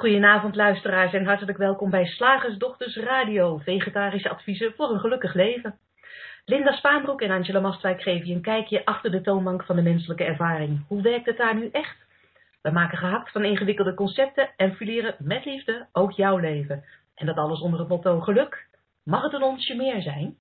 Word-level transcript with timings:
Goedenavond 0.00 0.56
luisteraars 0.56 1.12
en 1.12 1.24
hartelijk 1.24 1.58
welkom 1.58 1.90
bij 1.90 2.06
Slagersdochters 2.06 2.96
Radio, 2.96 3.58
vegetarische 3.58 4.28
adviezen 4.28 4.72
voor 4.76 4.90
een 4.90 5.00
gelukkig 5.00 5.34
leven. 5.34 5.78
Linda 6.44 6.72
Spaanbroek 6.72 7.20
en 7.20 7.30
Angela 7.30 7.60
Mastwijk 7.60 8.02
geven 8.02 8.26
je 8.26 8.34
een 8.34 8.42
kijkje 8.42 8.84
achter 8.84 9.10
de 9.10 9.20
toonbank 9.20 9.64
van 9.64 9.76
de 9.76 9.82
menselijke 9.82 10.24
ervaring. 10.24 10.84
Hoe 10.88 11.02
werkt 11.02 11.26
het 11.26 11.36
daar 11.36 11.54
nu 11.54 11.68
echt? 11.72 11.96
We 12.62 12.70
maken 12.70 12.98
gehakt 12.98 13.32
van 13.32 13.44
ingewikkelde 13.44 13.94
concepten 13.94 14.50
en 14.56 14.74
fuseren 14.74 15.14
met 15.18 15.44
liefde 15.44 15.86
ook 15.92 16.12
jouw 16.12 16.36
leven. 16.36 16.84
En 17.14 17.26
dat 17.26 17.36
alles 17.36 17.60
onder 17.60 17.80
het 17.80 17.88
motto 17.88 18.20
geluk. 18.20 18.66
Mag 19.04 19.22
het 19.22 19.32
een 19.32 19.42
onsje 19.42 19.74
meer 19.74 20.02
zijn? 20.02 20.36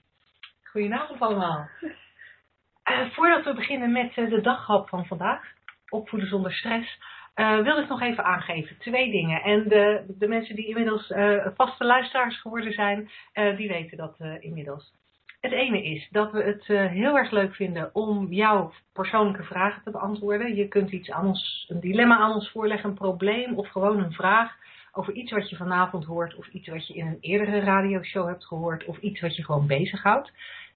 Goedenavond 0.63 1.19
allemaal. 1.19 1.69
Uh, 1.81 3.09
voordat 3.11 3.43
we 3.43 3.53
beginnen 3.53 3.91
met 3.91 4.17
uh, 4.17 4.29
de 4.29 4.41
daghap 4.41 4.89
van 4.89 5.05
vandaag, 5.05 5.43
opvoeden 5.89 6.29
zonder 6.29 6.53
stress, 6.53 6.99
uh, 7.35 7.59
wil 7.61 7.77
ik 7.77 7.87
nog 7.87 8.01
even 8.01 8.23
aangeven. 8.23 8.77
Twee 8.79 9.11
dingen. 9.11 9.41
En 9.41 9.67
de, 9.67 10.15
de 10.17 10.27
mensen 10.27 10.55
die 10.55 10.67
inmiddels 10.67 11.13
vaste 11.55 11.85
luisteraars 11.85 12.41
geworden 12.41 12.73
zijn, 12.73 13.09
die 13.57 13.67
weten 13.67 13.97
dat 13.97 14.15
inmiddels. 14.39 14.93
Het 15.41 15.51
ene 15.51 15.83
is 15.83 16.07
dat 16.11 16.31
we 16.31 16.43
het 16.43 16.65
heel 16.91 17.17
erg 17.17 17.31
leuk 17.31 17.55
vinden 17.55 17.89
om 17.93 18.33
jouw 18.33 18.73
persoonlijke 18.93 19.43
vragen 19.43 19.83
te 19.83 19.91
beantwoorden. 19.91 20.55
Je 20.55 20.67
kunt 20.67 20.91
iets 20.91 21.11
aan 21.11 21.25
ons, 21.25 21.65
een 21.67 21.79
dilemma 21.79 22.17
aan 22.17 22.33
ons 22.33 22.51
voorleggen, 22.51 22.89
een 22.89 22.95
probleem 22.95 23.57
of 23.57 23.67
gewoon 23.67 24.03
een 24.03 24.13
vraag 24.13 24.57
over 24.91 25.13
iets 25.13 25.31
wat 25.31 25.49
je 25.49 25.55
vanavond 25.55 26.05
hoort 26.05 26.35
of 26.35 26.47
iets 26.47 26.67
wat 26.67 26.87
je 26.87 26.93
in 26.93 27.07
een 27.07 27.17
eerdere 27.19 27.59
radioshow 27.59 28.27
hebt 28.27 28.45
gehoord 28.45 28.85
of 28.85 28.97
iets 28.97 29.19
wat 29.19 29.35
je 29.35 29.43
gewoon 29.43 29.67
bezighoudt. 29.67 30.31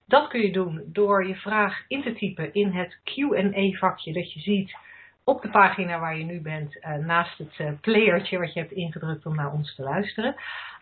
Dat 0.06 0.28
kun 0.28 0.40
je 0.40 0.52
doen 0.52 0.82
door 0.86 1.26
je 1.26 1.34
vraag 1.34 1.84
in 1.88 2.02
te 2.02 2.12
typen 2.12 2.54
in 2.54 2.70
het 2.70 3.00
Q&A 3.04 3.78
vakje 3.78 4.12
dat 4.12 4.32
je 4.32 4.40
ziet 4.40 4.76
op 5.24 5.42
de 5.42 5.48
pagina 5.48 5.98
waar 5.98 6.16
je 6.16 6.24
nu 6.24 6.40
bent, 6.40 6.76
uh, 6.76 6.94
naast 6.94 7.38
het 7.38 7.58
uh, 7.58 7.70
playertje 7.80 8.38
wat 8.38 8.52
je 8.52 8.60
hebt 8.60 8.72
ingedrukt 8.72 9.26
om 9.26 9.34
naar 9.34 9.52
ons 9.52 9.74
te 9.74 9.82
luisteren. 9.82 10.34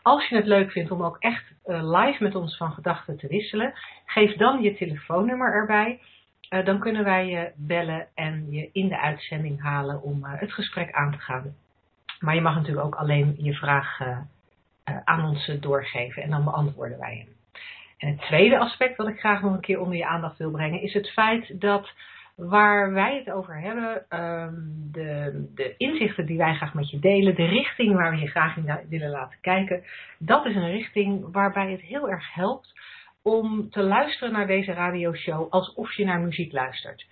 Als 0.02 0.28
je 0.28 0.36
het 0.36 0.46
leuk 0.46 0.70
vindt 0.70 0.90
om 0.90 1.02
ook 1.02 1.16
echt 1.18 1.44
uh, 1.66 2.00
live 2.00 2.22
met 2.22 2.34
ons 2.34 2.56
van 2.56 2.72
gedachten 2.72 3.18
te 3.18 3.26
wisselen, 3.26 3.72
geef 4.06 4.36
dan 4.36 4.62
je 4.62 4.76
telefoonnummer 4.76 5.52
erbij. 5.52 6.00
dan 6.64 6.78
kunnen 6.78 7.04
wij 7.04 7.26
je 7.26 7.52
bellen 7.54 8.06
en 8.14 8.50
je 8.50 8.70
in 8.72 8.88
de 8.88 9.00
uitzending 9.00 9.62
halen 9.62 10.02
om 10.02 10.24
het 10.24 10.52
gesprek 10.52 10.92
aan 10.92 11.12
te 11.12 11.18
gaan. 11.18 11.54
Maar 12.20 12.34
je 12.34 12.40
mag 12.40 12.54
natuurlijk 12.54 12.86
ook 12.86 12.94
alleen 12.94 13.34
je 13.38 13.54
vraag 13.54 13.98
aan 15.04 15.24
ons 15.24 15.50
doorgeven 15.60 16.22
en 16.22 16.30
dan 16.30 16.44
beantwoorden 16.44 16.98
wij 16.98 17.16
hem. 17.16 17.36
En 17.98 18.08
het 18.08 18.20
tweede 18.20 18.58
aspect 18.58 18.96
wat 18.96 19.08
ik 19.08 19.18
graag 19.18 19.42
nog 19.42 19.52
een 19.52 19.60
keer 19.60 19.80
onder 19.80 19.96
je 19.96 20.06
aandacht 20.06 20.38
wil 20.38 20.50
brengen, 20.50 20.82
is 20.82 20.92
het 20.92 21.10
feit 21.10 21.60
dat 21.60 21.90
waar 22.48 22.92
wij 22.92 23.16
het 23.16 23.34
over 23.34 23.60
hebben, 23.60 24.04
ehm, 24.08 24.54
de, 24.92 25.44
de, 25.54 25.74
inzichten 25.76 26.26
die 26.26 26.38
wij 26.38 26.54
graag 26.54 26.74
met 26.74 26.90
je 26.90 26.98
delen, 26.98 27.34
de 27.34 27.46
richting 27.46 27.94
waar 27.94 28.10
we 28.10 28.16
je 28.16 28.26
graag 28.26 28.56
in 28.56 28.78
willen 28.88 29.10
laten 29.10 29.38
kijken, 29.40 29.84
dat 30.18 30.46
is 30.46 30.54
een 30.54 30.70
richting 30.70 31.32
waarbij 31.32 31.70
het 31.70 31.80
heel 31.80 32.10
erg 32.10 32.34
helpt 32.34 32.72
om 33.22 33.70
te 33.70 33.82
luisteren 33.82 34.32
naar 34.32 34.46
deze 34.46 34.72
radioshow 34.72 35.50
alsof 35.50 35.92
je 35.92 36.04
naar 36.04 36.20
muziek 36.20 36.52
luistert. 36.52 37.06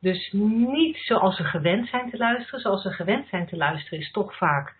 Dus 0.00 0.32
niet 0.32 0.96
zoals 0.96 1.38
we 1.38 1.44
gewend 1.44 1.88
zijn 1.88 2.10
te 2.10 2.16
luisteren. 2.16 2.60
Zoals 2.60 2.84
we 2.84 2.90
gewend 2.90 3.26
zijn 3.28 3.46
te 3.46 3.56
luisteren 3.56 3.98
is 3.98 4.10
toch 4.10 4.36
vaak 4.36 4.74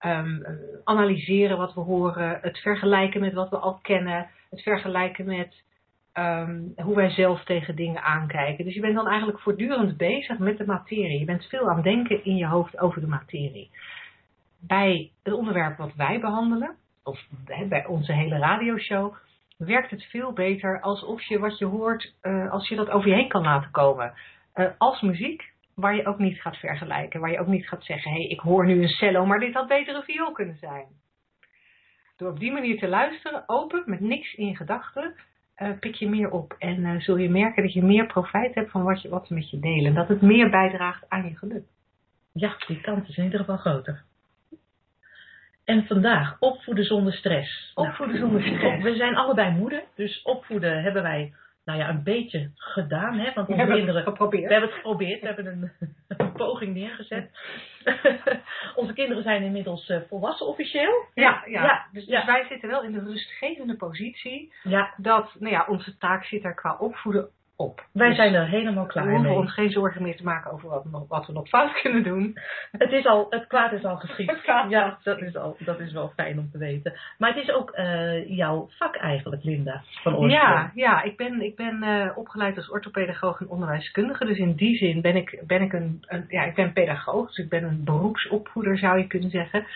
um, 0.00 0.44
analyseren 0.84 1.56
wat 1.56 1.74
we 1.74 1.80
horen, 1.80 2.38
het 2.42 2.58
vergelijken 2.58 3.20
met 3.20 3.32
wat 3.32 3.50
we 3.50 3.56
al 3.56 3.78
kennen, 3.82 4.28
het 4.50 4.62
vergelijken 4.62 5.24
met 5.26 5.62
um, 6.14 6.72
hoe 6.76 6.94
wij 6.94 7.10
zelf 7.10 7.44
tegen 7.44 7.76
dingen 7.76 8.02
aankijken. 8.02 8.64
Dus 8.64 8.74
je 8.74 8.80
bent 8.80 8.94
dan 8.94 9.08
eigenlijk 9.08 9.40
voortdurend 9.40 9.96
bezig 9.96 10.38
met 10.38 10.58
de 10.58 10.66
materie. 10.66 11.18
Je 11.18 11.24
bent 11.24 11.44
veel 11.44 11.68
aan 11.68 11.74
het 11.74 11.84
denken 11.84 12.24
in 12.24 12.36
je 12.36 12.46
hoofd 12.46 12.78
over 12.78 13.00
de 13.00 13.06
materie. 13.06 13.70
Bij 14.60 15.10
het 15.22 15.34
onderwerp 15.34 15.76
wat 15.76 15.94
wij 15.94 16.20
behandelen, 16.20 16.76
of 17.04 17.20
bij 17.68 17.86
onze 17.86 18.12
hele 18.12 18.38
radioshow, 18.38 19.14
werkt 19.58 19.90
het 19.90 20.04
veel 20.04 20.32
beter 20.32 20.80
alsof 20.80 21.22
je 21.22 21.38
wat 21.38 21.58
je 21.58 21.64
hoort, 21.64 22.14
uh, 22.22 22.50
als 22.50 22.68
je 22.68 22.76
dat 22.76 22.90
over 22.90 23.08
je 23.08 23.14
heen 23.14 23.28
kan 23.28 23.42
laten 23.42 23.70
komen. 23.70 24.14
Uh, 24.54 24.66
als 24.78 25.00
muziek, 25.00 25.52
waar 25.74 25.96
je 25.96 26.06
ook 26.06 26.18
niet 26.18 26.40
gaat 26.40 26.56
vergelijken. 26.56 27.20
Waar 27.20 27.30
je 27.30 27.40
ook 27.40 27.46
niet 27.46 27.68
gaat 27.68 27.84
zeggen, 27.84 28.10
hé, 28.10 28.16
hey, 28.16 28.26
ik 28.26 28.40
hoor 28.40 28.66
nu 28.66 28.82
een 28.82 28.88
cello, 28.88 29.26
maar 29.26 29.40
dit 29.40 29.54
had 29.54 29.68
beter 29.68 29.94
een 29.94 30.02
viool 30.02 30.32
kunnen 30.32 30.56
zijn. 30.56 30.86
Door 32.16 32.30
op 32.30 32.38
die 32.40 32.52
manier 32.52 32.78
te 32.78 32.88
luisteren, 32.88 33.42
open, 33.46 33.82
met 33.86 34.00
niks 34.00 34.34
in 34.34 34.56
gedachten, 34.56 35.14
pik 35.80 35.94
je 35.94 36.08
meer 36.08 36.30
op. 36.30 36.54
En 36.58 36.80
uh, 36.80 37.00
zul 37.00 37.16
je 37.16 37.30
merken 37.30 37.62
dat 37.62 37.72
je 37.72 37.82
meer 37.82 38.06
profijt 38.06 38.54
hebt 38.54 38.70
van 38.70 38.82
wat, 38.82 39.02
je, 39.02 39.08
wat 39.08 39.26
ze 39.26 39.34
met 39.34 39.50
je 39.50 39.58
delen. 39.58 39.94
Dat 39.94 40.08
het 40.08 40.22
meer 40.22 40.50
bijdraagt 40.50 41.04
aan 41.08 41.28
je 41.28 41.36
geluk. 41.36 41.64
Ja, 42.32 42.56
die 42.66 42.80
kant 42.80 43.08
is 43.08 43.16
in 43.16 43.24
ieder 43.24 43.38
geval 43.38 43.56
groter. 43.56 44.02
En 45.64 45.86
vandaag 45.86 46.36
opvoeden 46.38 46.84
zonder 46.84 47.12
stress. 47.12 47.72
Opvoeden 47.74 48.18
zonder 48.18 48.42
stress. 48.42 48.82
We 48.82 48.96
zijn 48.96 49.16
allebei 49.16 49.56
moeder, 49.56 49.82
dus 49.94 50.22
opvoeden 50.22 50.82
hebben 50.82 51.02
wij 51.02 51.34
nou 51.64 51.78
ja, 51.78 51.88
een 51.88 52.02
beetje 52.02 52.50
gedaan. 52.54 53.18
Hè? 53.18 53.32
Want 53.34 53.48
onze 53.48 53.64
we 53.64 53.72
kinderen, 53.72 54.02
geprobeerd. 54.02 54.46
We 54.46 54.52
hebben 54.52 54.70
het 54.70 54.78
geprobeerd. 54.78 55.20
We 55.20 55.26
hebben 55.26 55.46
een, 55.46 55.72
een 56.18 56.32
poging 56.32 56.74
neergezet. 56.74 57.30
onze 58.74 58.92
kinderen 58.92 59.22
zijn 59.22 59.42
inmiddels 59.42 59.88
uh, 59.88 59.98
volwassen 60.08 60.46
officieel. 60.46 61.04
Ja, 61.14 61.42
ja. 61.46 61.64
ja 61.64 61.86
dus, 61.92 62.06
dus, 62.06 62.24
wij 62.24 62.44
zitten 62.48 62.68
wel 62.68 62.82
in 62.82 62.92
de 62.92 63.00
rustgevende 63.00 63.76
positie. 63.76 64.52
Ja. 64.62 64.94
Dat 64.96 65.34
nou 65.38 65.52
ja, 65.52 65.66
onze 65.68 65.96
taak 65.96 66.24
zit 66.24 66.44
er 66.44 66.54
qua 66.54 66.76
opvoeden 66.76 67.30
op. 67.62 67.84
Wij 67.92 68.08
dus 68.08 68.16
zijn 68.16 68.34
er 68.34 68.48
helemaal 68.48 68.86
klaar 68.86 69.04
mee. 69.04 69.14
We 69.14 69.20
hoeven 69.20 69.40
ons 69.40 69.52
geen 69.52 69.70
zorgen 69.70 70.02
meer 70.02 70.16
te 70.16 70.24
maken 70.24 70.50
over 70.50 70.68
wat, 70.68 71.06
wat, 71.08 71.26
we 71.26 71.32
nog 71.32 71.48
fout 71.48 71.72
kunnen 71.82 72.02
doen. 72.02 72.38
Het, 72.70 72.92
is 72.92 73.06
al, 73.06 73.26
het 73.30 73.46
kwaad 73.46 73.72
is 73.72 73.84
al 73.84 73.96
geschied. 73.96 74.40
ja, 74.68 74.98
dat 75.02 75.20
is, 75.20 75.36
al, 75.36 75.56
dat 75.58 75.80
is 75.80 75.92
wel 75.92 76.12
fijn 76.16 76.38
om 76.38 76.50
te 76.50 76.58
weten. 76.58 76.92
Maar 77.18 77.34
het 77.34 77.42
is 77.42 77.50
ook 77.50 77.78
uh, 77.78 78.28
jouw 78.36 78.68
vak 78.78 78.96
eigenlijk, 78.96 79.44
Linda, 79.44 79.82
van 80.02 80.16
oorsprong. 80.16 80.32
Ja, 80.32 80.70
ja 80.74 81.02
ik 81.02 81.16
ben, 81.16 81.40
ik 81.40 81.56
ben 81.56 81.84
uh, 81.84 82.18
opgeleid 82.18 82.56
als 82.56 82.70
orthopedagoog 82.70 83.40
en 83.40 83.48
onderwijskundige. 83.48 84.24
Dus 84.24 84.38
in 84.38 84.54
die 84.54 84.76
zin 84.76 85.00
ben 85.00 85.16
ik, 85.16 85.42
ben 85.46 85.62
ik 85.62 85.72
een, 85.72 86.04
een, 86.06 86.24
ja, 86.28 86.42
ik 86.42 86.54
ben 86.54 86.72
pedagoog. 86.72 87.26
Dus 87.26 87.38
ik 87.38 87.48
ben 87.48 87.64
een 87.64 87.84
beroepsopvoeder, 87.84 88.78
zou 88.78 88.98
je 88.98 89.06
kunnen 89.06 89.30
zeggen. 89.30 89.66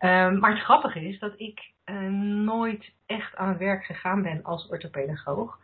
Um, 0.00 0.38
maar 0.38 0.50
het 0.50 0.62
grappige 0.62 1.08
is 1.08 1.18
dat 1.18 1.32
ik 1.36 1.70
uh, 1.86 2.08
nooit 2.44 2.92
echt 3.06 3.36
aan 3.36 3.48
het 3.48 3.58
werk 3.58 3.84
gegaan 3.84 4.22
ben 4.22 4.42
als 4.42 4.68
orthopedagoog 4.68 5.58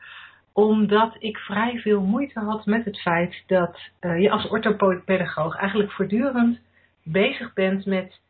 omdat 0.52 1.16
ik 1.18 1.36
vrij 1.36 1.78
veel 1.78 2.00
moeite 2.00 2.40
had 2.40 2.66
met 2.66 2.84
het 2.84 3.00
feit 3.00 3.42
dat 3.46 3.78
uh, 4.00 4.20
je 4.20 4.30
als 4.30 4.48
orthopedagoog 4.48 5.56
eigenlijk 5.56 5.92
voortdurend 5.92 6.60
bezig 7.04 7.52
bent 7.52 7.86
met 7.86 8.20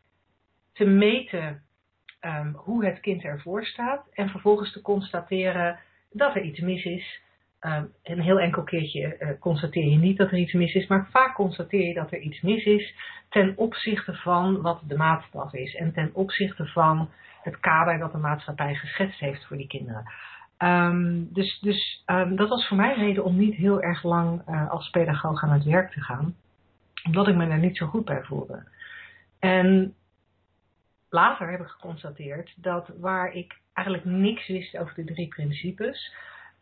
te 0.73 0.85
meten 0.85 1.61
um, 2.21 2.53
hoe 2.55 2.85
het 2.85 2.99
kind 2.99 3.23
ervoor 3.23 3.65
staat 3.65 4.07
en 4.13 4.29
vervolgens 4.29 4.71
te 4.71 4.81
constateren 4.81 5.79
dat 6.11 6.35
er 6.35 6.41
iets 6.41 6.59
mis 6.59 6.83
is. 6.83 7.21
Um, 7.61 7.91
een 8.03 8.21
heel 8.21 8.39
enkel 8.39 8.63
keertje 8.63 9.17
uh, 9.19 9.29
constateer 9.39 9.89
je 9.89 9.97
niet 9.97 10.17
dat 10.17 10.31
er 10.31 10.37
iets 10.37 10.53
mis 10.53 10.73
is, 10.73 10.87
maar 10.87 11.07
vaak 11.11 11.35
constateer 11.35 11.87
je 11.87 11.93
dat 11.93 12.11
er 12.11 12.19
iets 12.19 12.41
mis 12.41 12.65
is 12.65 12.93
ten 13.29 13.53
opzichte 13.57 14.13
van 14.13 14.61
wat 14.61 14.81
de 14.87 14.97
maatstaf 14.97 15.53
is 15.53 15.75
en 15.75 15.93
ten 15.93 16.09
opzichte 16.13 16.65
van 16.65 17.09
het 17.41 17.59
kader 17.59 17.97
dat 17.97 18.11
de 18.11 18.17
maatschappij 18.17 18.75
geschetst 18.75 19.19
heeft 19.19 19.45
voor 19.45 19.57
die 19.57 19.67
kinderen. 19.67 20.05
Um, 20.63 21.33
dus 21.33 21.59
dus 21.59 22.03
um, 22.05 22.35
dat 22.35 22.49
was 22.49 22.67
voor 22.67 22.77
mij 22.77 22.93
reden 22.93 23.23
om 23.23 23.37
niet 23.37 23.55
heel 23.55 23.81
erg 23.81 24.03
lang 24.03 24.41
uh, 24.49 24.69
als 24.71 24.89
pedagoog 24.89 25.43
aan 25.43 25.51
het 25.51 25.63
werk 25.63 25.91
te 25.91 26.01
gaan. 26.01 26.35
Omdat 27.03 27.27
ik 27.27 27.35
me 27.35 27.47
daar 27.47 27.57
niet 27.57 27.77
zo 27.77 27.87
goed 27.87 28.05
bij 28.05 28.23
voelde. 28.23 28.63
En 29.39 29.93
later 31.09 31.51
heb 31.51 31.59
ik 31.59 31.67
geconstateerd 31.67 32.53
dat 32.55 32.91
waar 32.99 33.31
ik 33.31 33.59
eigenlijk 33.73 34.07
niks 34.07 34.47
wist 34.47 34.77
over 34.77 34.95
de 34.95 35.13
drie 35.13 35.27
principes, 35.27 36.13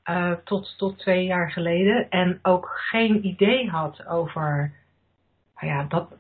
uh, 0.06 0.32
tot, 0.44 0.78
tot 0.78 1.00
twee 1.00 1.26
jaar 1.26 1.52
geleden, 1.52 2.10
en 2.10 2.40
ook 2.42 2.70
geen 2.90 3.26
idee 3.26 3.70
had 3.70 4.06
over 4.06 4.74
nou 5.60 5.74
ja, 5.74 5.84
dat, 5.84 6.14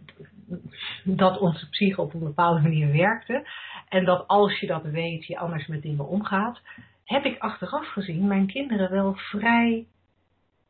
dat 1.03 1.39
onze 1.39 1.69
psyche 1.69 2.01
op 2.01 2.13
een 2.13 2.19
bepaalde 2.19 2.61
manier 2.61 2.91
werkte. 2.91 3.47
En 3.89 4.05
dat 4.05 4.27
als 4.27 4.59
je 4.59 4.67
dat 4.67 4.83
weet, 4.83 5.25
je 5.25 5.37
anders 5.37 5.67
met 5.67 5.81
dingen 5.81 6.07
omgaat 6.07 6.61
heb 7.05 7.25
ik 7.25 7.39
achteraf 7.39 7.87
gezien 7.87 8.27
mijn 8.27 8.47
kinderen 8.47 8.91
wel 8.91 9.13
vrij 9.15 9.87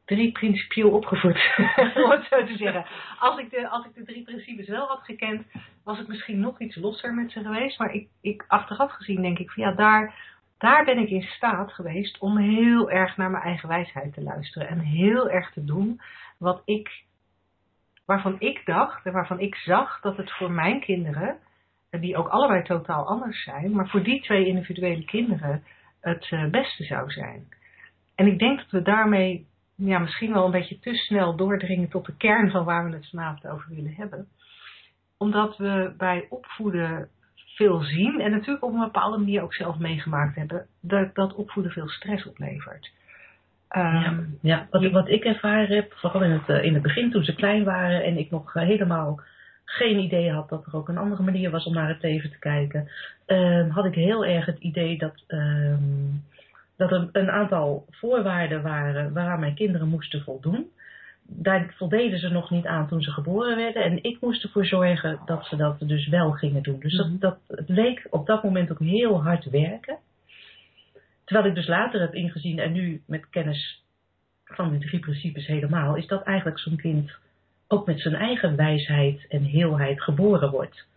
drie 0.05 0.31
principieel 0.31 0.89
opgevoed, 0.89 1.55
om 2.03 2.11
het 2.11 2.25
zo 2.29 2.45
te 2.45 2.55
zeggen. 2.57 2.85
Als 3.19 3.39
ik, 3.39 3.49
de, 3.49 3.69
als 3.69 3.85
ik 3.85 3.95
de 3.95 4.03
drie 4.03 4.23
principes 4.23 4.67
wel 4.67 4.87
had 4.87 5.03
gekend, 5.03 5.45
was 5.83 5.99
ik 5.99 6.07
misschien 6.07 6.39
nog 6.39 6.59
iets 6.59 6.75
losser 6.75 7.13
met 7.13 7.31
ze 7.31 7.41
geweest. 7.41 7.79
Maar 7.79 7.93
ik, 7.93 8.07
ik, 8.21 8.45
achteraf 8.47 8.91
gezien 8.91 9.21
denk 9.21 9.39
ik 9.39 9.51
van 9.51 9.63
ja, 9.63 9.71
daar, 9.71 10.15
daar 10.57 10.85
ben 10.85 10.97
ik 10.97 11.09
in 11.09 11.21
staat 11.21 11.73
geweest 11.73 12.19
om 12.19 12.37
heel 12.37 12.91
erg 12.91 13.17
naar 13.17 13.31
mijn 13.31 13.43
eigen 13.43 13.69
wijsheid 13.69 14.13
te 14.13 14.21
luisteren. 14.21 14.67
En 14.67 14.79
heel 14.79 15.29
erg 15.29 15.51
te 15.51 15.63
doen 15.63 16.01
wat 16.37 16.61
ik, 16.65 17.03
waarvan 18.05 18.35
ik 18.39 18.65
dacht 18.65 19.05
en 19.05 19.13
waarvan 19.13 19.39
ik 19.39 19.55
zag 19.55 20.01
dat 20.01 20.17
het 20.17 20.31
voor 20.31 20.51
mijn 20.51 20.79
kinderen, 20.79 21.37
die 21.89 22.17
ook 22.17 22.27
allebei 22.27 22.63
totaal 22.63 23.07
anders 23.07 23.43
zijn, 23.43 23.71
maar 23.71 23.87
voor 23.87 24.03
die 24.03 24.21
twee 24.21 24.45
individuele 24.45 25.05
kinderen 25.05 25.63
het 26.01 26.27
eh, 26.29 26.45
beste 26.45 26.83
zou 26.83 27.11
zijn. 27.11 27.47
En 28.15 28.27
ik 28.27 28.39
denk 28.39 28.57
dat 28.57 28.69
we 28.69 28.81
daarmee 28.81 29.47
ja, 29.75 29.99
misschien 29.99 30.33
wel 30.33 30.45
een 30.45 30.51
beetje 30.51 30.79
te 30.79 30.93
snel 30.93 31.35
doordringen 31.35 31.89
tot 31.89 32.05
de 32.05 32.15
kern 32.17 32.51
van 32.51 32.65
waar 32.65 32.89
we 32.89 32.95
het 32.95 33.09
vanavond 33.09 33.47
over 33.47 33.75
willen 33.75 33.93
hebben. 33.93 34.27
Omdat 35.17 35.57
we 35.57 35.93
bij 35.97 36.25
opvoeden 36.29 37.09
veel 37.55 37.81
zien 37.81 38.19
en 38.21 38.31
natuurlijk 38.31 38.63
op 38.63 38.73
een 38.73 38.79
bepaalde 38.79 39.17
manier 39.17 39.41
ook 39.41 39.53
zelf 39.53 39.77
meegemaakt 39.77 40.35
hebben 40.35 40.67
dat, 40.81 41.15
dat 41.15 41.33
opvoeden 41.33 41.71
veel 41.71 41.89
stress 41.89 42.25
oplevert. 42.25 42.91
ja, 43.69 44.03
Ehm, 44.03 44.23
ja. 44.41 44.67
Wat, 44.69 44.91
wat 44.91 45.09
ik 45.09 45.23
ervaren 45.23 45.75
heb, 45.75 45.93
vooral 45.93 46.23
in 46.23 46.31
het, 46.31 46.49
eh, 46.49 46.63
in 46.63 46.73
het 46.73 46.83
begin 46.83 47.11
toen 47.11 47.23
ze 47.23 47.35
klein 47.35 47.63
waren 47.63 48.03
en 48.03 48.17
ik 48.17 48.29
nog 48.29 48.55
eh, 48.55 48.63
helemaal 48.63 49.19
geen 49.71 49.99
idee 49.99 50.31
had 50.31 50.49
dat 50.49 50.65
er 50.65 50.75
ook 50.75 50.89
een 50.89 50.97
andere 50.97 51.23
manier 51.23 51.49
was 51.49 51.65
om 51.65 51.73
naar 51.73 51.89
het 51.89 52.01
leven 52.01 52.31
te 52.31 52.39
kijken, 52.39 52.89
ehm, 53.25 53.69
had 53.69 53.85
ik 53.85 53.95
heel 53.95 54.25
erg 54.25 54.45
het 54.45 54.59
idee 54.59 54.97
dat, 54.97 55.23
ehm, 55.27 56.09
dat 56.77 56.91
er 56.91 57.09
een 57.11 57.31
aantal 57.31 57.85
voorwaarden 57.89 58.61
waren 58.61 59.13
waaraan 59.13 59.39
mijn 59.39 59.55
kinderen 59.55 59.87
moesten 59.87 60.21
voldoen. 60.21 60.69
Daar 61.27 61.73
voldeden 61.77 62.19
ze 62.19 62.29
nog 62.29 62.49
niet 62.49 62.65
aan 62.65 62.87
toen 62.87 63.01
ze 63.01 63.11
geboren 63.11 63.55
werden. 63.55 63.83
En 63.83 64.03
ik 64.03 64.17
moest 64.21 64.43
ervoor 64.43 64.65
zorgen 64.65 65.19
dat 65.25 65.45
ze 65.45 65.55
dat 65.55 65.79
dus 65.79 66.07
wel 66.07 66.31
gingen 66.31 66.63
doen. 66.63 66.79
Dus 66.79 66.97
Mhm. 66.97 67.09
dat, 67.09 67.19
dat, 67.47 67.57
het 67.57 67.69
leek 67.69 68.07
op 68.09 68.25
dat 68.25 68.43
moment 68.43 68.71
ook 68.71 68.79
heel 68.79 69.23
hard 69.23 69.49
werken. 69.49 69.97
Terwijl 71.25 71.47
ik 71.49 71.55
dus 71.55 71.67
later 71.67 71.99
heb 71.99 72.13
ingezien 72.13 72.59
en 72.59 72.71
nu 72.71 73.01
met 73.05 73.29
kennis 73.29 73.83
van 74.45 74.69
die 74.69 74.79
drie 74.79 74.99
principes 74.99 75.45
helemaal, 75.47 75.95
is 75.95 76.07
dat 76.07 76.23
eigenlijk 76.23 76.59
zo'n 76.59 76.77
kind 76.77 77.11
ook 77.71 77.85
met 77.85 77.99
zijn 77.99 78.15
eigen 78.15 78.55
wijsheid 78.55 79.27
en 79.27 79.43
heelheid 79.43 80.01
geboren 80.01 80.51
wordt. 80.51 80.87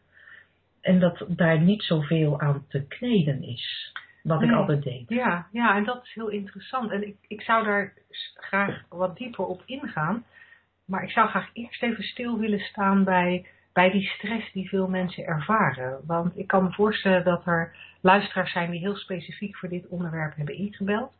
En 0.81 1.01
dat 1.01 1.25
daar 1.29 1.61
niet 1.61 1.83
zoveel 1.83 2.41
aan 2.41 2.65
te 2.69 2.87
kneden 2.87 3.43
is. 3.43 3.93
Wat 4.23 4.43
ik 4.43 4.53
altijd 4.53 4.83
deed. 4.83 5.09
Ja, 5.09 5.47
ja, 5.53 5.77
en 5.77 5.85
dat 5.85 6.05
is 6.05 6.15
heel 6.15 6.29
interessant. 6.29 6.91
En 6.91 7.07
ik, 7.07 7.17
ik 7.29 7.41
zou 7.41 7.65
daar 7.65 7.93
graag 8.35 8.85
wat 8.89 9.17
dieper 9.17 9.47
op 9.47 9.63
ingaan. 9.67 10.25
Maar 10.85 11.03
ik 11.03 11.11
zou 11.11 11.29
graag 11.29 11.51
eerst 11.53 11.83
even 11.83 12.05
stil 12.05 12.39
willen 12.39 12.61
staan 12.61 13.05
bij, 13.05 13.47
bij 13.73 13.91
die 13.91 14.07
stress 14.07 14.53
die 14.53 14.69
veel 14.69 14.89
mensen 14.89 15.27
ervaren. 15.27 16.01
Want 16.07 16.39
ik 16.39 16.47
kan 16.47 16.63
me 16.63 16.73
voorstellen 16.73 17.25
dat 17.25 17.47
er 17.47 17.77
luisteraars 18.01 18.53
zijn 18.53 18.71
die 18.71 18.81
heel 18.81 18.97
specifiek 18.97 19.57
voor 19.57 19.69
dit 19.69 19.89
onderwerp 19.89 20.37
hebben 20.37 20.57
ingebeld. 20.57 21.13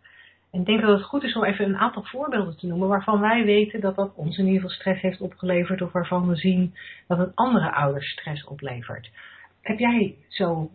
En 0.55 0.61
ik 0.61 0.67
denk 0.67 0.81
dat 0.81 0.99
het 0.99 1.07
goed 1.07 1.23
is 1.23 1.37
om 1.37 1.45
even 1.45 1.65
een 1.65 1.77
aantal 1.77 2.03
voorbeelden 2.03 2.57
te 2.57 2.67
noemen 2.67 2.89
waarvan 2.89 3.21
wij 3.21 3.45
weten 3.45 3.81
dat 3.81 3.97
dat 3.97 4.15
ons 4.15 4.39
in 4.39 4.47
ieder 4.47 4.61
geval 4.61 4.77
stress 4.77 5.01
heeft 5.03 5.21
opgeleverd. 5.21 5.83
Of 5.83 5.93
waarvan 5.93 6.29
we 6.29 6.37
zien 6.37 6.75
dat 7.07 7.19
het 7.19 7.35
andere 7.35 7.73
ouders 7.73 8.11
stress 8.11 8.45
oplevert. 8.45 9.11
Heb 9.61 9.79
jij 9.79 10.17
zo 10.29 10.71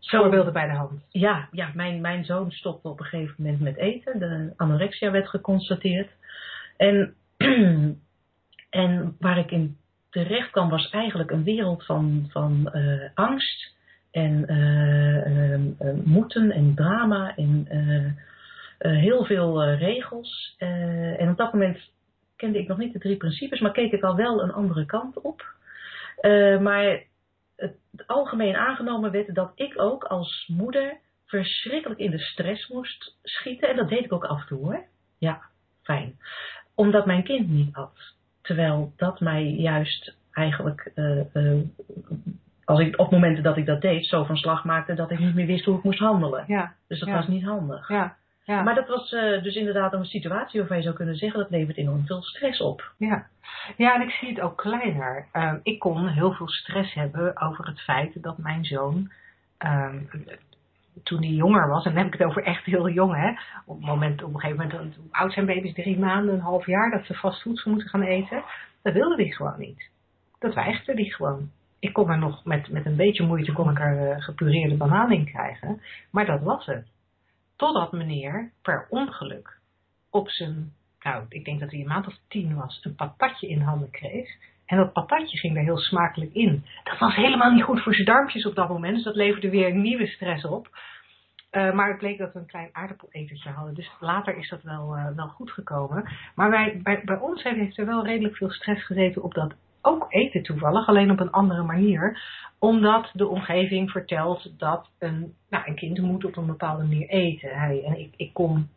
voorbeelden 0.00 0.52
bij 0.52 0.66
de 0.66 0.72
hand? 0.72 1.02
Ja, 1.08 1.48
ja 1.52 1.70
mijn, 1.74 2.00
mijn 2.00 2.24
zoon 2.24 2.50
stopte 2.50 2.88
op 2.88 3.00
een 3.00 3.06
gegeven 3.06 3.34
moment 3.38 3.60
met 3.60 3.76
eten. 3.76 4.18
De 4.18 4.52
anorexia 4.56 5.10
werd 5.10 5.28
geconstateerd. 5.28 6.10
En, 6.76 7.14
en 8.70 9.16
waar 9.18 9.38
ik 9.38 9.50
in 9.50 9.76
terecht 10.10 10.50
kwam 10.50 10.68
was 10.68 10.90
eigenlijk 10.90 11.30
een 11.30 11.44
wereld 11.44 11.84
van, 11.84 12.26
van 12.28 12.72
eh, 12.72 13.08
angst 13.14 13.76
en 14.10 14.46
eh, 14.46 15.54
eh, 15.54 15.60
moeten 16.04 16.50
en 16.50 16.74
drama 16.74 17.36
en 17.36 17.68
heel 18.88 19.24
veel 19.24 19.62
eh, 19.62 19.78
regels. 19.78 20.54
Eh, 20.58 21.20
en 21.20 21.28
op 21.30 21.36
dat 21.36 21.52
moment 21.52 21.78
kende 22.36 22.58
ik 22.58 22.68
nog 22.68 22.78
niet 22.78 22.92
de 22.92 22.98
drie 22.98 23.16
principes, 23.16 23.60
maar 23.60 23.72
keek 23.72 23.92
ik 23.92 24.02
al 24.02 24.16
wel 24.16 24.42
een 24.42 24.52
andere 24.52 24.84
kant 24.86 25.20
op. 25.20 25.44
Eh, 26.20 26.58
maar 26.58 27.02
het 27.56 27.76
algemeen 28.06 28.56
aangenomen 28.56 29.10
werd 29.10 29.34
dat 29.34 29.52
ik 29.54 29.72
ook 29.80 30.04
als 30.04 30.44
moeder 30.52 30.96
verschrikkelijk 31.26 32.00
in 32.00 32.10
de 32.10 32.18
stress 32.18 32.68
moest 32.68 33.16
schieten. 33.22 33.68
En 33.68 33.76
dat 33.76 33.88
deed 33.88 34.04
ik 34.04 34.12
ook 34.12 34.24
af 34.24 34.40
en 34.40 34.46
toe 34.46 34.58
hoor. 34.58 34.84
Ja, 35.18 35.40
fijn. 35.82 36.18
Omdat 36.74 37.06
mijn 37.06 37.22
kind 37.22 37.48
niet 37.48 37.74
at. 37.74 38.14
Terwijl 38.42 38.92
dat 38.96 39.20
mij 39.20 39.44
juist 39.50 40.16
eigenlijk, 40.32 40.90
eh, 40.94 41.34
eh, 41.34 41.58
als 42.64 42.80
ik, 42.80 42.98
op 42.98 43.10
momenten 43.10 43.42
dat 43.42 43.56
ik 43.56 43.66
dat 43.66 43.80
deed, 43.80 44.06
zo 44.06 44.24
van 44.24 44.36
slag 44.36 44.64
maakte 44.64 44.94
dat 44.94 45.10
ik 45.10 45.18
niet 45.18 45.34
meer 45.34 45.46
wist 45.46 45.64
hoe 45.64 45.76
ik 45.76 45.82
moest 45.82 45.98
handelen. 45.98 46.44
Ja, 46.46 46.74
Dus 46.88 46.98
dat 46.98 47.08
Ja. 47.08 47.14
was 47.14 47.26
niet 47.26 47.44
handig. 47.44 47.88
ja, 47.88 48.16
ja. 48.50 48.62
Maar 48.62 48.74
dat 48.74 48.88
was 48.88 49.12
eh, 49.12 49.42
dus 49.42 49.54
inderdaad 49.54 49.92
een 49.92 50.04
situatie 50.04 50.58
waarvan 50.58 50.76
je 50.76 50.82
zou 50.82 50.94
kunnen 50.94 51.16
zeggen 51.16 51.40
dat 51.40 51.50
levert 51.50 51.76
enorm 51.76 52.06
veel 52.06 52.22
stress 52.22 52.60
op. 52.60 52.92
Ja. 52.96 53.26
ja, 53.76 53.94
en 53.94 54.00
ik 54.00 54.10
zie 54.10 54.28
het 54.28 54.40
ook 54.40 54.56
kleiner. 54.56 55.26
Ehm, 55.32 55.58
ik 55.62 55.78
kon 55.78 56.08
heel 56.08 56.32
veel 56.32 56.48
stress 56.48 56.94
hebben 56.94 57.40
over 57.40 57.66
het 57.66 57.80
feit 57.80 58.22
dat 58.22 58.38
mijn 58.38 58.64
zoon, 58.64 59.10
ehm, 59.58 59.98
toen 61.02 61.18
hij 61.18 61.28
jonger 61.28 61.68
was, 61.68 61.84
en 61.84 61.90
dan 61.94 62.02
heb 62.02 62.12
ik 62.12 62.18
het 62.18 62.28
over 62.28 62.44
echt 62.44 62.64
heel 62.64 62.88
jong, 62.88 63.14
hè, 63.16 63.30
op, 63.64 63.76
het 63.76 63.86
moment, 63.86 64.22
op 64.22 64.34
een 64.34 64.40
gegeven 64.40 64.66
moment, 64.66 64.96
hoe 64.96 65.04
oud 65.10 65.32
zijn 65.32 65.46
baby's, 65.46 65.74
drie 65.74 65.98
maanden, 65.98 66.34
een 66.34 66.40
half 66.40 66.66
jaar, 66.66 66.90
dat 66.90 67.04
ze 67.04 67.14
vast 67.14 67.42
voedsel 67.42 67.70
moeten 67.70 67.88
gaan 67.88 68.02
eten, 68.02 68.42
dat 68.82 68.92
wilde 68.92 69.22
hij 69.22 69.30
gewoon 69.30 69.58
niet. 69.58 69.88
Dat 70.38 70.54
weigerde 70.54 71.02
hij 71.02 71.10
gewoon. 71.10 71.50
Ik 71.78 71.92
kon 71.92 72.10
er 72.10 72.18
nog 72.18 72.44
met, 72.44 72.70
met 72.70 72.86
een 72.86 72.96
beetje 72.96 73.26
moeite 73.26 73.52
kon 73.52 73.70
ik 73.70 73.80
er 73.80 74.10
eh, 74.10 74.22
gepureerde 74.22 74.76
banaan 74.76 75.12
in 75.12 75.24
krijgen, 75.24 75.82
maar 76.10 76.26
dat 76.26 76.42
was 76.42 76.66
het. 76.66 76.86
Totdat 77.60 77.92
meneer 77.92 78.52
per 78.62 78.86
ongeluk 78.88 79.58
op 80.10 80.30
zijn 80.30 80.72
nou, 81.00 81.24
ik 81.28 81.44
denk 81.44 81.60
dat 81.60 81.70
hij 81.70 81.80
een 81.80 81.86
maand 81.86 82.06
of 82.06 82.14
tien 82.28 82.54
was, 82.54 82.80
een 82.82 82.94
patatje 82.94 83.48
in 83.48 83.60
handen 83.60 83.90
kreeg. 83.90 84.28
En 84.66 84.76
dat 84.76 84.92
patatje 84.92 85.38
ging 85.38 85.56
er 85.56 85.62
heel 85.62 85.78
smakelijk 85.78 86.32
in. 86.32 86.64
Dat 86.84 86.98
was 86.98 87.14
helemaal 87.14 87.50
niet 87.50 87.62
goed 87.62 87.82
voor 87.82 87.94
zijn 87.94 88.06
darmpjes 88.06 88.46
op 88.46 88.54
dat 88.54 88.68
moment. 88.68 88.94
Dus 88.94 89.04
dat 89.04 89.14
leverde 89.14 89.50
weer 89.50 89.74
nieuwe 89.74 90.06
stress 90.06 90.44
op. 90.44 90.68
Eh, 91.50 91.72
maar 91.72 91.88
het 91.88 91.98
bleek 91.98 92.18
dat 92.18 92.32
we 92.32 92.38
een 92.38 92.46
klein 92.46 92.68
aardappeletertje 92.72 93.50
hadden. 93.50 93.74
Dus 93.74 93.90
later 94.00 94.36
is 94.36 94.48
dat 94.48 94.62
wel, 94.62 94.96
eh, 94.96 95.16
wel 95.16 95.28
goed 95.28 95.50
gekomen. 95.50 96.08
Maar 96.34 96.50
wij, 96.50 96.80
bij, 96.82 97.02
bij 97.04 97.18
ons 97.18 97.42
heeft 97.42 97.78
er 97.78 97.86
wel 97.86 98.04
redelijk 98.04 98.36
veel 98.36 98.50
stress 98.50 98.86
gezeten 98.86 99.22
op 99.22 99.34
dat 99.34 99.54
ook 99.82 100.06
eten 100.08 100.42
toevallig. 100.42 100.88
Alleen 100.88 101.10
op 101.10 101.20
een 101.20 101.30
andere 101.30 101.62
manier. 101.62 102.22
Omdat 102.58 103.10
de 103.12 103.26
omgeving 103.26 103.90
vertelt 103.90 104.52
dat 104.58 104.90
een, 104.98 105.34
nou, 105.50 105.64
een 105.66 105.74
kind 105.74 105.98
moet 105.98 106.24
op 106.24 106.36
een 106.36 106.46
bepaalde 106.46 106.82
manier 106.82 107.08
eten. 107.08 107.58
Hij, 107.58 107.82
en 107.84 107.98
ik, 107.98 108.14
ik 108.16 108.32
kom 108.32 108.68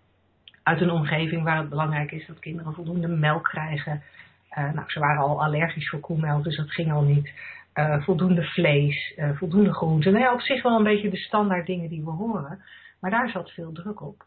uit 0.64 0.82
een 0.82 0.92
omgeving 0.92 1.44
waar 1.44 1.58
het 1.58 1.70
belangrijk 1.70 2.12
is 2.12 2.28
dat 2.28 2.40
kinderen 2.40 2.74
voldoende 2.74 3.08
melk 3.08 3.44
krijgen. 3.44 4.04
Eh, 4.50 4.72
nou, 4.74 4.90
ze 4.90 5.00
waren 5.00 5.22
al 5.22 5.44
allergisch 5.44 5.90
voor 5.90 6.00
koemelk, 6.00 6.44
dus 6.44 6.58
dat 6.58 6.72
ging 6.72 6.92
al 6.92 7.04
niet. 7.04 7.32
Eh, 7.74 8.04
voldoende 8.04 8.44
vlees, 8.44 9.14
eh, 9.16 9.30
voldoende 9.38 9.74
groenten. 9.74 10.14
Nou 10.14 10.34
op 10.34 10.42
zich 10.42 10.64
wel 10.64 10.78
een 10.78 10.84
beetje 10.84 11.10
de 11.10 11.18
standaard 11.18 11.66
dingen 11.66 11.90
die 11.90 12.04
we 12.04 12.12
horen. 12.12 12.64
Maar 13.00 13.12
daar 13.12 13.30
zat 13.30 13.52
veel 13.52 13.72
druk 13.72 14.02
op. 14.02 14.26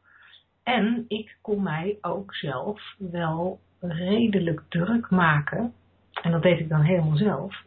En 0.62 1.04
ik 1.08 1.36
kon 1.40 1.62
mij 1.62 1.98
ook 2.00 2.34
zelf 2.34 2.94
wel 2.98 3.60
redelijk 3.80 4.62
druk 4.68 5.10
maken. 5.10 5.72
En 6.26 6.32
dat 6.32 6.42
deed 6.42 6.58
ik 6.60 6.68
dan 6.68 6.80
helemaal 6.80 7.16
zelf. 7.16 7.62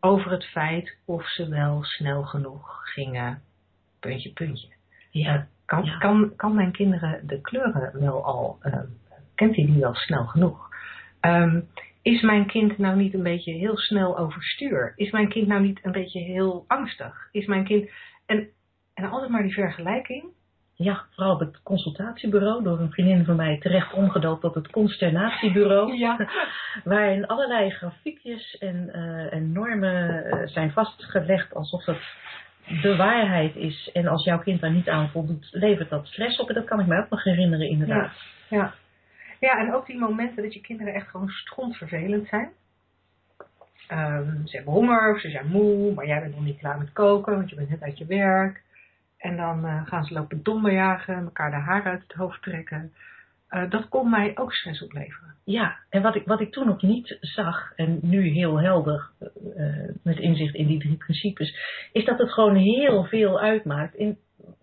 Over 0.00 0.30
het 0.30 0.44
feit 0.44 0.96
of 1.04 1.28
ze 1.28 1.48
wel 1.48 1.84
snel 1.84 2.22
genoeg 2.22 2.80
gingen. 2.92 3.42
Puntje, 4.00 4.32
puntje. 4.32 4.68
Ja, 5.10 5.46
Kan, 5.64 5.84
Ja. 5.84 5.98
kan, 5.98 6.32
kan 6.36 6.54
mijn 6.54 6.72
kinderen 6.72 7.26
de 7.26 7.40
kleuren 7.40 8.00
wel 8.00 8.24
al, 8.24 8.58
ehm, 8.60 8.86
kent 9.34 9.56
hij 9.56 9.64
die 9.66 9.80
wel 9.80 9.94
snel 9.94 10.24
genoeg? 10.26 10.68
Ehm, 11.20 11.60
is 12.02 12.20
mijn 12.22 12.46
kind 12.46 12.78
nou 12.78 12.96
niet 12.96 13.14
een 13.14 13.22
beetje 13.22 13.52
heel 13.52 13.76
snel 13.76 14.18
overstuur? 14.18 14.92
Is 14.96 15.10
mijn 15.10 15.28
kind 15.28 15.46
nou 15.46 15.62
niet 15.62 15.84
een 15.84 15.92
beetje 15.92 16.20
heel 16.20 16.64
angstig? 16.66 17.28
Is 17.32 17.46
mijn 17.46 17.64
kind. 17.64 17.90
En, 18.26 18.48
en 18.94 19.10
altijd 19.10 19.30
maar 19.30 19.42
die 19.42 19.54
vergelijking. 19.54 20.24
Ja, 20.82 21.04
vooral 21.14 21.34
op 21.34 21.40
het 21.40 21.62
consultatiebureau 21.62 22.62
door 22.62 22.80
een 22.80 22.90
vriendin 22.90 23.24
van 23.24 23.36
mij 23.36 23.58
terecht 23.58 23.92
omgedoopt 23.92 24.40
tot 24.40 24.54
het 24.54 24.70
consternatiebureau. 24.70 25.96
Ja. 25.96 26.28
Waarin 26.84 27.26
allerlei 27.26 27.70
grafiekjes 27.70 28.58
en, 28.58 28.90
eh, 28.92 29.32
en 29.32 29.52
normen 29.52 30.24
eh, 30.24 30.48
zijn 30.48 30.72
vastgelegd 30.72 31.54
alsof 31.54 31.84
het 31.84 32.00
de 32.82 32.96
waarheid 32.96 33.56
is. 33.56 33.90
En 33.92 34.06
als 34.06 34.24
jouw 34.24 34.38
kind 34.38 34.60
daar 34.60 34.72
niet 34.72 34.88
aan 34.88 35.10
voldoet, 35.10 35.48
levert 35.50 35.90
dat 35.90 36.06
stress 36.06 36.40
op. 36.40 36.48
En 36.48 36.54
dat 36.54 36.64
kan 36.64 36.80
ik 36.80 36.86
mij 36.86 36.98
ook 36.98 37.10
nog 37.10 37.24
herinneren, 37.24 37.68
inderdaad. 37.68 38.12
Ja. 38.48 38.74
ja, 39.40 39.58
en 39.58 39.74
ook 39.74 39.86
die 39.86 39.98
momenten 39.98 40.42
dat 40.42 40.54
je 40.54 40.60
kinderen 40.60 40.94
echt 40.94 41.08
gewoon 41.08 41.28
strontvervelend 41.28 42.28
zijn. 42.28 42.50
Ehm, 43.88 44.46
ze 44.46 44.56
hebben 44.56 44.74
honger 44.74 45.14
of 45.14 45.20
ze 45.20 45.30
zijn 45.30 45.46
moe, 45.46 45.94
maar 45.94 46.06
jij 46.06 46.20
bent 46.20 46.34
nog 46.34 46.44
niet 46.44 46.58
klaar 46.58 46.78
met 46.78 46.92
koken, 46.92 47.34
want 47.34 47.50
je 47.50 47.56
bent 47.56 47.68
net 47.68 47.82
uit 47.82 47.98
je 47.98 48.06
werk. 48.06 48.62
En 49.22 49.36
dan 49.36 49.64
eh, 49.64 49.86
gaan 49.86 50.04
ze 50.04 50.14
lopen 50.14 50.42
donderjagen, 50.42 51.14
elkaar 51.14 51.50
de 51.50 51.56
haar 51.56 51.84
uit 51.84 52.02
het 52.02 52.12
hoofd 52.12 52.42
trekken. 52.42 52.92
Eh, 53.48 53.70
dat 53.70 53.88
kon 53.88 54.10
mij 54.10 54.32
ook 54.34 54.52
stress 54.52 54.82
opleveren. 54.82 55.34
Ja, 55.44 55.76
en 55.88 56.02
wat 56.02 56.14
ik, 56.14 56.26
wat 56.26 56.40
ik 56.40 56.52
toen 56.52 56.66
nog 56.66 56.82
niet 56.82 57.16
zag, 57.20 57.72
en 57.76 57.98
nu 58.02 58.28
heel 58.28 58.60
helder 58.60 59.08
eh, 59.56 59.88
met 60.02 60.18
inzicht 60.18 60.54
in 60.54 60.66
die 60.66 60.78
drie 60.78 60.96
principes, 60.96 61.56
is 61.92 62.04
dat 62.04 62.18
het 62.18 62.32
gewoon 62.32 62.56
heel 62.56 63.04
veel 63.04 63.40
uitmaakt 63.40 63.94
in 63.94 64.18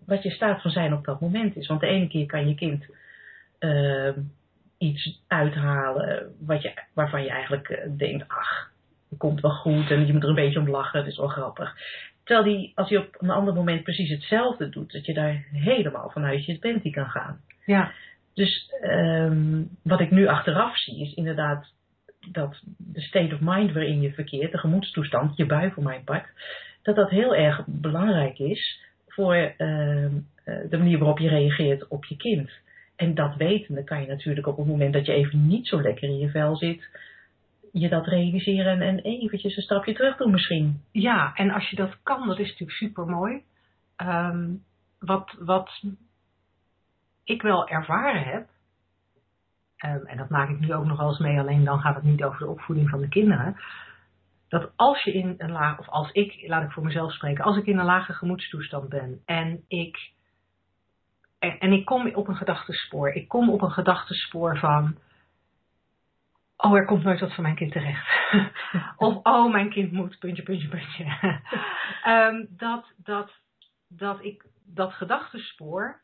wat 0.06 0.22
je 0.22 0.30
staat 0.30 0.62
van 0.62 0.70
zijn 0.70 0.92
op 0.92 1.04
dat 1.04 1.20
moment 1.20 1.56
is. 1.56 1.66
Want 1.66 1.80
de 1.80 1.86
ene 1.86 2.08
keer 2.08 2.26
kan 2.26 2.48
je 2.48 2.54
kind 2.54 2.86
iets 4.78 5.22
uithalen 5.26 6.34
wat 6.40 6.62
je, 6.62 6.72
waarvan 6.94 7.22
je 7.22 7.30
eigenlijk 7.30 7.88
denkt, 7.96 8.28
ach, 8.28 8.70
het 9.08 9.18
komt 9.18 9.40
wel 9.40 9.50
goed 9.50 9.90
en 9.90 10.06
je 10.06 10.12
moet 10.12 10.22
er 10.22 10.28
een 10.28 10.34
beetje 10.34 10.58
om 10.58 10.70
lachen, 10.70 10.98
het 10.98 11.08
is 11.08 11.16
wel 11.16 11.28
grappig. 11.28 11.74
Terwijl 12.30 12.56
die, 12.56 12.72
als 12.74 12.88
je 12.88 12.98
op 12.98 13.16
een 13.18 13.30
ander 13.30 13.54
moment 13.54 13.82
precies 13.82 14.10
hetzelfde 14.10 14.68
doet, 14.68 14.92
dat 14.92 15.06
je 15.06 15.14
daar 15.14 15.46
helemaal 15.52 16.10
vanuit 16.10 16.44
je 16.44 16.58
panty 16.58 16.90
kan 16.90 17.06
gaan. 17.06 17.40
Ja, 17.64 17.92
Dus 18.34 18.72
ehm, 18.80 19.62
wat 19.82 20.00
ik 20.00 20.10
nu 20.10 20.26
achteraf 20.26 20.78
zie 20.78 21.00
is 21.00 21.14
inderdaad 21.14 21.72
dat 22.32 22.62
de 22.76 23.00
state 23.00 23.34
of 23.34 23.40
mind 23.40 23.72
waarin 23.72 24.00
je 24.00 24.12
verkeert, 24.12 24.52
de 24.52 24.58
gemoedstoestand, 24.58 25.36
je 25.36 25.46
bui 25.46 25.70
voor 25.70 25.82
mijn 25.82 26.04
part, 26.04 26.28
dat 26.82 26.96
dat 26.96 27.10
heel 27.10 27.34
erg 27.34 27.64
belangrijk 27.66 28.38
is 28.38 28.80
voor 29.08 29.34
ehm, 29.34 30.14
eh, 30.44 30.54
de 30.68 30.78
manier 30.78 30.98
waarop 30.98 31.18
je 31.18 31.28
reageert 31.28 31.88
op 31.88 32.04
je 32.04 32.16
kind. 32.16 32.50
En 32.96 33.14
dat 33.14 33.36
wetende 33.36 33.84
kan 33.84 34.00
je 34.00 34.06
natuurlijk 34.06 34.46
op 34.46 34.56
het 34.56 34.66
moment 34.66 34.92
dat 34.92 35.06
je 35.06 35.12
even 35.12 35.46
niet 35.46 35.66
zo 35.66 35.82
lekker 35.82 36.08
in 36.08 36.18
je 36.18 36.30
vel 36.30 36.56
zit, 36.56 36.88
je 37.72 37.88
dat 37.88 38.06
realiseren 38.06 38.80
en 38.80 38.98
eventjes 38.98 39.56
een 39.56 39.62
stapje 39.62 39.94
terug 39.94 40.16
doen 40.16 40.30
misschien. 40.30 40.82
Ja, 40.92 41.34
en 41.34 41.50
als 41.50 41.70
je 41.70 41.76
dat 41.76 42.02
kan, 42.02 42.26
dat 42.26 42.38
is 42.38 42.48
natuurlijk 42.48 42.78
super 42.78 43.06
mooi. 43.06 43.42
wat, 44.98 45.36
wat 45.38 45.82
ik 47.24 47.42
wel 47.42 47.68
ervaren 47.68 48.22
heb, 48.22 48.48
um, 49.84 50.06
en 50.06 50.16
dat 50.16 50.28
maak 50.28 50.48
ik 50.48 50.60
nu 50.60 50.74
ook 50.74 50.84
nog 50.84 50.98
wel 50.98 51.08
eens 51.08 51.18
mee, 51.18 51.38
alleen 51.38 51.64
dan 51.64 51.80
gaat 51.80 51.94
het 51.94 52.04
niet 52.04 52.22
over 52.22 52.38
de 52.38 52.48
opvoeding 52.48 52.88
van 52.88 53.00
de 53.00 53.08
kinderen. 53.08 53.56
Dat 54.48 54.72
als 54.76 55.02
je 55.02 55.12
in 55.12 55.34
een 55.38 55.50
laag, 55.50 55.78
of 55.78 55.88
als 55.88 56.10
ik, 56.12 56.44
laat 56.46 56.62
ik 56.62 56.72
voor 56.72 56.84
mezelf 56.84 57.12
spreken, 57.12 57.44
als 57.44 57.56
ik 57.56 57.66
in 57.66 57.78
een 57.78 57.84
lage 57.84 58.12
gemoedstoestand 58.12 58.88
ben 58.88 59.22
en 59.24 59.64
ik, 59.68 60.12
en, 61.38 61.58
en 61.58 61.72
ik 61.72 61.84
kom 61.84 62.14
op 62.14 62.28
een 62.28 62.36
gedachtespoor, 62.36 63.12
ik 63.12 63.28
kom 63.28 63.50
op 63.50 63.62
een 63.62 63.70
gedachtespoor 63.70 64.58
van, 64.58 64.96
oh, 66.60 66.76
er 66.76 66.84
komt 66.84 67.02
nooit 67.02 67.20
wat 67.20 67.34
van 67.34 67.42
mijn 67.42 67.56
kind 67.56 67.72
terecht. 67.72 68.06
of, 68.96 69.18
oh, 69.22 69.52
mijn 69.52 69.70
kind 69.70 69.92
moet, 69.92 70.18
puntje, 70.18 70.42
puntje, 70.42 70.68
puntje. 70.68 71.04
um, 72.06 72.46
dat, 72.66 72.92
dat, 72.96 73.30
dat 73.88 74.24
ik 74.24 74.44
dat 74.64 74.92
gedachtespoor 74.92 76.00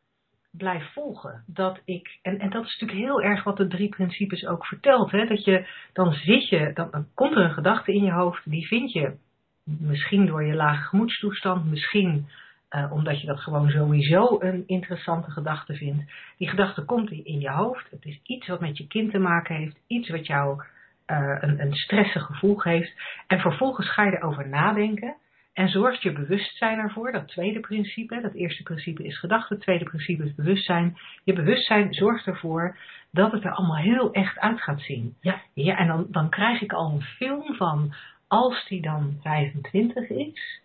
blijf 0.50 0.92
volgen. 0.92 1.44
Dat 1.46 1.80
ik, 1.84 2.18
en, 2.22 2.38
en 2.38 2.50
dat 2.50 2.64
is 2.64 2.78
natuurlijk 2.78 3.08
heel 3.08 3.22
erg 3.22 3.44
wat 3.44 3.56
de 3.56 3.66
drie 3.66 3.88
principes 3.88 4.46
ook 4.46 4.66
vertelt. 4.66 5.10
Hè? 5.10 5.26
Dat 5.26 5.44
je, 5.44 5.68
dan 5.92 6.12
zit 6.12 6.48
je, 6.48 6.70
dan, 6.74 6.90
dan 6.90 7.06
komt 7.14 7.36
er 7.36 7.44
een 7.44 7.54
gedachte 7.54 7.94
in 7.94 8.02
je 8.02 8.12
hoofd, 8.12 8.50
die 8.50 8.66
vind 8.66 8.92
je 8.92 9.16
misschien 9.64 10.26
door 10.26 10.44
je 10.44 10.54
lage 10.54 10.82
gemoedstoestand, 10.82 11.64
misschien 11.64 12.28
uh, 12.70 12.92
omdat 12.92 13.20
je 13.20 13.26
dat 13.26 13.40
gewoon 13.40 13.70
sowieso 13.70 14.36
een 14.40 14.64
interessante 14.66 15.30
gedachte 15.30 15.74
vindt. 15.74 16.12
Die 16.36 16.48
gedachte 16.48 16.84
komt 16.84 17.10
in 17.10 17.40
je 17.40 17.50
hoofd. 17.50 17.90
Het 17.90 18.04
is 18.04 18.20
iets 18.22 18.46
wat 18.46 18.60
met 18.60 18.78
je 18.78 18.86
kind 18.86 19.10
te 19.10 19.18
maken 19.18 19.56
heeft. 19.56 19.78
Iets 19.86 20.08
wat 20.08 20.26
jou 20.26 20.62
uh, 21.06 21.36
een, 21.40 21.60
een 21.60 21.74
stressig 21.74 22.22
gevoel 22.22 22.56
geeft. 22.56 22.92
En 23.26 23.40
vervolgens 23.40 23.92
ga 23.92 24.04
je 24.04 24.16
erover 24.16 24.48
nadenken. 24.48 25.16
En 25.52 25.68
zorgt 25.68 26.02
je 26.02 26.12
bewustzijn 26.12 26.78
ervoor, 26.78 27.12
dat 27.12 27.28
tweede 27.28 27.60
principe, 27.60 28.20
dat 28.20 28.34
eerste 28.34 28.62
principe 28.62 29.04
is 29.04 29.18
gedachte, 29.18 29.54
het 29.54 29.62
tweede 29.62 29.84
principe 29.84 30.24
is 30.24 30.34
bewustzijn. 30.34 30.98
Je 31.24 31.32
bewustzijn 31.32 31.94
zorgt 31.94 32.26
ervoor 32.26 32.76
dat 33.10 33.32
het 33.32 33.44
er 33.44 33.50
allemaal 33.50 33.76
heel 33.76 34.12
echt 34.12 34.38
uit 34.38 34.62
gaat 34.62 34.80
zien. 34.80 35.16
Ja. 35.20 35.40
ja 35.52 35.76
en 35.76 35.86
dan, 35.86 36.06
dan 36.10 36.30
krijg 36.30 36.60
ik 36.60 36.72
al 36.72 36.92
een 36.92 37.02
film 37.02 37.54
van 37.54 37.94
als 38.28 38.66
die 38.68 38.82
dan 38.82 39.18
25 39.22 40.08
is 40.08 40.60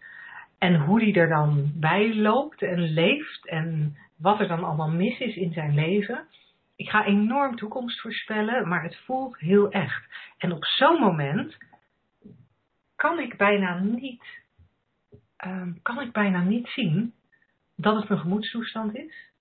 en 0.61 0.75
hoe 0.75 0.99
die 0.99 1.13
er 1.13 1.29
dan 1.29 1.71
bij 1.75 2.15
loopt 2.15 2.61
en 2.61 2.79
leeft 2.79 3.47
en 3.47 3.97
wat 4.17 4.39
er 4.39 4.47
dan 4.47 4.63
allemaal 4.63 4.89
mis 4.89 5.19
is 5.19 5.35
in 5.35 5.53
zijn 5.53 5.73
leven. 5.73 6.25
Ik 6.75 6.89
ga 6.89 7.05
enorm 7.05 7.55
toekomst 7.55 8.01
voorspellen, 8.01 8.67
maar 8.67 8.83
het 8.83 8.97
voelt 9.05 9.37
heel 9.37 9.71
echt. 9.71 10.03
En 10.37 10.51
op 10.51 10.65
zo'n 10.65 10.99
moment 10.99 11.57
kan 12.95 13.19
ik 13.19 13.37
bijna 13.37 13.79
niet 13.79 14.23
um, 15.45 15.79
kan 15.81 16.01
ik 16.01 16.11
bijna 16.11 16.43
niet 16.43 16.67
zien 16.67 17.13
dat 17.75 17.95
het 17.95 18.09
mijn 18.09 18.21
gemoedstoestand 18.21 18.95
is. 18.95 19.31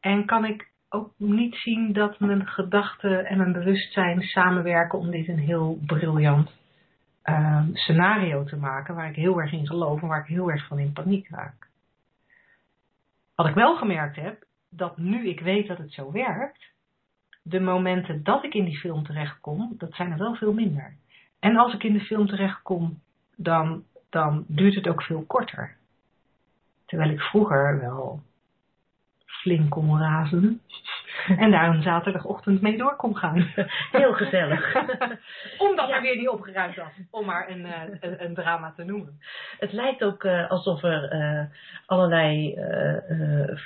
En 0.00 0.26
kan 0.26 0.44
ik 0.44 0.68
ook 0.88 1.12
niet 1.16 1.54
zien 1.54 1.92
dat 1.92 2.20
mijn 2.20 2.46
gedachten 2.46 3.26
en 3.26 3.38
mijn 3.38 3.52
bewustzijn 3.52 4.22
samenwerken 4.22 4.98
om 4.98 5.10
dit 5.10 5.28
een 5.28 5.38
heel 5.38 5.78
briljant 5.86 6.59
uh, 7.30 7.62
scenario 7.72 8.44
te 8.44 8.56
maken 8.56 8.94
waar 8.94 9.08
ik 9.08 9.16
heel 9.16 9.40
erg 9.40 9.52
in 9.52 9.66
geloof 9.66 10.02
en 10.02 10.08
waar 10.08 10.20
ik 10.20 10.26
heel 10.26 10.50
erg 10.50 10.66
van 10.66 10.78
in 10.78 10.92
paniek 10.92 11.28
raak. 11.28 11.68
Wat 13.34 13.46
ik 13.46 13.54
wel 13.54 13.76
gemerkt 13.76 14.16
heb, 14.16 14.44
dat 14.68 14.96
nu 14.96 15.28
ik 15.28 15.40
weet 15.40 15.66
dat 15.66 15.78
het 15.78 15.92
zo 15.92 16.12
werkt, 16.12 16.72
de 17.42 17.60
momenten 17.60 18.22
dat 18.22 18.44
ik 18.44 18.54
in 18.54 18.64
die 18.64 18.78
film 18.78 19.04
terechtkom, 19.04 19.74
dat 19.78 19.94
zijn 19.94 20.12
er 20.12 20.18
wel 20.18 20.34
veel 20.34 20.52
minder. 20.52 20.94
En 21.38 21.56
als 21.56 21.74
ik 21.74 21.82
in 21.82 21.92
de 21.92 22.04
film 22.04 22.26
terechtkom, 22.26 23.00
dan 23.36 23.84
dan 24.10 24.44
duurt 24.46 24.74
het 24.74 24.88
ook 24.88 25.02
veel 25.02 25.24
korter. 25.26 25.76
Terwijl 26.86 27.10
ik 27.10 27.20
vroeger 27.20 27.80
wel 27.80 28.20
flink 29.40 29.70
kon 29.70 29.98
razen. 29.98 30.60
En 31.38 31.50
daar 31.50 31.74
een 31.74 31.82
zaterdagochtend 31.82 32.60
mee 32.60 32.76
door 32.76 32.96
kon 32.96 33.16
gaan. 33.16 33.46
Heel 33.92 34.12
gezellig. 34.12 34.74
Omdat 35.68 35.88
ja. 35.88 35.94
er 35.94 36.02
weer 36.02 36.16
niet 36.16 36.28
opgeruimd 36.28 36.76
was, 36.76 36.92
om 37.10 37.26
maar 37.26 37.50
een, 37.50 37.60
uh, 37.60 37.82
een, 38.00 38.24
een, 38.24 38.34
drama 38.34 38.72
te 38.76 38.84
noemen. 38.84 39.18
Het 39.58 39.72
lijkt 39.72 40.04
ook 40.04 40.24
uh, 40.24 40.50
alsof 40.50 40.82
er 40.82 41.12
uh, 41.12 41.44
allerlei 41.86 42.54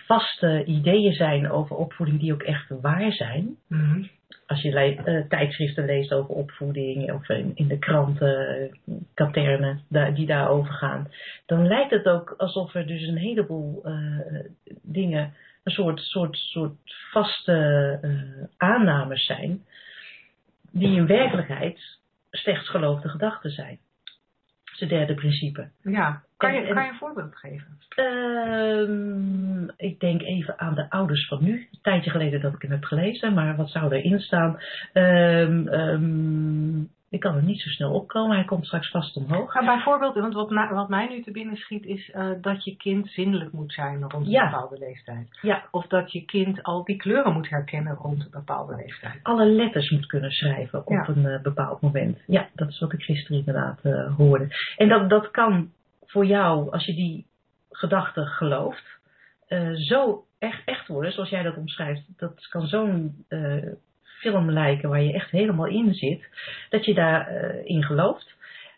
vaste 0.07 0.65
ideeën 0.65 1.13
zijn 1.13 1.51
over 1.51 1.77
opvoeding 1.77 2.21
die 2.21 2.33
ook 2.33 2.43
echt 2.43 2.69
waar 2.81 3.13
zijn. 3.13 3.57
Mm 3.69 3.81
-hmm 3.81 4.09
als 4.47 4.63
je 4.63 5.25
tijdschriften 5.29 5.85
leest 5.85 6.13
over 6.13 6.35
opvoeding 6.35 7.13
of 7.13 7.29
in, 7.29 7.53
in 7.55 7.69
de 7.69 7.79
kranten, 7.79 8.71
katernen 9.15 9.81
die 10.15 10.27
daarover 10.27 10.73
gaan, 10.73 11.09
dan 11.47 11.67
lijkt 11.67 11.91
het 11.91 12.07
ook 12.07 12.35
alsof 12.37 12.75
er 12.75 12.87
dus 12.87 13.07
een 13.07 13.17
heleboel 13.17 13.85
dingen, 14.83 15.35
een 15.65 15.73
soort, 15.73 16.01
soort, 16.01 16.37
soort 16.37 16.77
vaste 17.11 17.99
uh, 18.03 18.45
aannames 18.57 19.25
zijn, 19.25 19.65
die 20.71 20.97
in 20.97 21.07
werkelijkheid 21.07 21.99
slechts 22.31 22.69
geloofde 22.69 23.09
gedachten 23.09 23.51
zijn. 23.51 23.79
Dat 24.65 24.75
is 24.75 24.81
het 24.81 24.89
derde 24.89 25.15
principe. 25.15 25.69
Ja, 25.83 26.23
kan 26.37 26.55
je, 26.55 26.61
en, 26.61 26.75
kan 26.75 26.85
je 26.85 26.91
een 26.91 26.97
voorbeeld 26.97 27.37
geven? 27.37 27.79
Uh, 27.97 29.69
ik 29.77 30.01
denk 30.01 30.23
even 30.23 30.59
aan 30.59 30.75
de 30.75 30.91
ouders 30.91 31.29
van 31.29 31.45
nu. 31.45 31.69
Een 31.73 31.79
tijdje 31.83 32.11
geleden 32.11 32.41
dat 32.41 32.55
ik 32.55 32.63
het 32.63 32.71
heb 32.71 32.85
gelezen, 32.85 33.35
maar 33.35 33.57
wat 33.57 33.71
zou 33.71 33.95
erin 33.95 34.21
staan? 34.21 34.61
Um, 34.93 35.69
um, 35.69 36.91
ik 37.15 37.21
kan 37.21 37.37
er 37.37 37.43
niet 37.43 37.61
zo 37.61 37.69
snel 37.69 37.93
opkomen, 37.93 38.37
hij 38.37 38.45
komt 38.45 38.67
straks 38.67 38.91
vast 38.91 39.17
omhoog. 39.17 39.55
Maar 39.55 39.65
bijvoorbeeld, 39.65 40.15
want 40.15 40.35
wat, 40.35 40.51
wat 40.71 40.89
mij 40.89 41.09
nu 41.09 41.23
te 41.23 41.31
binnen 41.31 41.57
schiet, 41.57 41.85
is 41.85 42.09
uh, 42.09 42.31
dat 42.41 42.65
je 42.65 42.77
kind 42.77 43.09
zindelijk 43.09 43.53
moet 43.53 43.73
zijn 43.73 44.01
rond 44.01 44.27
een 44.27 44.31
ja. 44.31 44.51
bepaalde 44.51 44.79
leeftijd. 44.79 45.39
Ja. 45.43 45.65
Of 45.71 45.87
dat 45.87 46.13
je 46.13 46.25
kind 46.25 46.63
al 46.63 46.85
die 46.85 46.97
kleuren 46.97 47.33
moet 47.33 47.49
herkennen 47.49 47.95
rond 47.95 48.21
een 48.25 48.31
bepaalde 48.31 48.77
leeftijd. 48.77 49.21
Alle 49.23 49.47
letters 49.47 49.91
moet 49.91 50.07
kunnen 50.07 50.31
schrijven 50.31 50.79
op 50.79 50.89
Ja. 50.89 51.09
een 51.09 51.25
uh, 51.25 51.43
bepaald 51.43 51.81
moment. 51.81 52.19
Ja, 52.27 52.49
dat 52.55 52.69
is 52.69 52.79
wat 52.79 52.93
ik 52.93 53.03
gisteren 53.03 53.39
inderdaad 53.39 53.81
uh, 53.83 54.17
hoorde. 54.17 54.49
En 54.77 54.89
dat, 54.89 55.11
dat 55.11 55.31
kan 55.31 55.71
voor 56.05 56.27
jou, 56.27 56.71
als 56.71 56.85
je 56.85 56.95
die 56.95 57.27
gedachte 57.71 58.27
gelooft, 58.27 58.93
zo 59.75 60.25
echt, 60.39 60.63
echt 60.65 60.87
worden, 60.87 61.13
zoals 61.13 61.29
jij 61.29 61.43
dat 61.43 61.57
omschrijft. 61.57 62.03
Dat 62.17 62.49
kan 62.49 62.67
zo'n 62.67 63.25
film 64.25 64.51
lijken 64.51 64.89
waar 64.89 65.03
je 65.03 65.13
echt 65.13 65.31
helemaal 65.31 65.67
in 65.67 65.95
zit, 65.95 66.29
dat 66.71 66.85
je 66.85 66.95
daarin 66.95 67.57
uh, 67.57 67.77
in 67.77 67.83
gelooft. 67.83 68.35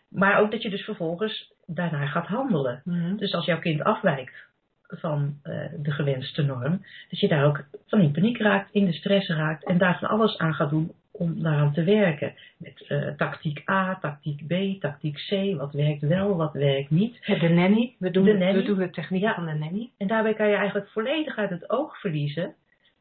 Maar 0.09 0.39
ook 0.39 0.51
dat 0.51 0.61
je 0.61 0.69
dus 0.69 0.83
vervolgens 0.83 1.53
daarna 1.65 2.05
gaat 2.05 2.27
handelen. 2.27 2.81
Mm 2.83 2.93
-hmm. 2.93 3.17
Dus 3.17 3.33
als 3.33 3.45
jouw 3.45 3.59
kind 3.59 3.83
afwijkt 3.83 4.45
van 4.87 5.35
de 5.77 5.91
gewenste 5.91 6.43
norm, 6.43 6.81
dat 7.09 7.19
je 7.19 7.27
daar 7.27 7.45
ook 7.45 7.63
van 7.87 8.01
in 8.01 8.11
paniek 8.11 8.37
raakt, 8.37 8.71
in 8.71 8.85
de 8.85 8.93
stress 8.93 9.27
raakt 9.27 9.63
en 9.63 9.77
daar 9.77 9.97
van 9.99 10.09
alles 10.09 10.37
aan 10.37 10.53
gaat 10.53 10.69
doen 10.69 10.91
om 11.11 11.41
daaraan 11.43 11.73
te 11.73 11.83
werken. 11.83 12.33
Met 12.57 12.85
uh, 12.89 13.07
tactiek 13.17 13.69
A, 13.69 13.97
tactiek 14.01 14.47
B, 14.47 14.81
tactiek 14.81 15.15
C, 15.29 15.57
wat 15.57 15.73
werkt 15.73 16.01
wel, 16.01 16.35
wat 16.35 16.53
werkt 16.53 16.89
niet. 16.89 17.25
De 17.25 17.49
nanny, 17.49 17.95
we 17.99 18.11
doen, 18.11 18.25
de, 18.25 18.31
de, 18.31 18.37
nanny. 18.37 18.59
We 18.59 18.63
doen 18.63 18.77
de 18.77 18.89
techniek 18.89 19.21
ja. 19.21 19.33
van 19.33 19.45
de 19.45 19.53
nanny. 19.53 19.89
En 19.97 20.07
daarbij 20.07 20.33
kan 20.33 20.49
je 20.49 20.55
eigenlijk 20.55 20.89
volledig 20.89 21.37
uit 21.37 21.49
het 21.49 21.69
oog 21.69 21.99
verliezen 21.99 22.55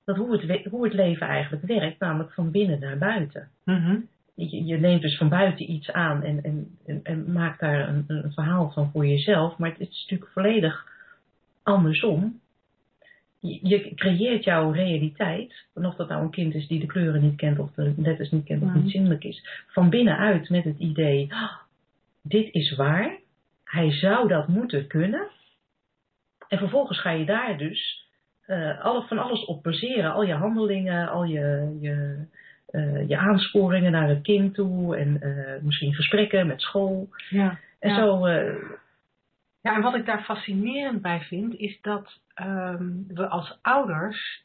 dat 0.07 0.17
hoe, 0.17 0.41
het, 0.41 0.65
hoe 0.65 0.85
het 0.85 0.93
leven 0.93 1.27
eigenlijk 1.27 1.67
werkt, 1.67 2.01
namelijk 2.01 2.33
van 2.33 2.51
binnen 2.51 2.81
naar 2.81 2.99
buiten. 2.99 3.49
Mm 3.65 3.83
-hmm. 3.83 4.09
je, 4.35 4.65
je, 4.65 4.79
neemt 4.79 5.03
dus 5.03 5.17
van 5.17 5.29
buiten 5.29 5.71
iets 5.71 5.93
aan 5.93 6.23
en, 6.23 6.43
en, 6.43 6.79
en, 6.87 7.01
en 7.03 7.33
maakt 7.33 7.61
daar 7.61 7.89
een, 7.89 8.05
een, 8.07 8.33
verhaal 8.33 8.71
van 8.71 8.91
voor 8.91 9.07
jezelf, 9.07 9.59
maar 9.59 9.71
het 9.71 9.81
is 9.81 10.01
natuurlijk 10.01 10.31
volledig 10.33 10.87
andersom 11.63 12.41
je 13.41 13.95
creëert 13.95 14.45
jouw 14.45 14.71
realiteit, 14.71 15.67
en 15.75 15.87
of 15.87 15.95
dat 15.95 16.09
nou 16.09 16.23
een 16.23 16.31
kind 16.31 16.55
is 16.55 16.67
die 16.67 16.81
de 16.81 16.87
kleuren 16.87 17.23
niet 17.23 17.37
kent 17.37 17.59
of 17.59 17.73
de 17.73 17.95
letters 17.97 18.31
niet 18.31 18.45
kent 18.45 18.63
of 18.63 18.69
Mhm. 18.69 18.79
niet 18.83 18.91
zindelijk 18.91 19.25
is, 19.25 19.65
van 19.67 19.91
binnenuit 19.91 20.49
met 20.49 20.65
het 20.65 20.79
idee, 20.79 21.25
oh, 21.31 21.53
dit 22.23 22.55
is 22.55 22.77
waar, 22.77 23.19
hij 23.65 23.93
zou 23.93 24.29
dat 24.29 24.49
moeten 24.49 24.87
kunnen. 24.87 25.29
En 26.49 26.59
vervolgens 26.59 27.01
ga 27.01 27.11
je 27.11 27.25
daar 27.25 27.59
dus 27.59 28.06
uh, 28.47 28.85
alle, 28.85 29.03
van 29.03 29.19
alles 29.19 29.45
op 29.45 29.63
baseren, 29.63 30.13
al 30.13 30.23
je 30.23 30.35
handelingen, 30.35 31.09
al 31.09 31.25
je, 31.25 31.77
je, 31.81 32.27
uh, 32.71 33.09
je 33.09 33.17
aansporingen 33.17 33.93
naar 33.93 34.09
het 34.09 34.23
kind 34.23 34.55
toe 34.55 34.97
en 34.97 35.21
uh, 35.23 35.63
misschien 35.63 35.95
gesprekken 35.95 36.47
met 36.47 36.61
school. 36.61 37.09
Ja. 37.31 37.59
En 37.79 37.91
ja. 37.91 37.97
zo 37.97 38.29
ja, 39.67 39.75
en 39.75 39.83
wat 39.83 39.95
ik 39.95 40.07
daar 40.07 40.23
fascinerend 40.23 41.03
bij 41.03 41.21
vind, 41.21 41.55
is 41.55 41.81
dat 41.81 42.21
um, 42.43 43.05
we 43.09 43.29
als 43.29 43.59
ouders 43.63 44.45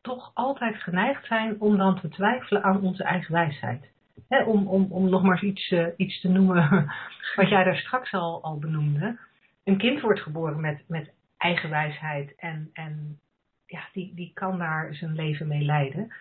toch 0.00 0.30
altijd 0.34 0.76
geneigd 0.76 1.26
zijn 1.26 1.60
om 1.60 1.76
dan 1.76 2.00
te 2.00 2.08
twijfelen 2.08 2.62
aan 2.62 2.80
onze 2.80 3.02
eigen 3.02 3.32
wijsheid. 3.32 3.90
He, 4.28 4.42
om, 4.44 4.66
om, 4.66 4.86
om 4.90 5.08
nog 5.08 5.22
maar 5.22 5.42
eens 5.42 5.52
iets, 5.52 5.70
uh, 5.70 5.86
iets 5.96 6.20
te 6.20 6.28
noemen 6.28 6.70
wat 7.36 7.48
jij 7.48 7.64
daar 7.64 7.76
straks 7.76 8.12
al, 8.12 8.42
al 8.42 8.58
benoemde. 8.58 9.18
een 9.64 9.78
kind 9.78 10.00
wordt 10.00 10.20
geboren 10.20 10.60
met, 10.60 10.84
met 10.88 11.12
eigen 11.38 11.70
wijsheid 11.70 12.34
en, 12.36 12.70
en 12.72 13.18
ja, 13.66 13.80
die, 13.92 14.12
die 14.14 14.30
kan 14.34 14.58
daar 14.58 14.94
zijn 14.94 15.14
leven 15.14 15.48
mee 15.48 15.62
leiden. 15.62 16.12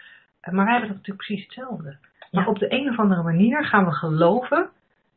Eh, 0.41 0.53
Maar 0.53 0.63
wij 0.65 0.73
hebben 0.73 0.89
dat 0.91 0.97
natuurlijk 0.97 1.27
precies 1.27 1.45
hetzelfde. 1.45 1.97
Maar 2.31 2.43
Ja. 2.43 2.49
op 2.49 2.59
de 2.59 2.71
een 2.73 2.89
of 2.89 2.99
andere 2.99 3.23
manier 3.23 3.65
gaan 3.65 3.85
we 3.85 3.91
geloven 3.91 4.69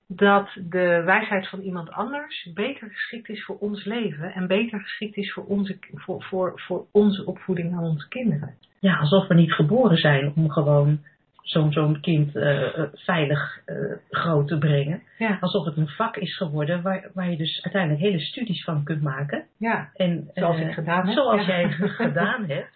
dat 0.07 0.49
de 0.69 1.03
wijsheid 1.05 1.49
van 1.49 1.61
iemand 1.61 1.91
anders 1.91 2.51
beter 2.55 2.89
geschikt 2.91 3.29
is 3.29 3.45
voor 3.45 3.59
ons 3.59 3.85
leven 3.85 4.33
en 4.33 4.47
beter 4.47 4.81
geschikt 4.81 5.17
is 5.17 5.33
voor 5.33 5.45
onze, 5.45 5.79
voor, 5.95 6.23
voor, 6.23 6.53
voor 6.61 6.87
onze 6.93 7.27
opvoeding 7.27 7.73
aan 7.77 7.85
onze 7.85 8.09
kinderen. 8.09 8.55
Ja, 8.81 8.97
alsof 8.97 9.27
we 9.29 9.35
niet 9.35 9.53
geboren 9.53 9.97
zijn 9.97 10.33
om 10.37 10.51
gewoon 10.51 11.01
zo'n 11.49 11.73
zo'n 11.73 12.01
kind 12.01 12.37
eh, 12.37 12.83
veilig 12.95 13.61
eh, 13.65 13.77
groot 14.11 14.49
te 14.49 14.59
brengen. 14.59 15.03
Ja, 15.19 15.39
Alsof 15.41 15.65
het 15.65 15.77
een 15.77 15.89
vak 15.89 16.17
is 16.17 16.37
geworden 16.37 16.83
waar, 16.83 17.11
waar 17.15 17.31
je 17.31 17.37
dus 17.37 17.63
uiteindelijk 17.63 18.03
hele 18.03 18.21
studies 18.21 18.65
van 18.65 18.85
kunt 18.85 19.03
maken. 19.03 19.45
ja. 19.57 19.91
En, 19.95 20.31
Zoals 20.35 20.57
eh, 20.57 20.67
ik 20.69 20.75
gedaan 20.75 21.07
heb. 21.07 21.15
Zoals 21.15 21.47
Ja. 21.47 21.47
jij 21.47 21.71
gedaan 22.03 22.45
hebt. 22.45 22.71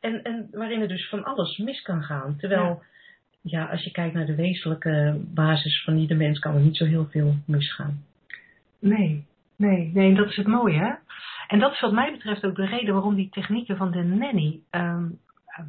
En, 0.00 0.22
en 0.22 0.48
waarin 0.52 0.80
er 0.80 0.88
dus 0.88 1.08
van 1.08 1.24
alles 1.24 1.58
mis 1.58 1.82
kan 1.82 2.02
gaan. 2.02 2.36
Terwijl, 2.36 2.82
ja. 3.40 3.64
als 3.64 3.84
je 3.84 3.90
kijkt 3.90 4.14
naar 4.14 4.26
de 4.26 4.34
wezenlijke 4.34 5.20
basis 5.34 5.82
van 5.84 5.96
ieder 5.96 6.16
mens, 6.16 6.38
kan 6.38 6.54
er 6.54 6.60
niet 6.60 6.76
zo 6.76 6.84
heel 6.84 7.06
veel 7.10 7.34
misgaan. 7.46 8.04
Nee, 8.78 9.24
nee, 9.56 9.90
nee, 9.94 10.14
dat 10.14 10.28
is 10.28 10.36
het 10.36 10.46
mooie. 10.46 10.78
Hè? 10.78 10.92
En 11.48 11.58
dat 11.58 11.72
is 11.72 11.80
wat 11.80 11.92
mij 11.92 12.12
betreft 12.12 12.44
ook 12.44 12.56
de 12.56 12.66
reden 12.66 12.94
waarom 12.94 13.14
die 13.14 13.28
technieken 13.30 13.76
van 13.76 13.90
de 13.90 14.02
nanny 14.02 14.60
ehm, 14.70 15.04
eh, 15.46 15.64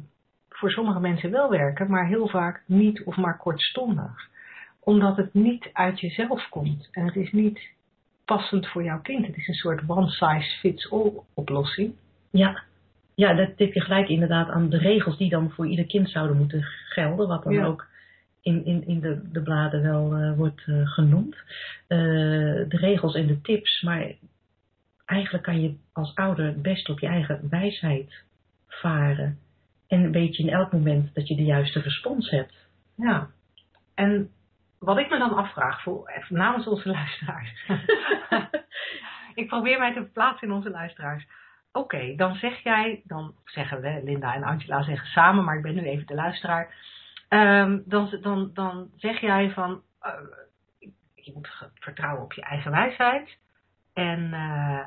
voor 0.62 0.70
sommige 0.70 1.00
mensen 1.00 1.30
wel 1.30 1.50
werken, 1.50 1.90
maar 1.90 2.06
heel 2.06 2.28
vaak 2.28 2.62
niet 2.66 3.02
of 3.04 3.16
maar 3.16 3.36
kortstondig. 3.36 4.28
Omdat 4.80 5.16
het 5.16 5.34
niet 5.34 5.70
uit 5.72 6.00
jezelf 6.00 6.48
komt 6.48 6.88
en 6.90 7.04
het 7.04 7.16
is 7.16 7.32
niet 7.32 7.60
passend 8.24 8.66
voor 8.66 8.84
jouw 8.84 9.00
kind. 9.00 9.26
Het 9.26 9.36
is 9.36 9.48
een 9.48 9.54
soort 9.54 9.82
one 9.86 10.08
size 10.08 10.58
fits 10.58 10.90
all 10.90 11.12
oplossing. 11.34 11.94
Ja, 12.30 12.62
ja 13.14 13.34
dat 13.34 13.56
tip 13.56 13.72
je 13.72 13.80
gelijk 13.80 14.08
inderdaad 14.08 14.48
aan 14.48 14.68
de 14.68 14.78
regels 14.78 15.18
die 15.18 15.28
dan 15.28 15.50
voor 15.50 15.66
ieder 15.66 15.86
kind 15.86 16.10
zouden 16.10 16.36
moeten 16.36 16.62
gelden. 16.88 17.28
Wat 17.28 17.42
dan 17.42 17.52
Ja. 17.52 17.64
ook 17.64 17.86
in, 18.42 18.64
in, 18.64 18.86
in 18.86 19.00
de, 19.00 19.30
de 19.32 19.42
bladen 19.42 19.82
wel 19.82 20.14
eh, 20.14 20.36
wordt 20.36 20.62
eh, 20.66 20.88
genoemd. 20.88 21.36
Eh, 21.86 21.98
de 22.68 22.76
regels 22.76 23.14
en 23.14 23.26
de 23.26 23.40
tips. 23.40 23.82
Maar 23.82 24.12
eigenlijk 25.04 25.44
kan 25.44 25.60
je 25.60 25.74
als 25.92 26.14
ouder 26.14 26.60
best 26.60 26.88
op 26.88 26.98
je 26.98 27.06
eigen 27.06 27.46
wijsheid 27.50 28.12
varen. 28.68 29.38
En 29.92 30.10
weet 30.10 30.36
je 30.36 30.42
in 30.42 30.52
elk 30.52 30.72
moment 30.72 31.14
dat 31.14 31.28
je 31.28 31.36
de 31.36 31.44
juiste 31.44 31.80
respons 31.80 32.30
hebt. 32.30 32.54
Ja. 32.96 33.30
En 33.94 34.30
wat 34.78 34.98
ik 34.98 35.10
me 35.10 35.18
dan 35.18 35.34
afvraag, 35.34 35.82
voor, 35.82 36.08
even 36.08 36.36
namens 36.36 36.66
onze 36.66 36.88
luisteraars. 36.88 37.66
ik 39.42 39.46
probeer 39.46 39.78
mij 39.78 39.92
te 39.92 40.00
verplaatsen 40.00 40.48
in 40.48 40.54
onze 40.54 40.70
luisteraars. 40.70 41.26
Oké, 41.72 42.14
dan 42.16 42.34
zeg 42.34 42.62
jij, 42.62 43.02
dan 43.04 43.34
zeggen 43.44 43.80
we, 43.80 44.00
Linda 44.04 44.34
en 44.34 44.42
Angela 44.42 44.82
zeggen 44.82 45.06
samen, 45.08 45.44
maar 45.44 45.56
ik 45.56 45.62
ben 45.62 45.74
nu 45.74 45.82
even 45.82 46.06
de 46.06 46.14
luisteraar. 46.14 46.74
Ehm, 47.28 47.78
dan, 47.84 48.18
dan, 48.20 48.50
dan 48.54 48.90
zeg 48.96 49.20
jij 49.20 49.50
van, 49.50 49.82
eh, 50.00 50.12
je 51.14 51.32
moet 51.34 51.70
vertrouwen 51.74 52.24
op 52.24 52.32
je 52.32 52.42
eigen 52.42 52.70
wijsheid. 52.70 53.38
En, 53.92 54.32
eh, 54.32 54.84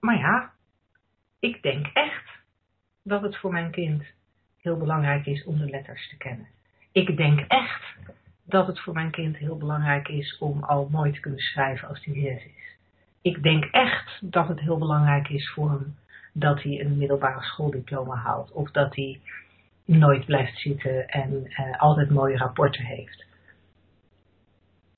maar 0.00 0.18
ja, 0.18 0.52
ik 1.38 1.62
denk 1.62 1.86
echt 1.86 2.39
dat 3.10 3.22
het 3.22 3.36
voor 3.36 3.52
mijn 3.52 3.70
kind 3.70 4.04
heel 4.60 4.76
belangrijk 4.76 5.26
is 5.26 5.44
om 5.44 5.58
de 5.58 5.70
letters 5.70 6.08
te 6.08 6.16
kennen. 6.16 6.48
Ik 6.92 7.16
denk 7.16 7.40
echt 7.40 7.96
dat 8.44 8.66
het 8.66 8.80
voor 8.80 8.94
mijn 8.94 9.10
kind 9.10 9.36
heel 9.36 9.56
belangrijk 9.56 10.08
is 10.08 10.38
om 10.38 10.62
al 10.62 10.88
mooi 10.90 11.12
te 11.12 11.20
kunnen 11.20 11.40
schrijven 11.40 11.88
als 11.88 12.04
hij 12.04 12.14
zes 12.14 12.44
is. 12.44 12.76
Ik 13.22 13.42
denk 13.42 13.64
echt 13.64 14.18
dat 14.20 14.48
het 14.48 14.60
heel 14.60 14.78
belangrijk 14.78 15.28
is 15.28 15.50
voor 15.50 15.70
hem 15.70 15.96
dat 16.32 16.62
hij 16.62 16.80
een 16.80 16.98
middelbare 16.98 17.42
schooldiploma 17.42 18.14
haalt. 18.14 18.52
Of 18.52 18.70
dat 18.70 18.94
hij 18.94 19.20
nooit 19.84 20.24
blijft 20.24 20.58
zitten 20.58 21.08
en 21.08 21.46
eh, 21.46 21.80
altijd 21.80 22.10
mooie 22.10 22.36
rapporten 22.36 22.84
heeft. 22.84 23.26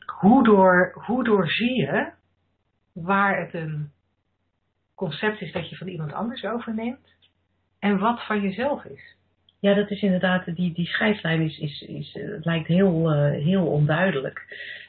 Hoe, 0.07 0.45
door, 0.45 0.93
hoe 0.95 1.25
doorzie 1.25 1.77
je 1.81 2.11
waar 2.93 3.41
het 3.41 3.55
een 3.55 3.91
concept 4.95 5.41
is 5.41 5.53
dat 5.53 5.69
je 5.69 5.77
van 5.77 5.89
iemand 5.89 6.13
anders 6.13 6.45
overneemt 6.45 7.13
en 7.83 7.99
wat 7.99 8.25
van 8.27 8.41
jezelf 8.41 8.85
is? 8.85 9.17
Ja, 9.61 9.75
dat 9.75 9.91
is 9.91 10.03
inderdaad, 10.03 10.45
die, 10.57 10.73
die 10.75 10.87
scheidslijn 10.87 11.41
is, 11.41 11.59
is, 11.59 11.81
is, 11.83 12.15
eh, 12.17 12.31
het 12.31 12.45
lijkt 12.45 12.67
heel, 12.67 13.13
eh, 13.13 13.43
heel 13.45 13.67
onduidelijk. 13.67 14.47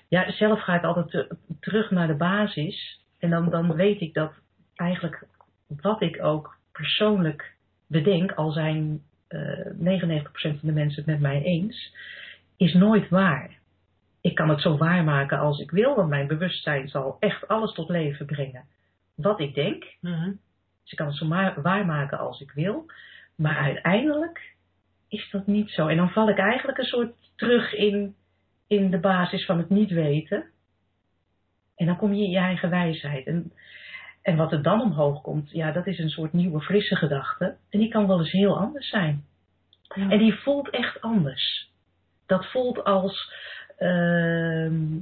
Ja, 0.08 0.32
zelf 0.32 0.62
ga 0.62 0.76
ik 0.76 0.84
altijd 0.84 1.10
te- 1.10 1.36
terug 1.60 1.92
naar 1.92 2.08
de 2.08 2.16
basis. 2.16 3.02
En 3.20 3.30
dan, 3.30 3.50
dan 3.50 3.76
weet 3.76 4.02
ik 4.02 4.14
dat 4.14 4.32
eigenlijk 4.76 5.26
wat 5.82 6.02
ik 6.02 6.24
ook 6.24 6.58
persoonlijk 6.72 7.56
bedenk, 7.88 8.32
al 8.32 8.52
zijn 8.52 9.02
eh 9.28 9.66
99% 9.78 10.60
van 10.60 10.60
de 10.62 10.72
mensen 10.72 11.04
het 11.04 11.06
met 11.06 11.20
mij 11.20 11.42
eens, 11.44 11.96
is 12.58 12.74
nooit 12.74 13.10
waar. 13.10 13.60
Ik 14.22 14.36
kan 14.36 14.50
het 14.50 14.62
zo 14.62 14.78
waarmaken 14.78 15.40
als 15.40 15.60
ik 15.60 15.72
wil, 15.72 15.96
want 15.96 16.10
mijn 16.10 16.28
bewustzijn 16.28 16.88
zal 16.88 17.18
echt 17.20 17.48
alles 17.48 17.74
tot 17.74 17.90
leven 17.90 18.26
brengen. 18.26 18.64
Wat 19.16 19.40
ik 19.40 19.54
denk, 19.56 19.84
dus 20.84 20.92
ik 20.92 20.98
kan 20.98 21.08
het 21.08 21.16
zo 21.16 21.28
waarmaken 21.62 22.18
als 22.18 22.42
ik 22.42 22.52
wil. 22.52 22.86
Maar 23.36 23.58
uiteindelijk 23.58 24.54
is 25.08 25.30
dat 25.32 25.48
niet 25.48 25.70
zo. 25.70 25.88
En 25.88 25.98
dan 25.98 26.10
val 26.10 26.30
ik 26.30 26.38
eigenlijk 26.38 26.78
een 26.78 26.84
soort 26.84 27.14
terug 27.36 27.74
in, 27.74 28.16
in 28.68 28.92
de 28.92 29.00
basis 29.00 29.46
van 29.46 29.58
het 29.58 29.70
niet 29.70 29.92
weten. 29.92 30.46
En 31.76 31.86
dan 31.86 31.98
kom 31.98 32.14
je 32.14 32.24
in 32.24 32.30
je 32.30 32.38
eigen 32.38 32.70
wijsheid. 32.70 33.28
En, 33.28 33.52
en 34.22 34.36
wat 34.36 34.52
er 34.52 34.62
dan 34.62 34.82
omhoog 34.82 35.22
komt, 35.22 35.52
ja, 35.52 35.72
dat 35.72 35.88
is 35.88 36.00
een 36.00 36.10
soort 36.10 36.34
nieuwe, 36.34 36.62
frisse 36.62 36.96
gedachte. 36.96 37.58
En 37.70 37.80
die 37.80 37.90
kan 37.90 38.08
wel 38.08 38.20
eens 38.20 38.32
heel 38.32 38.58
anders 38.58 38.90
zijn. 38.90 39.26
En 39.88 40.18
die 40.18 40.34
voelt 40.34 40.70
echt 40.70 41.02
anders. 41.02 41.72
Dat 42.26 42.46
voelt 42.46 42.84
als, 42.84 43.34
ehm, 43.78 45.00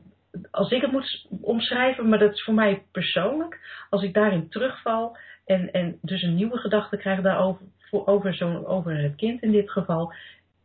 als 0.52 0.72
ik 0.72 0.82
het 0.82 0.92
moet 0.92 1.28
omschrijven, 1.42 2.10
maar 2.10 2.20
dat 2.20 2.34
is 2.34 2.44
voor 2.44 2.54
mij 2.54 2.84
persoonlijk. 2.92 3.86
Als 3.90 4.04
ik 4.04 4.14
daarin 4.14 4.50
terugval 4.50 5.18
en, 5.52 5.72
en 5.72 5.98
dus 6.02 6.22
een 6.22 6.36
nieuwe 6.36 6.58
gedachte 6.58 6.98
krijg 6.98 7.22
daarover, 7.22 7.66
over, 7.92 8.34
zo'n 8.34 8.66
over 8.66 8.98
het 8.98 9.16
kind 9.16 9.42
in 9.42 9.52
dit 9.52 9.72
geval, 9.72 10.14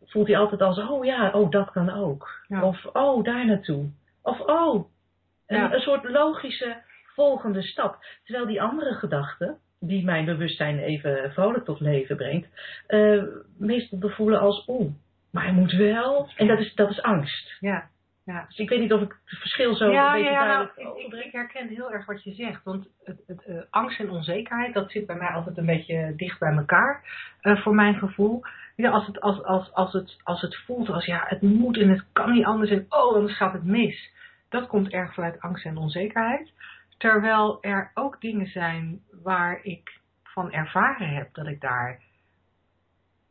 voelt 0.05 0.27
hij 0.27 0.39
altijd 0.39 0.61
als, 0.61 0.79
oh 0.79 1.05
ja, 1.05 1.31
oh 1.31 1.51
dat 1.51 1.71
kan 1.71 1.91
ook. 1.91 2.45
Ja. 2.49 2.63
Of 2.63 2.87
oh, 2.93 3.25
daar 3.25 3.47
naartoe. 3.47 3.91
Of 4.23 4.41
oh, 4.41 4.89
een, 5.47 5.57
Ja. 5.57 5.73
een 5.73 5.81
soort 5.81 6.05
logische 6.05 6.77
volgende 7.15 7.63
stap. 7.63 8.05
Terwijl 8.25 8.47
die 8.47 8.63
andere 8.63 8.95
gedachte, 8.95 9.57
die 9.81 10.05
mijn 10.05 10.25
bewustzijn 10.25 10.79
even 10.79 11.33
vrolijk 11.33 11.65
tot 11.65 11.81
leven 11.81 12.17
brengt, 12.17 12.49
eh, 12.87 13.23
meestal 13.59 13.99
bevoelen 13.99 14.41
als, 14.41 14.65
oeh, 14.69 14.93
maar 15.31 15.45
hij 15.45 15.53
moet 15.53 15.73
wel. 15.73 16.29
En 16.37 16.47
dat 16.47 16.59
is, 16.59 16.75
dat 16.75 16.91
is 16.91 17.03
angst. 17.03 17.57
Ja, 17.61 17.89
ja. 18.27 18.45
Dus 18.49 18.59
ik 18.59 18.69
weet 18.69 18.81
niet 18.81 18.93
of 18.93 19.01
ik 19.01 19.19
het 19.25 19.39
verschil 19.39 19.75
zo 19.77 19.91
ja, 19.91 20.07
een 20.07 20.13
beetje 20.13 20.31
ja, 20.31 20.47
nou, 20.47 20.69
ik, 21.01 21.13
ik 21.25 21.33
herken 21.33 21.69
heel 21.69 21.93
erg 21.93 22.07
wat 22.07 22.25
je 22.25 22.35
zegt. 22.35 22.65
Want 22.65 22.89
het, 23.05 23.23
het, 23.27 23.45
eh, 23.45 23.57
angst 23.71 24.01
en 24.01 24.11
onzekerheid, 24.11 24.75
dat 24.75 24.91
zit 24.91 25.07
bij 25.07 25.17
mij 25.17 25.29
altijd 25.29 25.57
een 25.57 25.67
beetje 25.67 26.13
dicht 26.17 26.39
bij 26.39 26.53
elkaar. 26.53 27.03
eh, 27.41 27.63
voor 27.63 27.75
mijn 27.75 27.95
gevoel. 27.95 28.43
Ja, 28.77 28.91
als, 28.91 29.07
het, 29.07 29.21
als, 29.21 29.43
als, 29.43 29.73
als, 29.73 29.93
het, 29.93 30.17
als 30.23 30.41
het 30.41 30.57
voelt 30.57 30.89
als 30.89 31.05
ja, 31.07 31.25
het 31.27 31.43
moet 31.43 31.77
en 31.79 31.89
het 31.89 32.05
kan 32.13 32.33
niet 32.33 32.45
anders. 32.45 32.71
En 32.71 32.87
oh, 32.89 33.15
anders 33.15 33.37
gaat 33.37 33.53
het 33.53 33.65
mis. 33.65 34.11
Dat 34.49 34.67
komt 34.67 34.89
erg 34.93 35.15
vanuit 35.15 35.41
angst 35.41 35.65
en 35.65 35.77
onzekerheid. 35.77 36.53
Terwijl 36.99 37.59
er 37.63 37.91
ook 37.95 38.21
dingen 38.21 38.47
zijn 38.47 39.01
waar 39.23 39.61
ik 39.63 40.01
van 40.23 40.53
ervaren 40.53 41.09
heb 41.09 41.35
dat 41.35 41.47
ik 41.47 41.61
daar 41.61 42.03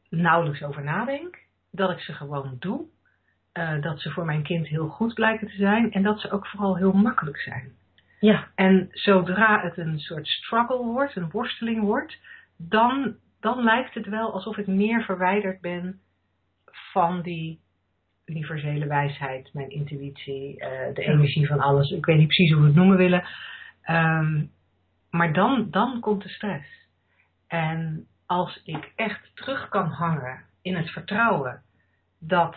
nauwelijks 0.09 0.63
over 0.63 0.83
nadenk. 0.83 1.37
Dat 1.71 1.91
ik 1.91 1.99
ze 1.99 2.13
gewoon 2.13 2.55
doe. 2.59 2.85
Eh, 3.55 3.81
dat 3.81 4.01
ze 4.01 4.09
voor 4.11 4.25
mijn 4.25 4.43
kind 4.43 4.67
heel 4.67 4.87
goed 4.87 5.13
blijken 5.13 5.47
te 5.47 5.55
zijn. 5.55 5.91
En 5.91 6.03
dat 6.03 6.19
ze 6.19 6.31
ook 6.31 6.47
vooral 6.47 6.77
heel 6.77 6.91
makkelijk 6.91 7.39
zijn. 7.39 7.71
Ja, 8.19 8.47
En 8.55 8.87
zodra 8.91 9.61
het 9.61 9.77
een 9.77 9.99
soort 9.99 10.27
struggle 10.27 10.77
wordt, 10.77 11.15
een 11.15 11.29
worsteling 11.29 11.81
wordt, 11.81 12.17
dan, 12.57 13.15
dan 13.39 13.63
lijkt 13.63 13.93
het 13.93 14.05
wel 14.05 14.33
alsof 14.33 14.57
ik 14.57 14.67
meer 14.67 15.03
verwijderd 15.03 15.61
ben 15.61 15.99
van 16.91 17.21
die 17.21 17.59
universele 18.25 18.87
wijsheid, 18.87 19.49
mijn 19.53 19.69
intuïtie, 19.69 20.59
eh, 20.59 20.93
de 20.93 21.03
energie 21.03 21.47
van 21.47 21.59
alles. 21.59 21.91
Ik 21.91 22.05
weet 22.05 22.17
niet 22.17 22.27
precies 22.27 22.51
hoe 22.51 22.61
we 22.61 22.67
het 22.67 22.75
noemen 22.75 22.97
willen. 22.97 23.23
Ehm, 23.81 24.43
maar 25.09 25.33
dan, 25.33 25.67
dan 25.71 25.99
komt 25.99 26.23
de 26.23 26.29
stress. 26.29 26.67
En 27.47 28.07
als 28.25 28.61
ik 28.63 28.91
echt 28.95 29.31
terug 29.33 29.69
kan 29.69 29.87
hangen 29.87 30.43
in 30.61 30.75
het 30.75 30.89
vertrouwen 30.89 31.61
dat 32.19 32.55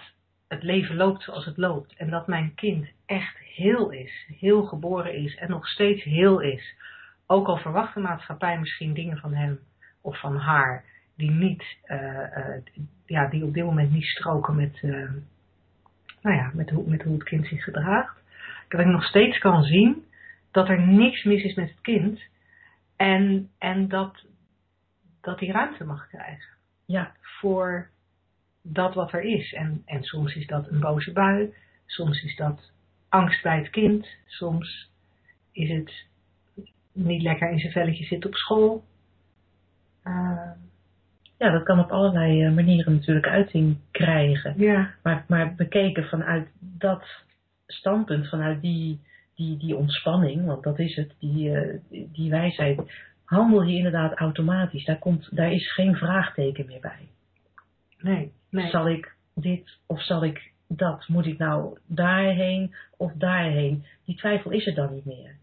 het 0.49 0.63
leven 0.63 0.97
loopt 0.97 1.23
zoals 1.23 1.45
het 1.45 1.57
loopt 1.57 1.95
en 1.97 2.11
dat 2.11 2.27
mijn 2.27 2.55
kind 2.55 2.89
echt 3.07 3.39
heel 3.39 3.91
is, 3.91 4.27
heel 4.39 4.63
geboren 4.63 5.15
is 5.15 5.37
en 5.37 5.51
nog 5.51 5.69
steeds 5.69 6.03
heel 6.03 6.41
is, 6.41 6.75
ook 7.27 7.47
al 7.47 7.57
verwacht 7.57 7.95
de 7.95 8.01
maatschappij 8.01 8.59
misschien 8.59 8.95
dingen 8.95 9.19
van 9.19 9.35
hem 9.35 9.59
of 10.01 10.21
van 10.21 10.37
haar 10.37 10.85
die 11.17 11.31
niet, 11.31 11.65
eh, 11.83 12.37
eh, 12.37 12.63
ja, 13.07 13.27
die 13.27 13.45
op 13.45 13.55
dit 13.55 13.65
moment 13.65 13.93
niet 13.93 14.05
stroken 14.05 14.57
met, 14.57 14.79
eh, 14.83 15.11
nou 16.23 16.37
ja, 16.37 16.51
met, 16.55 16.71
hoe, 16.71 16.89
met 16.89 17.03
hoe 17.03 17.15
het 17.15 17.23
kind 17.23 17.47
zich 17.47 17.65
gedraagt, 17.65 18.17
dat 18.69 18.81
ik 18.81 18.87
nog 18.87 19.05
steeds 19.05 19.39
kan 19.39 19.63
zien 19.63 20.07
dat 20.51 20.69
er 20.69 20.87
niks 20.87 21.25
mis 21.25 21.43
is 21.43 21.55
met 21.55 21.69
het 21.69 21.81
kind. 21.81 22.21
En, 22.97 23.51
en 23.59 23.89
dat, 23.89 24.25
dat 25.21 25.41
hij 25.41 25.49
ruimte 25.49 25.85
mag 25.85 26.09
krijgen. 26.09 26.57
Ja. 26.87 27.13
Voor 27.21 27.89
dat 28.63 28.95
wat 28.95 29.13
er 29.13 29.23
is. 29.23 29.53
En, 29.53 29.83
en 29.85 30.03
soms 30.03 30.35
is 30.35 30.47
dat 30.47 30.69
een 30.69 30.81
boze 30.81 31.13
bui. 31.13 31.55
Soms 31.87 32.23
is 32.23 32.37
dat 32.37 32.71
angst 33.09 33.43
bij 33.43 33.59
het 33.59 33.71
kind. 33.71 34.07
Soms 34.27 34.91
is 35.53 35.71
het 35.71 36.07
niet 36.93 37.23
lekker 37.23 37.51
in 37.51 37.59
zijn 37.59 37.73
velletje 37.73 38.05
zitten 38.05 38.31
op 38.31 38.37
school. 38.37 38.85
Uh, 40.05 40.51
ja, 41.39 41.51
dat 41.51 41.63
kan 41.63 41.79
op 41.79 41.91
allerlei 41.91 42.45
eh, 42.45 42.53
manieren 42.53 42.93
natuurlijk 42.93 43.27
uiting 43.27 43.77
krijgen. 43.91 44.55
Ja. 44.57 44.95
Maar, 45.03 45.25
maar 45.29 45.55
bekeken 45.55 46.05
vanuit 46.05 46.49
dat 46.59 47.05
standpunt, 47.67 48.29
vanuit 48.29 48.61
die, 48.61 49.01
die, 49.35 49.57
die 49.57 49.77
ontspanning, 49.77 50.47
want 50.47 50.63
dat 50.63 50.79
is 50.79 50.97
het, 50.97 51.15
die, 51.19 51.51
uh, 51.51 51.75
die 52.13 52.31
wijsheid, 52.31 52.81
handel 53.25 53.63
je 53.63 53.77
inderdaad 53.77 54.15
automatisch. 54.15 54.85
Daar, 54.85 54.99
komt, 54.99 55.37
daar 55.37 55.53
is 55.53 55.73
geen 55.73 55.97
vraagteken 55.97 56.67
meer 56.67 56.81
bij. 56.81 57.09
Nee, 57.99 58.33
nee. 58.51 58.71
Zal 58.71 58.89
ik 58.89 59.15
dit 59.35 59.79
of 59.87 60.03
zal 60.03 60.25
ik 60.25 60.53
dat? 60.69 61.09
Moet 61.09 61.27
ik 61.27 61.39
nou 61.39 61.79
daarheen 61.87 62.75
of 62.97 63.13
daarheen? 63.13 63.85
Die 64.05 64.17
twijfel 64.17 64.51
is 64.51 64.67
er 64.67 64.75
dan 64.75 64.93
niet 64.95 65.05
meer. 65.05 65.37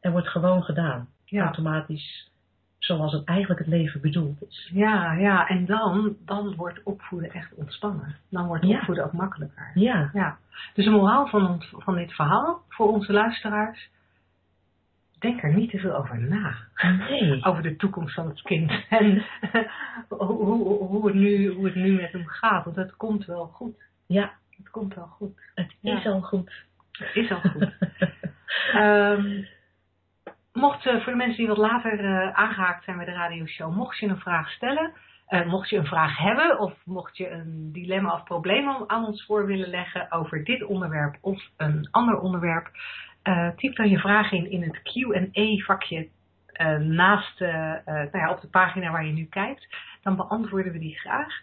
Er 0.00 0.10
wordt 0.10 0.28
gewoon 0.28 0.62
gedaan. 0.62 1.08
Ja. 1.24 1.44
Automatisch 1.44 2.30
zoals 2.78 3.12
het 3.12 3.24
eigenlijk 3.24 3.60
het 3.60 3.68
leven 3.68 4.00
bedoeld 4.00 4.42
is. 4.48 4.70
Ja, 4.72 5.12
ja, 5.12 5.46
en 5.48 5.66
dan, 5.66 6.16
dan 6.24 6.54
wordt 6.54 6.82
opvoeden 6.82 7.30
echt 7.32 7.54
ontspannen. 7.54 8.16
Dan 8.30 8.46
wordt 8.46 8.66
Ja. 8.66 8.78
opvoeden 8.78 9.04
ook 9.04 9.12
makkelijker. 9.12 9.70
Ja, 9.74 10.10
Ja. 10.12 10.38
Dus 10.74 10.84
de 10.84 10.90
moraal 10.90 11.26
van, 11.26 11.48
ons, 11.48 11.68
van 11.76 11.94
dit 11.94 12.12
verhaal 12.12 12.62
voor 12.68 12.92
onze 12.92 13.12
luisteraars. 13.12 13.90
Denk 15.18 15.42
er 15.42 15.54
niet 15.54 15.70
te 15.70 15.78
veel 15.78 15.94
over 15.96 16.20
na. 16.20 16.54
nee. 17.08 17.42
Over 17.44 17.62
de 17.62 17.76
toekomst 17.76 18.14
van 18.14 18.28
het 18.28 18.42
kind. 18.42 18.72
En 18.88 19.24
hoe, 20.08 20.18
hoe, 20.18 20.78
hoe, 20.86 21.06
het 21.06 21.14
nu, 21.14 21.48
hoe 21.52 21.64
het 21.64 21.74
nu 21.74 21.92
met 21.92 22.12
hem 22.12 22.26
gaat. 22.26 22.64
Want 22.64 22.76
het 22.76 22.96
komt 22.96 23.24
wel 23.26 23.46
goed. 23.46 23.82
Ja, 24.06 24.32
Het 24.56 24.70
komt 24.70 24.94
wel 24.94 25.06
goed. 25.06 25.40
het 25.54 25.74
Ja. 25.80 25.96
is 25.98 26.06
al 26.06 26.20
goed. 26.20 26.64
Het 26.92 27.14
is 27.16 27.30
al 27.30 27.40
goed. 27.40 27.72
Ehm, 28.72 29.42
mocht, 30.52 30.86
eh, 30.86 30.94
voor 31.02 31.12
de 31.12 31.18
mensen 31.18 31.36
die 31.36 31.46
wat 31.46 31.56
later 31.56 31.98
eh, 32.04 32.32
aangehaakt 32.32 32.84
zijn 32.84 32.96
bij 32.96 33.06
de 33.06 33.12
radioshow, 33.12 33.74
mocht 33.74 33.98
je 33.98 34.06
een 34.06 34.18
vraag 34.18 34.50
stellen, 34.50 34.92
eh, 35.26 35.46
mocht 35.46 35.68
je 35.68 35.76
een 35.76 35.86
vraag 35.86 36.16
hebben 36.18 36.58
of 36.58 36.72
mocht 36.84 37.16
je 37.16 37.30
een 37.30 37.70
dilemma 37.72 38.12
of 38.14 38.24
probleem 38.24 38.68
aan 38.86 39.04
ons 39.06 39.24
voor 39.26 39.46
willen 39.46 39.68
leggen 39.68 40.12
over 40.12 40.44
dit 40.44 40.64
onderwerp 40.64 41.16
of 41.20 41.42
een 41.56 41.88
ander 41.90 42.18
onderwerp, 42.18 42.70
eh, 43.28 43.48
typ 43.56 43.76
dan 43.76 43.88
je 43.88 43.98
vraag 43.98 44.32
in 44.32 44.50
in 44.50 44.62
het 44.62 44.82
Q&A 44.82 45.64
vakje 45.64 46.08
eh, 46.52 46.76
naast, 46.76 47.40
eh, 47.40 47.74
nou 47.84 48.18
ja, 48.18 48.30
op 48.30 48.40
de 48.40 48.48
pagina 48.48 48.90
waar 48.90 49.06
je 49.06 49.12
nu 49.12 49.24
kijkt. 49.24 49.66
Dan 50.02 50.16
beantwoorden 50.16 50.72
we 50.72 50.78
die 50.78 50.98
graag. 50.98 51.34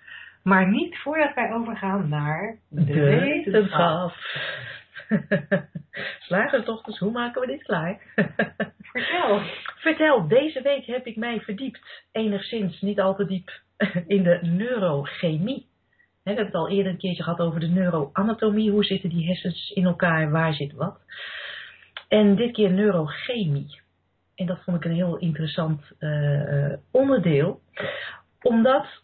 Maar 0.43 0.69
niet 0.69 0.98
voordat 0.98 1.34
wij 1.34 1.54
overgaan 1.54 2.10
naar 2.10 2.58
de, 2.69 2.93
wetenschap. 2.93 4.13
Slagersdochters, 6.28 7.00
hoe 7.00 7.12
maken 7.12 7.41
we 7.41 7.48
dit 7.48 7.63
klaar? 7.63 8.00
Vertel. 8.91 9.41
Vertel, 9.76 10.28
deze 10.28 10.62
week 10.62 10.86
heb 10.86 11.06
ik 11.06 11.15
mij 11.15 11.39
verdiept, 11.39 12.04
enigszins 12.12 12.82
niet 12.82 13.00
al 13.00 13.15
te 13.15 13.26
diep, 13.26 13.62
in 14.15 14.24
de 14.24 14.39
neurochemie. 14.41 15.67
We 16.24 16.32
hebben 16.32 16.45
het 16.45 16.56
al 16.56 16.69
eerder 16.69 16.91
een 16.91 16.98
keertje 16.98 17.24
gehad 17.24 17.39
over 17.39 17.60
de 17.60 17.67
neuroanatomie. 17.67 18.71
Hoe 18.71 18.84
zitten 18.84 19.10
die 19.10 19.28
hersens 19.28 19.71
in 19.71 19.86
elkaar? 19.86 20.32
Waar 20.32 20.54
zit 20.54 20.74
wat? 20.74 21.00
En 22.08 22.36
dit 22.36 22.52
keer 22.54 22.72
neurochemie. 22.72 23.82
En 24.36 24.46
dat 24.46 24.63
vond 24.63 24.78
ik 24.78 24.86
een 24.86 24.96
heel 24.96 25.18
interessant 25.18 25.82
eh, 26.00 26.74
onderdeel. 26.91 27.62
Omdat 28.41 29.04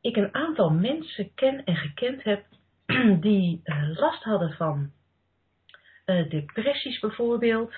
ik 0.00 0.16
een 0.16 0.34
aantal 0.34 0.70
mensen 0.70 1.34
ken 1.34 1.64
en 1.64 1.76
gekend 1.76 2.22
heb 2.22 2.44
die 3.20 3.60
eh, 3.64 3.98
last 3.98 4.22
hadden 4.22 4.52
van 4.52 4.92
eh, 6.04 6.30
depressies 6.30 6.98
bijvoorbeeld. 6.98 7.72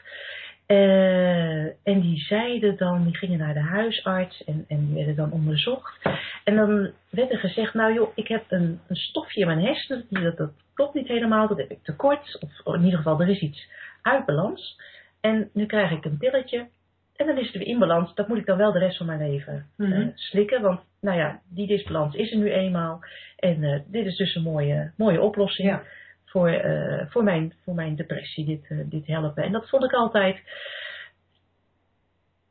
Eh, 0.70 1.62
en 1.64 2.00
die 2.00 2.18
zeiden 2.18 2.76
dan, 2.76 3.04
die 3.04 3.16
gingen 3.16 3.38
naar 3.38 3.54
de 3.54 3.60
huisarts 3.60 4.44
en, 4.44 4.64
en 4.68 4.86
die 4.86 4.94
werden 4.94 5.16
dan 5.16 5.32
onderzocht. 5.32 5.98
En 6.44 6.56
dan 6.56 6.90
werd 7.10 7.30
er 7.32 7.38
gezegd, 7.38 7.74
nou 7.74 7.94
joh, 7.94 8.10
ik 8.14 8.28
heb 8.28 8.44
een, 8.48 8.80
een 8.88 8.96
stofje 8.96 9.40
in 9.40 9.46
mijn 9.46 9.60
hersenen, 9.64 10.06
dat, 10.10 10.36
dat 10.36 10.50
klopt 10.74 10.94
niet 10.94 11.08
helemaal, 11.08 11.48
dat 11.48 11.58
heb 11.58 11.70
ik 11.70 11.82
tekort. 11.82 12.38
Of 12.64 12.74
in 12.74 12.82
ieder 12.84 12.98
geval, 12.98 13.20
er 13.20 13.28
is 13.28 13.40
iets 13.40 13.68
uit 14.02 14.26
balans. 14.26 14.80
En 15.20 15.50
nu 15.52 15.66
krijg 15.66 15.90
ik 15.90 16.04
een 16.04 16.18
pilletje 16.18 16.68
en 17.16 17.26
dan 17.26 17.38
is 17.38 17.46
het 17.46 17.56
weer 17.56 17.66
in 17.66 17.78
balans. 17.78 18.14
Dat 18.14 18.28
moet 18.28 18.38
ik 18.38 18.46
dan 18.46 18.58
wel 18.58 18.72
de 18.72 18.78
rest 18.78 18.96
van 18.96 19.06
mijn 19.06 19.30
leven 19.30 19.66
eh, 19.76 19.86
Mhm. 19.88 20.08
slikken. 20.14 20.62
Want 20.62 20.80
nou 21.00 21.18
ja, 21.18 21.40
die 21.48 21.66
disbalans 21.66 22.14
is 22.14 22.32
er 22.32 22.38
nu 22.38 22.50
eenmaal. 22.50 23.00
En 23.36 23.64
eh, 23.64 23.80
dit 23.86 24.06
is 24.06 24.16
dus 24.16 24.34
een 24.34 24.42
mooie, 24.42 24.92
mooie 24.96 25.20
oplossing 25.20 25.68
Ja. 25.68 25.82
Voor, 26.30 26.48
eh, 26.48 27.06
voor, 27.08 27.24
mijn, 27.24 27.54
voor 27.64 27.74
mijn 27.74 27.96
depressie, 27.96 28.44
dit, 28.44 28.66
eh, 28.68 28.78
dit 28.84 29.06
helpen. 29.06 29.42
En 29.42 29.52
dat 29.52 29.68
vond 29.68 29.84
ik 29.84 29.92
altijd 29.92 30.42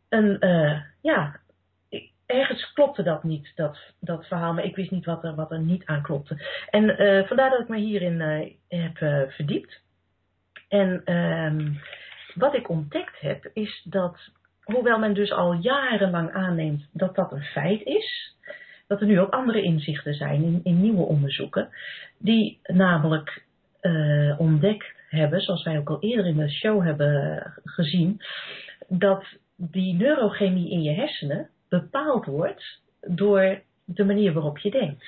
een, 0.09 0.39
eh, 0.39 0.81
ja, 1.01 1.39
ergens 2.25 2.73
klopte 2.73 3.03
dat 3.03 3.23
niet, 3.23 3.51
dat, 3.55 3.77
dat 3.99 4.25
verhaal, 4.25 4.53
maar 4.53 4.63
ik 4.63 4.75
wist 4.75 4.91
niet 4.91 5.05
wat 5.05 5.23
er, 5.23 5.35
wat 5.35 5.51
er 5.51 5.59
niet 5.59 5.85
aan 5.85 6.01
klopte. 6.01 6.65
En 6.69 6.95
vandaar 7.27 7.49
dat 7.49 7.59
ik 7.59 7.67
me 7.67 7.77
hierin 7.77 8.19
heb 8.67 8.97
verdiept. 9.31 9.81
En 10.67 11.01
ehm, 11.05 11.73
wat 12.33 12.55
ik 12.55 12.69
ontdekt 12.69 13.19
heb, 13.19 13.49
is 13.53 13.81
dat, 13.83 14.31
hoewel 14.63 14.99
men 14.99 15.13
dus 15.13 15.31
al 15.31 15.53
jarenlang 15.53 16.31
aanneemt 16.31 16.87
dat 16.91 17.15
dat 17.15 17.31
een 17.31 17.43
feit 17.43 17.81
is, 17.81 18.35
dat 18.87 19.01
er 19.01 19.07
nu 19.07 19.19
ook 19.19 19.33
andere 19.33 19.61
inzichten 19.61 20.13
zijn 20.13 20.43
in, 20.43 20.59
in 20.63 20.81
nieuwe 20.81 21.03
onderzoeken, 21.03 21.69
die 22.17 22.59
namelijk 22.63 23.47
eh, 23.79 24.39
ontdekt 24.39 24.93
hebben, 25.09 25.41
zoals 25.41 25.63
wij 25.63 25.77
ook 25.77 25.89
al 25.89 26.01
eerder 26.01 26.25
in 26.25 26.37
de 26.37 26.49
show 26.49 26.83
hebben 26.83 27.43
gezien, 27.63 28.21
dat 28.87 29.25
die 29.55 29.93
neurochemie 29.93 30.71
in 30.71 30.81
je 30.81 30.91
hersenen 30.91 31.49
bepaald 31.69 32.25
wordt 32.25 32.81
door 33.01 33.61
de 33.85 34.03
manier 34.03 34.33
waarop 34.33 34.57
je 34.57 34.71
denkt. 34.71 35.05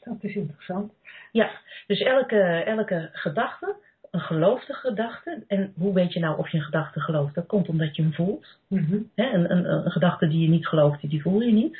Dat 0.00 0.16
is 0.20 0.34
interessant. 0.34 0.92
Ja, 1.32 1.50
dus 1.86 2.00
elke, 2.00 2.40
elke 2.64 3.08
gedachte, 3.12 3.76
een 4.10 4.20
geloofde 4.20 4.74
gedachte, 4.74 5.44
en 5.46 5.72
hoe 5.76 5.94
weet 5.94 6.12
je 6.12 6.20
nou 6.20 6.38
of 6.38 6.48
je 6.48 6.56
een 6.58 6.64
gedachte 6.64 7.00
gelooft? 7.00 7.34
Dat 7.34 7.46
komt 7.46 7.68
omdat 7.68 7.96
je 7.96 8.02
hem 8.02 8.12
voelt. 8.12 8.58
Een, 8.68 9.10
een, 9.14 9.64
een 9.64 9.90
gedachte 9.90 10.28
die 10.28 10.40
je 10.40 10.48
niet 10.48 10.66
gelooft, 10.66 11.10
die 11.10 11.22
voel 11.22 11.40
je 11.40 11.52
niet. 11.52 11.78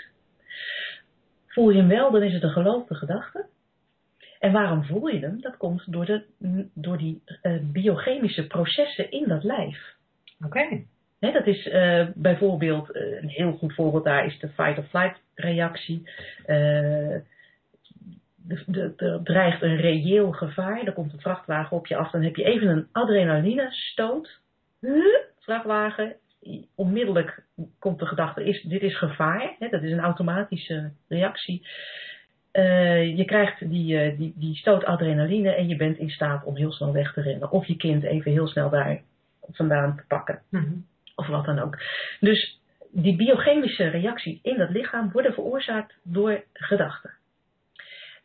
Voel 1.46 1.70
je 1.70 1.78
hem 1.78 1.88
wel, 1.88 2.10
dan 2.10 2.22
is 2.22 2.32
het 2.32 2.42
een 2.42 2.50
geloofde 2.50 2.94
gedachte. 2.94 3.46
En 4.40 4.52
waarom 4.52 4.84
voel 4.84 5.06
je 5.06 5.18
hem? 5.18 5.40
Dat 5.40 5.56
komt 5.56 5.92
door, 5.92 6.04
de, 6.04 6.24
door 6.74 6.98
die 6.98 7.22
eh, 7.42 7.56
biochemische 7.62 8.46
processen 8.46 9.10
in 9.10 9.28
dat 9.28 9.44
lijf. 9.44 9.94
Oké. 10.44 10.82
Hè, 11.18 11.32
dat 11.32 11.46
is 11.46 11.68
eh, 11.68 12.06
bijvoorbeeld, 12.14 12.90
eh, 12.90 13.22
een 13.22 13.28
heel 13.28 13.52
goed 13.52 13.74
voorbeeld 13.74 14.04
daar 14.04 14.26
is 14.26 14.38
de 14.38 14.48
fight-or-flight 14.48 15.20
reactie. 15.34 16.10
Er 16.46 17.24
dreigt 19.24 19.62
een 19.62 19.76
reëel 19.76 20.32
gevaar, 20.32 20.82
er 20.82 20.92
komt 20.92 21.12
een 21.12 21.20
vrachtwagen 21.20 21.76
op 21.76 21.86
je 21.86 21.96
af, 21.96 22.10
dan 22.10 22.22
heb 22.22 22.36
je 22.36 22.44
even 22.44 22.68
een 22.68 22.88
adrenaline 22.92 23.68
stoot. 23.70 24.40
Vrachtwagen, 25.38 26.16
onmiddellijk 26.74 27.44
komt 27.78 27.98
de 27.98 28.06
gedachte, 28.06 28.44
is, 28.44 28.62
dit 28.62 28.82
is 28.82 28.98
gevaar. 28.98 29.56
Hè, 29.58 29.68
dat 29.68 29.82
is 29.82 29.92
een 29.92 30.00
automatische 30.00 30.90
reactie. 31.08 31.66
Eh, 32.50 33.16
je 33.16 33.24
krijgt 33.24 33.70
die, 33.70 33.98
eh, 33.98 34.18
die, 34.18 34.32
die 34.36 34.54
stoot 34.56 34.84
adrenaline 34.84 35.50
en 35.50 35.68
je 35.68 35.76
bent 35.76 35.98
in 35.98 36.10
staat 36.10 36.44
om 36.44 36.56
heel 36.56 36.72
snel 36.72 36.92
weg 36.92 37.12
te 37.12 37.20
rennen. 37.20 37.50
Of 37.50 37.66
je 37.66 37.76
kind 37.76 38.02
even 38.02 38.30
heel 38.32 38.48
snel 38.48 38.70
daar 38.70 39.00
vandaan 39.52 39.96
te 39.96 40.02
pakken 40.08 40.42
Mhm. 40.48 40.72
of 41.14 41.26
wat 41.26 41.44
dan 41.44 41.58
ook. 41.58 41.78
Dus 42.20 42.60
die 42.90 43.16
biochemische 43.16 43.88
reactie 43.88 44.38
in 44.42 44.56
dat 44.56 44.70
lichaam 44.70 45.10
worden 45.12 45.32
veroorzaakt 45.32 45.94
door 46.02 46.44
gedachten. 46.52 47.10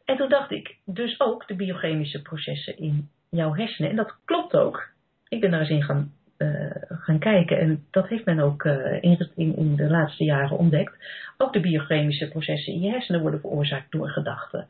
En 0.06 0.18
toen 0.18 0.30
dacht 0.30 0.52
ik 0.52 0.78
dus 0.86 1.20
ook 1.20 1.48
de 1.48 1.56
biochemische 1.56 2.22
processen 2.22 2.78
in 2.78 3.10
jouw 3.30 3.54
hersenen. 3.54 3.90
En 3.90 3.96
dat 3.96 4.18
klopt 4.26 4.56
ook. 4.56 4.88
Ik 5.28 5.42
ben 5.42 5.52
daar 5.52 5.60
eens 5.60 5.70
in 5.70 5.84
gaan, 5.84 6.14
gaan 6.88 7.20
kijken 7.20 7.60
en 7.60 7.86
dat 7.92 8.08
heeft 8.08 8.26
men 8.26 8.40
ook 8.40 8.64
eh, 8.66 9.04
in, 9.04 9.32
in, 9.36 9.76
de 9.76 9.90
laatste 9.90 10.24
jaren 10.24 10.58
ontdekt. 10.58 10.94
Ook 11.38 11.54
de 11.54 11.60
biochemische 11.60 12.28
processen 12.28 12.74
in 12.74 12.80
je 12.80 12.90
hersenen 12.90 13.22
worden 13.22 13.40
veroorzaakt 13.40 13.92
door 13.92 14.10
gedachten. 14.10 14.68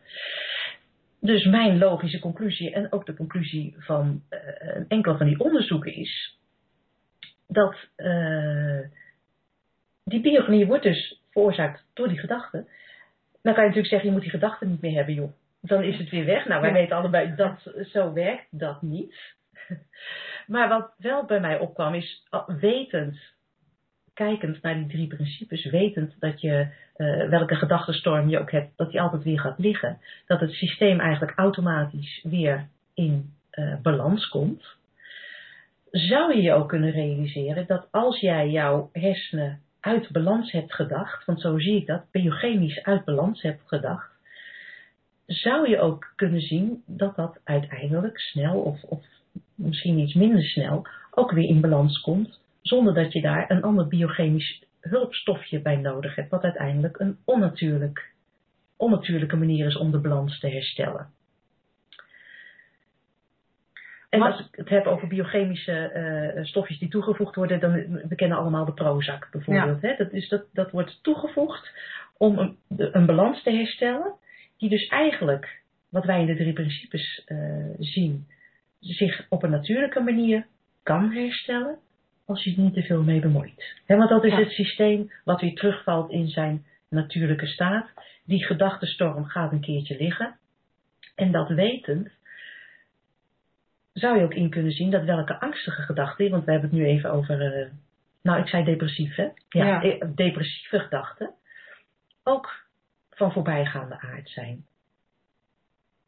Dus 1.20 1.46
mijn 1.46 1.78
logische 1.78 2.20
conclusie 2.20 2.72
en 2.74 2.92
ook 2.92 3.06
de 3.06 3.14
conclusie 3.16 3.76
van 3.78 4.22
eh, 4.30 4.40
een 4.76 4.86
enkele 4.88 5.18
van 5.18 5.28
die 5.28 5.40
onderzoeken 5.40 5.94
is 5.94 6.38
dat 7.48 7.76
eh, 7.96 8.80
die 10.04 10.22
biochemie 10.22 10.66
wordt 10.66 10.84
dus 10.84 11.22
veroorzaakt 11.32 11.86
door 11.94 12.08
die 12.08 12.20
gedachten. 12.20 12.68
Dan 13.42 13.54
kan 13.54 13.64
je 13.64 13.70
natuurlijk 13.70 13.88
zeggen, 13.88 14.08
je 14.08 14.14
moet 14.14 14.24
die 14.24 14.40
gedachten 14.40 14.70
niet 14.70 14.82
meer 14.82 14.96
hebben, 14.96 15.14
joh. 15.14 15.32
Dan 15.62 15.84
is 15.84 15.98
het 15.98 16.10
weer 16.10 16.26
weg. 16.26 16.48
Nou, 16.48 16.62
wij 16.62 16.70
Ja. 16.70 16.76
weten 16.76 16.96
allebei 16.98 17.36
dat 17.36 17.74
zo 17.92 18.14
werkt 18.14 18.48
dat 18.50 18.82
niet. 18.82 19.16
maar 20.54 20.70
wat 20.70 20.94
wel 20.98 21.26
bij 21.26 21.40
mij 21.40 21.60
opkwam 21.60 21.94
is 21.94 22.28
wetend, 22.60 23.18
kijkend 24.14 24.62
naar 24.62 24.76
die 24.76 24.88
drie 24.88 25.08
principes, 25.08 25.66
wetend 25.66 26.20
dat 26.20 26.42
je 26.42 26.68
uh, 26.98 27.30
welke 27.30 27.56
gedachtenstorm 27.56 28.30
je 28.30 28.40
ook 28.40 28.52
hebt, 28.52 28.78
dat 28.78 28.92
die 28.92 29.02
altijd 29.02 29.24
weer 29.24 29.40
gaat 29.40 29.60
liggen. 29.60 30.00
Dat 30.28 30.40
het 30.40 30.52
systeem 30.52 31.00
eigenlijk 31.00 31.38
automatisch 31.38 32.24
weer 32.24 32.68
in 32.94 33.34
uh, 33.52 33.76
balans 33.82 34.28
komt. 34.28 34.66
Zou 35.92 36.36
je 36.36 36.42
je 36.42 36.54
ook 36.54 36.70
kunnen 36.70 36.92
realiseren 36.92 37.68
dat 37.68 37.88
als 37.92 38.20
jij 38.20 38.50
jouw 38.50 38.90
hersenen 38.92 39.62
uit 39.80 40.12
balans 40.12 40.52
hebt 40.52 40.74
gedacht, 40.74 41.26
want 41.26 41.42
zo 41.42 41.60
zie 41.60 41.76
ik 41.76 41.86
dat, 41.86 42.12
biochemisch 42.12 42.84
uit 42.84 43.06
balans 43.06 43.42
hebt 43.42 43.62
gedacht, 43.66 44.12
zou 45.26 45.70
je 45.70 45.80
ook 45.80 46.14
kunnen 46.16 46.42
zien 46.42 46.84
dat 46.86 47.16
dat 47.16 47.40
uiteindelijk 47.44 48.20
snel 48.20 48.62
of, 48.62 48.84
of 48.84 49.04
misschien 49.56 50.00
iets 50.00 50.14
minder 50.14 50.44
snel 50.44 50.88
ook 51.12 51.32
weer 51.32 51.50
in 51.50 51.62
balans 51.62 52.02
komt, 52.02 52.40
zonder 52.62 52.94
dat 52.94 53.14
je 53.14 53.22
daar 53.22 53.52
een 53.52 53.62
ander 53.62 53.88
biochemisch 53.88 54.64
hulpstofje 54.82 55.62
bij 55.62 55.76
nodig 55.76 56.16
hebt, 56.16 56.30
wat 56.30 56.44
uiteindelijk 56.44 57.00
een 57.00 57.18
onnatuurlijk, 57.26 58.12
onnatuurlijke 58.78 59.36
manier 59.36 59.66
is 59.66 59.78
om 59.78 59.92
de 59.92 60.00
balans 60.00 60.40
te 60.40 60.50
herstellen. 60.50 61.14
En 64.10 64.22
als 64.22 64.40
ik 64.40 64.48
het 64.52 64.70
heb 64.70 64.86
over 64.86 65.08
biochemische 65.08 65.92
uh, 66.36 66.46
stofjes 66.46 66.80
die 66.80 66.90
toegevoegd 66.90 67.36
worden, 67.36 67.60
dan 67.60 67.72
we 68.08 68.16
kennen 68.16 68.38
allemaal 68.38 68.66
de 68.66 68.74
Prozac 68.74 69.28
bijvoorbeeld. 69.32 69.82
Hè? 69.82 69.96
Dat, 69.98 70.14
is, 70.14 70.30
dat, 70.30 70.46
dat 70.54 70.72
wordt 70.72 71.00
toegevoegd 71.04 71.72
om 72.18 72.38
een, 72.38 72.58
een, 72.78 73.06
balans 73.06 73.44
te 73.44 73.52
herstellen, 73.52 74.14
die 74.58 74.70
dus 74.70 74.88
eigenlijk, 74.88 75.62
wat 75.90 76.06
wij 76.06 76.20
in 76.20 76.26
de 76.26 76.36
drie 76.36 76.54
principes 76.54 77.26
uh, 77.28 77.66
zien, 77.80 78.28
zich 78.94 79.26
op 79.30 79.44
een 79.44 79.50
natuurlijke 79.50 80.00
manier 80.00 80.46
kan 80.84 81.12
herstellen, 81.12 81.78
als 82.26 82.44
je 82.44 82.56
er 82.56 82.62
niet 82.62 82.74
te 82.74 82.84
veel 82.84 83.04
mee 83.04 83.20
bemoeit. 83.20 83.74
He, 83.86 83.96
want 83.96 84.10
dat 84.10 84.24
is 84.24 84.34
het 84.34 84.52
systeem 84.52 85.12
wat 85.24 85.42
weer 85.42 85.56
terugvalt 85.56 86.12
in 86.12 86.28
zijn 86.28 86.66
natuurlijke 86.90 87.48
staat. 87.48 87.90
Die 88.26 88.46
gedachtenstorm 88.46 89.26
gaat 89.26 89.52
een 89.52 89.62
keertje 89.62 89.98
liggen. 89.98 90.38
En 91.16 91.32
dat 91.32 91.50
wetend 91.50 92.12
zou 93.94 94.18
je 94.18 94.24
ook 94.24 94.34
in 94.34 94.50
kunnen 94.50 94.72
zien 94.72 94.92
dat 94.92 95.04
welke 95.04 95.40
angstige 95.40 95.82
gedachten, 95.82 96.30
want 96.30 96.46
we 96.46 96.52
hebben 96.52 96.70
het 96.70 96.80
nu 96.80 96.86
even 96.86 97.12
over, 97.12 97.60
uh, 97.60 97.72
nou 98.22 98.40
ik 98.40 98.48
zei 98.48 98.64
depressief 98.64 99.16
hè, 99.16 99.28
ja, 99.50 99.82
eh, 99.82 100.08
depressieve 100.16 100.80
gedachten, 100.80 101.34
ook 102.24 102.66
van 103.10 103.32
voorbijgaande 103.32 104.00
aard 104.00 104.30
zijn. 104.30 104.66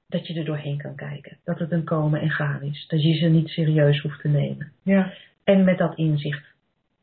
Dat 0.10 0.28
je 0.28 0.34
er 0.34 0.46
doorheen 0.46 0.78
kan 0.78 0.96
kijken, 0.96 1.38
dat 1.44 1.60
het 1.60 1.72
een 1.72 1.84
komen 1.84 2.22
en 2.22 2.30
gaan 2.30 2.62
is, 2.62 2.88
dat 2.88 3.04
je 3.04 3.14
ze 3.14 3.28
niet 3.28 3.50
serieus 3.50 4.02
hoeft 4.02 4.22
te 4.22 4.28
nemen. 4.28 4.72
Ja. 4.84 5.14
En 5.44 5.64
met 5.64 5.78
dat 5.78 5.98
inzicht 5.98 6.46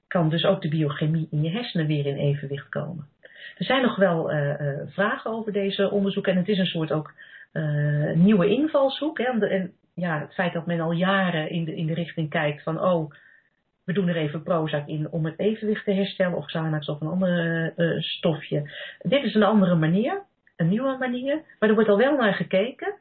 kan 0.06 0.28
dus 0.28 0.44
ook 0.44 0.62
de 0.62 0.68
biochemie 0.68 1.28
in 1.30 1.42
je 1.42 1.50
hersenen 1.50 1.86
weer 1.86 2.06
in 2.06 2.16
evenwicht 2.16 2.68
komen. 2.68 3.06
Er 3.58 3.64
zijn 3.64 3.82
nog 3.82 3.96
wel 3.96 4.32
uh, 4.32 4.60
uh, 4.60 4.80
vragen 4.86 5.30
over 5.30 5.52
deze 5.52 5.90
onderzoeken 5.90 6.32
en 6.32 6.38
het 6.38 6.48
is 6.48 6.58
een 6.58 6.66
soort 6.66 6.92
ook 6.92 7.14
uh, 7.52 8.12
nieuwe 8.12 8.48
invalshoek. 8.48 9.18
Hè, 9.18 9.46
en 9.48 9.72
ja, 9.94 10.20
het 10.20 10.34
feit 10.34 10.52
dat 10.52 10.66
men 10.66 10.80
al 10.80 10.92
jaren 10.92 11.50
in 11.50 11.64
de, 11.64 11.74
in 11.74 11.86
de 11.86 11.94
richting 11.94 12.30
kijkt 12.30 12.62
van, 12.62 12.80
oh, 12.80 13.10
we 13.84 13.92
doen 13.92 14.08
er 14.08 14.16
even 14.16 14.42
Prozac 14.42 14.88
in 14.88 15.10
om 15.10 15.24
het 15.24 15.38
evenwicht 15.38 15.84
te 15.84 15.92
herstellen, 15.92 16.36
of 16.36 16.46
Xanax 16.46 16.88
of 16.88 17.00
een 17.00 17.08
ander 17.08 17.72
stofje. 17.98 18.70
Dit 19.02 19.24
is 19.24 19.34
een 19.34 19.42
andere 19.42 19.74
manier, 19.74 20.22
een 20.56 20.68
nieuwe 20.68 20.96
manier, 20.98 21.42
maar 21.58 21.68
er 21.68 21.74
wordt 21.74 21.90
al 21.90 21.98
wel 21.98 22.16
naar 22.16 22.34
gekeken 22.34 22.94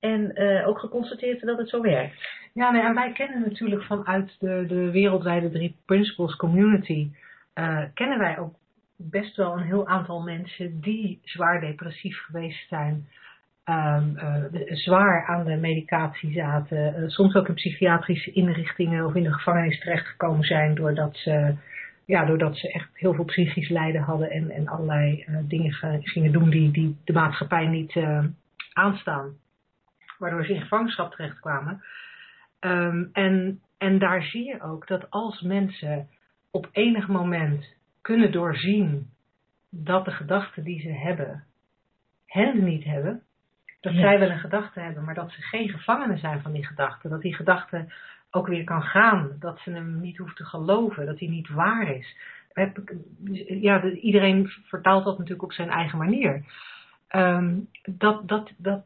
en 0.00 0.42
uh, 0.42 0.68
ook 0.68 0.78
geconstateerd 0.78 1.40
dat 1.40 1.58
het 1.58 1.68
zo 1.68 1.80
werkt. 1.80 2.28
Ja, 2.54 2.70
nee, 2.70 2.82
en 2.82 2.94
wij 2.94 3.12
kennen 3.12 3.40
natuurlijk 3.40 3.82
vanuit 3.82 4.36
de, 4.38 4.64
de 4.68 4.90
wereldwijde 4.90 5.50
drie 5.50 5.76
principles 5.84 6.36
community, 6.36 7.10
uh, 7.54 7.82
kennen 7.94 8.18
wij 8.18 8.38
ook 8.38 8.54
best 8.96 9.36
wel 9.36 9.52
een 9.52 9.64
heel 9.64 9.86
aantal 9.86 10.20
mensen 10.20 10.80
die 10.80 11.20
zwaar 11.24 11.60
depressief 11.60 12.18
geweest 12.18 12.68
zijn 12.68 13.08
um, 13.64 14.16
uh, 14.16 14.74
zwaar 14.76 15.26
aan 15.26 15.44
de 15.44 15.56
medicatie 15.56 16.32
zaten, 16.32 17.10
soms 17.10 17.34
ook 17.34 17.48
in 17.48 17.54
psychiatrische 17.54 18.32
inrichtingen 18.32 19.06
of 19.06 19.14
in 19.14 19.22
de 19.22 19.32
gevangenis 19.32 19.80
terechtgekomen 19.80 20.44
zijn 20.44 20.74
doordat 20.74 21.16
ze, 21.16 21.54
ja, 22.04 22.24
doordat 22.24 22.56
ze 22.56 22.72
echt 22.72 22.88
heel 22.92 23.14
veel 23.14 23.24
psychisch 23.24 23.68
lijden 23.68 24.02
hadden 24.02 24.30
en, 24.30 24.50
en 24.50 24.68
allerlei 24.68 25.24
uh, 25.28 25.38
dingen 25.42 25.72
gingen 26.02 26.32
doen 26.32 26.50
die, 26.50 26.70
die 26.70 26.96
de 27.04 27.12
maatschappij 27.12 27.66
niet 27.66 27.96
aanstaan. 28.72 29.36
Waardoor 30.18 30.44
ze 30.44 30.54
in 30.54 30.60
gevangenschap 30.60 31.10
terechtkwamen. 31.10 31.82
Um, 32.60 33.10
en, 33.12 33.60
en 33.78 33.98
daar 33.98 34.22
zie 34.22 34.44
je 34.44 34.62
ook 34.62 34.86
dat 34.86 35.10
als 35.10 35.40
mensen 35.40 36.08
op 36.50 36.68
enig 36.72 37.08
moment 37.08 37.74
kunnen 38.00 38.32
doorzien 38.32 39.10
dat 39.70 40.04
de 40.04 40.10
gedachten 40.10 40.64
die 40.64 40.80
ze 40.80 40.92
hebben 40.92 41.44
hen 42.26 42.64
niet 42.64 42.84
hebben, 42.84 43.22
dat 43.80 43.92
zij 43.92 44.18
wel 44.18 44.30
een 44.30 44.38
gedachte 44.38 44.80
hebben, 44.80 45.04
maar 45.04 45.14
dat 45.14 45.30
ze 45.30 45.42
geen 45.42 45.68
gevangenen 45.68 46.18
zijn 46.18 46.42
van 46.42 46.52
die 46.52 46.66
gedachte. 46.66 47.08
Dat 47.08 47.20
die 47.20 47.34
gedachte 47.34 47.92
ook 48.34 48.46
weer 48.46 48.64
kan 48.64 48.82
gaan. 48.82 49.36
Dat 49.38 49.58
ze 49.58 49.70
hem 49.70 50.00
niet 50.00 50.16
hoeft 50.16 50.36
te 50.36 50.44
geloven. 50.44 51.06
Dat 51.06 51.18
hij 51.18 51.28
niet 51.28 51.48
waar 51.48 51.96
is. 51.96 52.16
Ja, 53.46 53.84
iedereen 53.84 54.48
vertaalt 54.64 55.04
dat 55.04 55.18
natuurlijk 55.18 55.42
op 55.42 55.52
zijn 55.52 55.70
eigen 55.70 55.98
manier. 55.98 56.44
Um, 57.10 57.68
dat, 57.84 58.28
dat, 58.28 58.52
dat, 58.56 58.84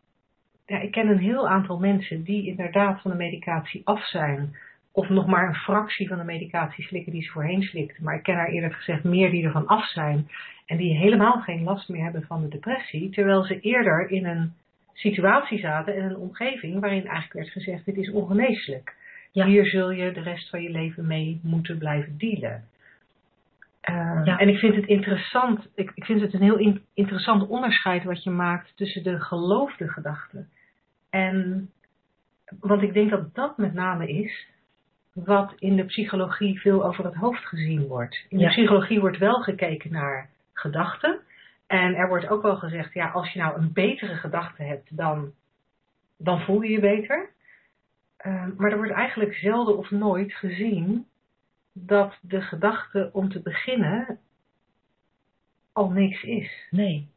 ja, 0.67 0.79
ik 0.81 0.91
ken 0.91 1.09
een 1.09 1.19
heel 1.19 1.49
aantal 1.49 1.79
mensen 1.79 2.23
die 2.23 2.47
inderdaad 2.47 3.01
van 3.01 3.11
de 3.11 3.17
medicatie 3.17 3.81
af 3.85 4.07
zijn. 4.07 4.57
Of 4.93 5.09
nog 5.09 5.27
maar 5.27 5.49
een 5.49 5.55
fractie 5.55 6.09
van 6.09 6.19
de 6.19 6.25
medicatie 6.25 6.85
slikken 6.85 7.13
die 7.13 7.23
ze 7.23 7.31
voorheen 7.31 7.63
slikten. 7.63 8.05
Maar 8.05 8.15
ik 8.15 8.23
ken 8.23 8.37
er 8.37 8.49
eerlijk 8.49 8.75
gezegd 8.75 9.05
meer 9.05 9.31
die 9.31 9.45
ervan 9.45 9.67
af 9.67 9.87
zijn. 9.87 10.29
En 10.67 10.77
die 10.77 10.97
helemaal 10.97 11.41
geen 11.41 11.63
last 11.63 11.89
meer 11.89 12.03
hebben 12.03 12.27
van 12.27 12.43
de 12.43 12.49
depressie. 12.49 13.11
Terwijl 13.11 13.45
ze 13.45 13.61
eerder 13.61 14.11
in 14.11 14.27
een 14.27 14.53
situatie 14.93 15.59
zaten 15.59 15.95
en 15.95 16.05
een 16.05 16.17
omgeving 16.17 16.81
waarin 16.81 17.07
eigenlijk 17.07 17.33
werd 17.33 17.49
gezegd: 17.49 17.85
dit 17.85 17.97
is 17.97 18.11
ongeneeslijk. 18.11 18.96
Hier 19.45 19.67
zul 19.67 19.91
je 19.91 20.13
de 20.13 20.21
rest 20.21 20.51
van 20.51 20.63
je 20.63 20.71
leven 20.71 21.07
mee 21.07 21.41
moeten 21.43 21.79
blijven 21.79 22.19
dealen. 22.19 22.65
Uh, 23.91 24.21
ja. 24.25 24.39
En 24.39 24.49
ik 24.49 24.59
vind 24.59 24.75
het 24.75 24.87
interessant, 24.87 25.69
ik, 25.75 25.93
ik 25.95 26.05
vind 26.05 26.21
het 26.21 26.35
een 26.35 26.43
heel 26.43 26.59
in, 26.59 26.83
interessant 26.95 27.49
onderscheid 27.49 28.05
wat 28.05 28.23
je 28.23 28.31
maakt 28.31 28.73
tussen 28.77 29.03
de 29.03 29.21
geloofde 29.21 29.89
gedachten. 29.89 30.49
En, 31.11 31.71
want 32.61 32.83
ik 32.83 32.93
denk 32.93 33.11
dat 33.11 33.35
dat 33.35 33.57
met 33.57 33.75
name 33.75 34.09
is 34.09 34.47
wat 35.13 35.55
in 35.59 35.77
de 35.77 35.85
psychologie 35.85 36.61
veel 36.61 36.85
over 36.85 37.05
het 37.05 37.15
hoofd 37.15 37.47
gezien 37.47 37.87
wordt. 37.87 38.25
In 38.29 38.39
de 38.39 38.47
psychologie 38.47 39.01
wordt 39.01 39.19
wel 39.19 39.43
gekeken 39.43 39.93
naar 39.93 40.29
gedachten, 40.53 41.21
en 41.67 41.95
er 41.95 42.09
wordt 42.09 42.29
ook 42.29 42.43
wel 42.43 42.57
gezegd, 42.57 42.95
ja, 42.95 43.09
als 43.09 43.33
je 43.33 43.39
nou 43.39 43.59
een 43.59 43.73
betere 43.73 44.15
gedachte 44.15 44.63
hebt, 44.63 44.97
dan, 44.97 45.33
dan 46.19 46.41
voel 46.41 46.63
je 46.63 46.71
je 46.71 46.81
beter. 46.81 47.31
Uh, 48.27 48.47
maar 48.57 48.71
er 48.71 48.77
wordt 48.77 48.93
eigenlijk 48.93 49.35
zelden 49.35 49.79
of 49.79 49.91
nooit 49.91 50.33
gezien 50.33 51.07
dat 51.73 52.19
de 52.21 52.41
gedachte 52.41 53.11
om 53.13 53.29
te 53.29 53.41
beginnen 53.41 54.19
al 55.73 55.91
niks 55.91 56.23
is. 56.23 56.67
Nee. 56.71 57.09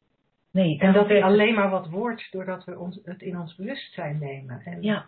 nee 0.52 0.80
en 0.80 0.93
dat 0.93 1.10
het 1.10 1.22
alleen 1.22 1.54
maar 1.54 1.69
wat 1.69 1.89
wordt 1.89 2.32
doordat 2.32 2.65
we 2.65 2.78
ons, 2.78 3.00
het 3.04 3.22
in 3.22 3.39
ons 3.39 3.56
bewustzijn 3.56 4.17
nemen. 4.19 4.62
En 4.65 4.82
ja. 4.82 5.06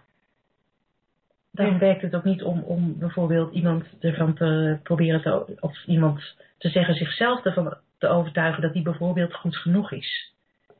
Dan 1.51 1.79
werkt 1.79 2.01
het 2.01 2.15
ook 2.15 2.23
niet 2.23 2.43
om, 2.43 2.59
om 2.59 2.99
bijvoorbeeld 2.99 3.53
iemand 3.53 3.85
ervan 3.99 4.33
te 4.33 4.79
proberen 4.83 5.21
te, 5.21 5.57
of 5.59 5.85
iemand 5.85 6.35
te 6.57 6.69
zeggen 6.69 6.95
zichzelf 6.95 7.45
ervan 7.45 7.77
te 7.97 8.07
overtuigen 8.07 8.61
dat 8.61 8.73
die 8.73 8.81
bijvoorbeeld 8.81 9.33
goed 9.33 9.57
genoeg 9.57 9.91
is. 9.91 10.33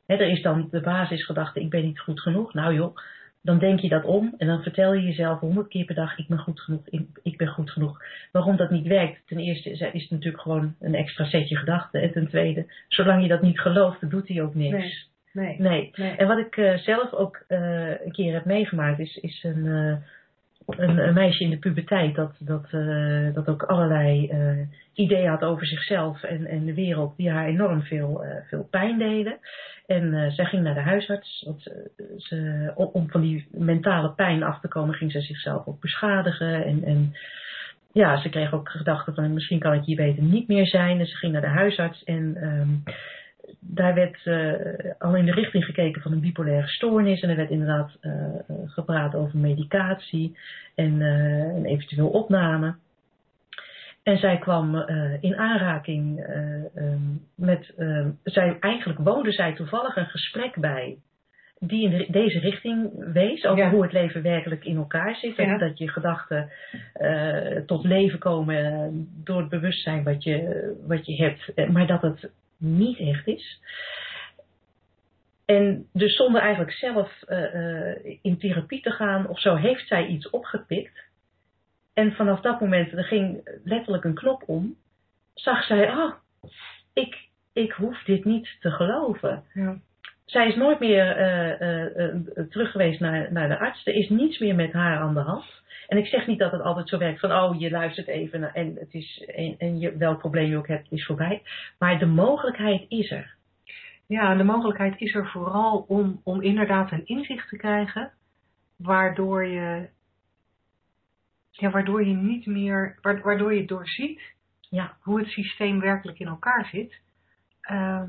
er 0.06 0.20
is 0.20 0.42
dan 0.42 0.68
de 0.70 0.80
basisgedachte, 0.80 1.60
ik 1.60 1.70
ben 1.70 1.84
niet 1.84 2.00
goed 2.00 2.20
genoeg. 2.20 2.54
Nou 2.54 2.74
joh, 2.74 2.96
dan 3.42 3.58
denk 3.58 3.80
je 3.80 3.88
dat 3.88 4.04
om 4.04 4.34
en 4.38 4.46
dan 4.46 4.62
vertel 4.62 4.94
je 4.94 5.02
jezelf 5.02 5.40
honderd 5.40 5.68
keer 5.68 5.84
per 5.84 5.94
dag, 5.94 6.18
ik 6.18 6.28
ben 6.28 6.38
goed 6.38 6.60
genoeg, 6.60 6.80
ik 7.22 7.36
ben 7.36 7.48
goed 7.48 7.70
genoeg. 7.70 8.02
Waarom 8.32 8.56
dat 8.56 8.70
niet 8.70 8.86
werkt, 8.86 9.26
ten 9.26 9.38
eerste 9.38 9.70
is 9.70 9.80
het 9.80 10.10
natuurlijk 10.10 10.42
gewoon 10.42 10.74
een 10.80 10.94
extra 10.94 11.24
setje 11.24 11.56
gedachten. 11.56 12.02
En 12.02 12.12
ten 12.12 12.28
tweede, 12.28 12.66
zolang 12.88 13.22
je 13.22 13.28
dat 13.28 13.42
niet 13.42 13.60
gelooft, 13.60 14.00
dan 14.00 14.10
doet 14.10 14.28
hij 14.28 14.42
ook 14.42 14.54
niks. 14.54 15.10
Nee. 15.32 15.56
Nee. 15.58 15.90
nee. 15.94 16.16
En 16.16 16.26
wat 16.26 16.38
ik 16.38 16.56
uh, 16.56 16.76
zelf 16.76 17.12
ook 17.12 17.44
uh, 17.48 18.04
een 18.04 18.12
keer 18.12 18.32
heb 18.32 18.44
meegemaakt, 18.44 18.98
is, 18.98 19.16
is 19.16 19.44
een... 19.44 19.64
Uh, 19.64 19.96
een, 20.66 21.14
meisje 21.14 21.44
in 21.44 21.50
de 21.50 21.58
puberteit 21.58 22.14
dat, 22.14 22.34
dat, 22.38 22.68
uh, 22.72 23.34
dat 23.34 23.48
ook 23.48 23.62
allerlei 23.62 24.30
uh, 24.32 24.66
ideeën 24.94 25.28
had 25.28 25.42
over 25.42 25.66
zichzelf 25.66 26.22
en, 26.22 26.46
en 26.46 26.64
de 26.64 26.74
wereld 26.74 27.16
die 27.16 27.30
haar 27.30 27.46
enorm 27.46 27.82
veel, 27.82 28.24
uh, 28.24 28.30
veel 28.48 28.66
pijn 28.70 28.98
deden. 28.98 29.38
En 29.86 30.32
zij 30.32 30.44
ging 30.44 30.62
naar 30.62 30.74
de 30.74 30.80
huisarts. 30.80 31.42
Want 31.46 31.62
ze, 32.16 32.72
om 32.74 33.10
van 33.10 33.20
die 33.20 33.48
mentale 33.50 34.12
pijn 34.12 34.42
af 34.42 34.60
te 34.60 34.68
komen 34.68 34.94
ging 34.94 35.12
ze 35.12 35.20
zichzelf 35.20 35.66
ook 35.66 35.80
beschadigen. 35.80 36.64
En, 36.64 36.84
en 36.84 37.14
ja, 37.92 38.20
ze 38.20 38.28
kreeg 38.28 38.52
ook 38.52 38.68
gedachten 38.68 39.14
van 39.14 39.32
misschien 39.32 39.58
kan 39.58 39.72
ik 39.72 39.84
hier 39.84 39.96
beter 39.96 40.22
niet 40.22 40.48
meer 40.48 40.66
zijn. 40.66 40.98
En 40.98 41.06
ze 41.06 41.16
ging 41.16 41.32
naar 41.32 41.42
de 41.42 41.48
huisarts 41.48 42.04
en 42.04 42.44
um, 42.44 42.82
daar 43.60 43.94
werd 43.94 44.26
al 44.98 45.16
in 45.16 45.24
de 45.24 45.32
richting 45.32 45.64
gekeken 45.64 46.02
van 46.02 46.12
een 46.12 46.20
bipolaire 46.20 46.66
stoornis. 46.66 47.20
En 47.20 47.30
er 47.30 47.36
werd 47.36 47.50
inderdaad 47.50 47.98
gepraat 48.66 49.14
over 49.14 49.38
medicatie 49.38 50.36
en 50.74 51.00
een 51.00 51.64
eventueel 51.64 52.08
opname. 52.08 52.74
En 54.02 54.18
zij 54.18 54.38
kwam 54.38 54.76
in 55.20 55.36
aanraking 55.36 56.20
ehm, 56.20 56.98
met. 57.34 57.74
Ehm, 57.76 58.10
zij, 58.24 58.56
eigenlijk 58.60 58.98
woonde 58.98 59.32
zij 59.32 59.54
toevallig 59.54 59.96
een 59.96 60.06
gesprek 60.06 60.56
bij 60.60 60.98
die 61.66 61.90
in 61.90 62.12
deze 62.12 62.38
richting 62.38 62.90
wees 63.12 63.44
over 63.44 63.70
hoe 63.70 63.82
het 63.82 63.92
leven 63.92 64.22
werkelijk 64.22 64.64
in 64.64 64.76
elkaar 64.76 65.16
zit. 65.16 65.38
En 65.38 65.58
dat 65.58 65.78
je 65.78 65.88
gedachten 65.88 66.50
tot 67.66 67.84
leven 67.84 68.18
komen 68.18 69.08
door 69.24 69.40
het 69.40 69.48
bewustzijn 69.48 70.02
wat 70.04 70.22
je, 70.22 70.76
wat 70.86 71.06
je 71.06 71.22
hebt, 71.22 71.54
eh, 71.54 71.68
maar 71.68 71.86
dat 71.86 72.02
het 72.02 72.30
niet 72.62 72.98
echt 72.98 73.26
is. 73.26 73.60
En 75.44 75.86
dus 75.92 76.16
zonder 76.16 76.40
eigenlijk 76.40 76.72
zelf 76.72 77.22
uh, 77.28 78.18
in 78.22 78.38
therapie 78.38 78.80
te 78.80 78.90
gaan 78.90 79.28
of 79.28 79.40
zo, 79.40 79.54
heeft 79.54 79.86
zij 79.86 80.06
iets 80.06 80.30
opgepikt. 80.30 81.10
En 81.94 82.12
vanaf 82.12 82.40
dat 82.40 82.60
moment, 82.60 82.92
er 82.92 83.04
ging 83.04 83.58
letterlijk 83.64 84.04
een 84.04 84.14
knop 84.14 84.42
om, 84.46 84.76
zag 85.34 85.64
zij, 85.64 85.90
oh, 85.90 86.14
ik, 86.92 87.28
ik 87.52 87.72
hoef 87.72 88.02
dit 88.02 88.24
niet 88.24 88.56
te 88.60 88.70
geloven. 88.70 89.44
Ja 89.54 89.78
zij 90.32 90.48
is 90.48 90.56
nooit 90.56 90.80
meer 90.80 91.20
uh, 91.20 92.04
uh, 92.06 92.46
terug 92.50 92.70
geweest 92.70 93.00
naar, 93.00 93.32
naar 93.32 93.48
de 93.48 93.58
arts. 93.58 93.86
Er 93.86 93.94
is 93.94 94.08
niets 94.08 94.38
meer 94.38 94.54
met 94.54 94.72
haar 94.72 94.98
aan 94.98 95.14
de 95.14 95.20
hand. 95.20 95.44
En 95.88 95.98
ik 95.98 96.06
zeg 96.06 96.26
niet 96.26 96.38
dat 96.38 96.52
het 96.52 96.60
altijd 96.60 96.88
zo 96.88 96.98
werkt 96.98 97.20
van, 97.20 97.32
oh, 97.32 97.60
je 97.60 97.70
luistert 97.70 98.06
even 98.06 98.54
en, 98.54 98.76
het 98.78 98.94
is, 98.94 99.24
en, 99.26 99.54
en 99.58 99.78
je, 99.78 99.96
welk 99.96 100.18
probleem 100.18 100.50
je 100.50 100.56
ook 100.56 100.68
hebt, 100.68 100.92
is 100.92 101.06
voorbij. 101.06 101.42
Maar 101.78 101.98
de 101.98 102.06
mogelijkheid 102.06 102.84
is 102.88 103.10
er. 103.10 103.34
Ja, 104.06 104.34
de 104.34 104.44
mogelijkheid 104.44 105.00
is 105.00 105.14
er 105.14 105.26
vooral 105.26 105.84
om, 105.88 106.20
om 106.24 106.42
inderdaad 106.42 106.92
een 106.92 107.06
inzicht 107.06 107.48
te 107.48 107.56
krijgen, 107.56 108.12
waardoor 108.76 109.46
je, 109.46 109.88
ja, 111.50 111.70
waardoor 111.70 112.06
je 112.06 112.14
niet 112.14 112.46
meer, 112.46 112.98
waardoor 113.02 113.54
je 113.54 113.64
doorziet 113.64 114.20
ja. 114.60 114.96
hoe 115.00 115.18
het 115.18 115.28
systeem 115.28 115.80
werkelijk 115.80 116.18
in 116.18 116.26
elkaar 116.26 116.68
zit. 116.70 117.00
Uh, 117.70 118.02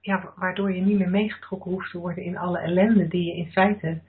ja, 0.00 0.32
waardoor 0.36 0.72
je 0.72 0.82
niet 0.82 0.98
meer 0.98 1.10
meegetrokken 1.10 1.70
hoeft 1.70 1.90
te 1.90 1.98
worden 1.98 2.24
in 2.24 2.38
alle 2.38 2.58
ellende 2.58 3.08
die 3.08 3.26
je 3.26 3.36
in 3.36 3.50
feite 3.50 4.00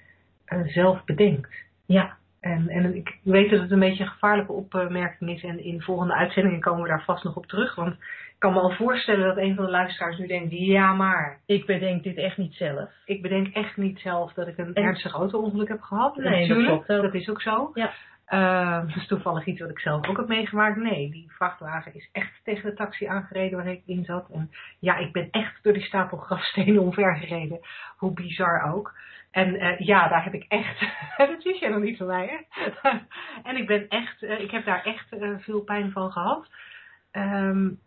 uh, 0.47 0.67
zelf 0.67 1.03
bedenkt. 1.05 1.49
Ja. 1.85 2.19
En, 2.39 2.69
en 2.69 2.95
ik 2.95 3.17
weet 3.23 3.49
dat 3.49 3.61
het 3.61 3.71
een 3.71 3.79
beetje 3.79 4.03
een 4.03 4.09
gevaarlijke 4.09 4.51
opmerking 4.51 5.29
is 5.29 5.43
en 5.43 5.63
in 5.63 5.81
volgende 5.81 6.13
uitzendingen 6.13 6.59
komen 6.59 6.81
we 6.81 6.89
daar 6.89 7.03
vast 7.03 7.23
nog 7.23 7.35
op 7.35 7.45
terug. 7.45 7.75
Want 7.75 7.93
ik 7.93 8.35
kan 8.37 8.53
me 8.53 8.59
al 8.59 8.71
voorstellen 8.71 9.27
dat 9.27 9.37
een 9.37 9.55
van 9.55 9.65
de 9.65 9.71
luisteraars 9.71 10.17
nu 10.17 10.27
denkt, 10.27 10.51
ja 10.51 10.93
maar. 10.93 11.39
Ik 11.45 11.65
bedenk 11.65 12.03
dit 12.03 12.17
echt 12.17 12.37
niet 12.37 12.53
zelf. 12.53 12.89
Ik 13.05 13.21
bedenk 13.21 13.47
echt 13.53 13.77
niet 13.77 13.99
zelf 13.99 14.33
dat 14.33 14.47
ik 14.47 14.57
een 14.57 14.73
ernstig 14.73 15.13
auto-ongeluk 15.13 15.67
heb 15.67 15.81
gehad. 15.81 16.15
Nee, 16.15 16.47
Natuurlijk, 16.47 16.87
dat, 16.87 17.01
dat 17.01 17.13
is 17.13 17.29
ook 17.29 17.41
zo. 17.41 17.71
Ja. 17.73 17.93
Uh, 18.33 18.79
dat 18.87 18.95
is 18.95 19.07
toevallig 19.07 19.45
iets 19.45 19.59
wat 19.59 19.69
ik 19.69 19.79
zelf 19.79 20.07
ook 20.07 20.17
heb 20.17 20.27
meegemaakt. 20.27 20.77
Nee, 20.77 21.11
die 21.11 21.31
vrachtwagen 21.31 21.95
is 21.95 22.09
echt 22.11 22.43
tegen 22.43 22.69
de 22.69 22.75
taxi 22.75 23.05
aangereden 23.05 23.57
waar 23.57 23.67
ik 23.67 23.81
in 23.85 24.05
zat. 24.05 24.29
En 24.29 24.51
ja, 24.79 24.97
ik 24.97 25.11
ben 25.11 25.27
echt 25.31 25.63
door 25.63 25.73
die 25.73 25.83
stapel 25.83 26.17
grafstenen 26.27 26.81
omvergereden. 26.81 27.59
Hoe 27.97 28.13
bizar 28.13 28.73
ook. 28.73 28.93
En 29.31 29.55
uh, 29.55 29.79
ja, 29.79 30.07
daar 30.07 30.23
heb 30.23 30.33
ik 30.33 30.45
echt, 30.47 30.79
dat 31.17 31.43
wist 31.43 31.59
jij 31.59 31.69
nog 31.69 31.81
niet 31.81 31.97
van 31.97 32.07
mij 32.07 32.45
hè. 32.49 32.69
en 33.49 33.57
ik 33.57 33.67
ben 33.67 33.87
echt, 33.87 34.21
uh, 34.21 34.39
ik 34.39 34.51
heb 34.51 34.65
daar 34.65 34.83
echt 34.83 35.07
veel 35.39 35.61
pijn 35.61 35.91
van 35.91 36.11
gehad. 36.11 36.49
En 37.11 37.79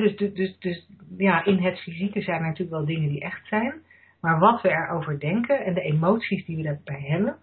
dus, 0.00 0.16
dus, 0.16 0.34
dus, 0.34 0.58
dus 0.58 0.86
ja, 1.16 1.44
in 1.44 1.58
het 1.58 1.78
fysieke 1.78 2.22
zijn 2.22 2.40
er 2.40 2.46
natuurlijk 2.46 2.76
wel 2.76 2.86
dingen 2.86 3.08
die 3.08 3.20
echt 3.20 3.46
zijn. 3.46 3.82
Maar 4.20 4.38
wat 4.38 4.62
we 4.62 4.68
erover 4.68 5.20
denken 5.20 5.64
en 5.64 5.74
de 5.74 5.82
emoties 5.82 6.44
die 6.46 6.56
we 6.56 6.62
daarbij 6.62 7.04
hebben 7.06 7.38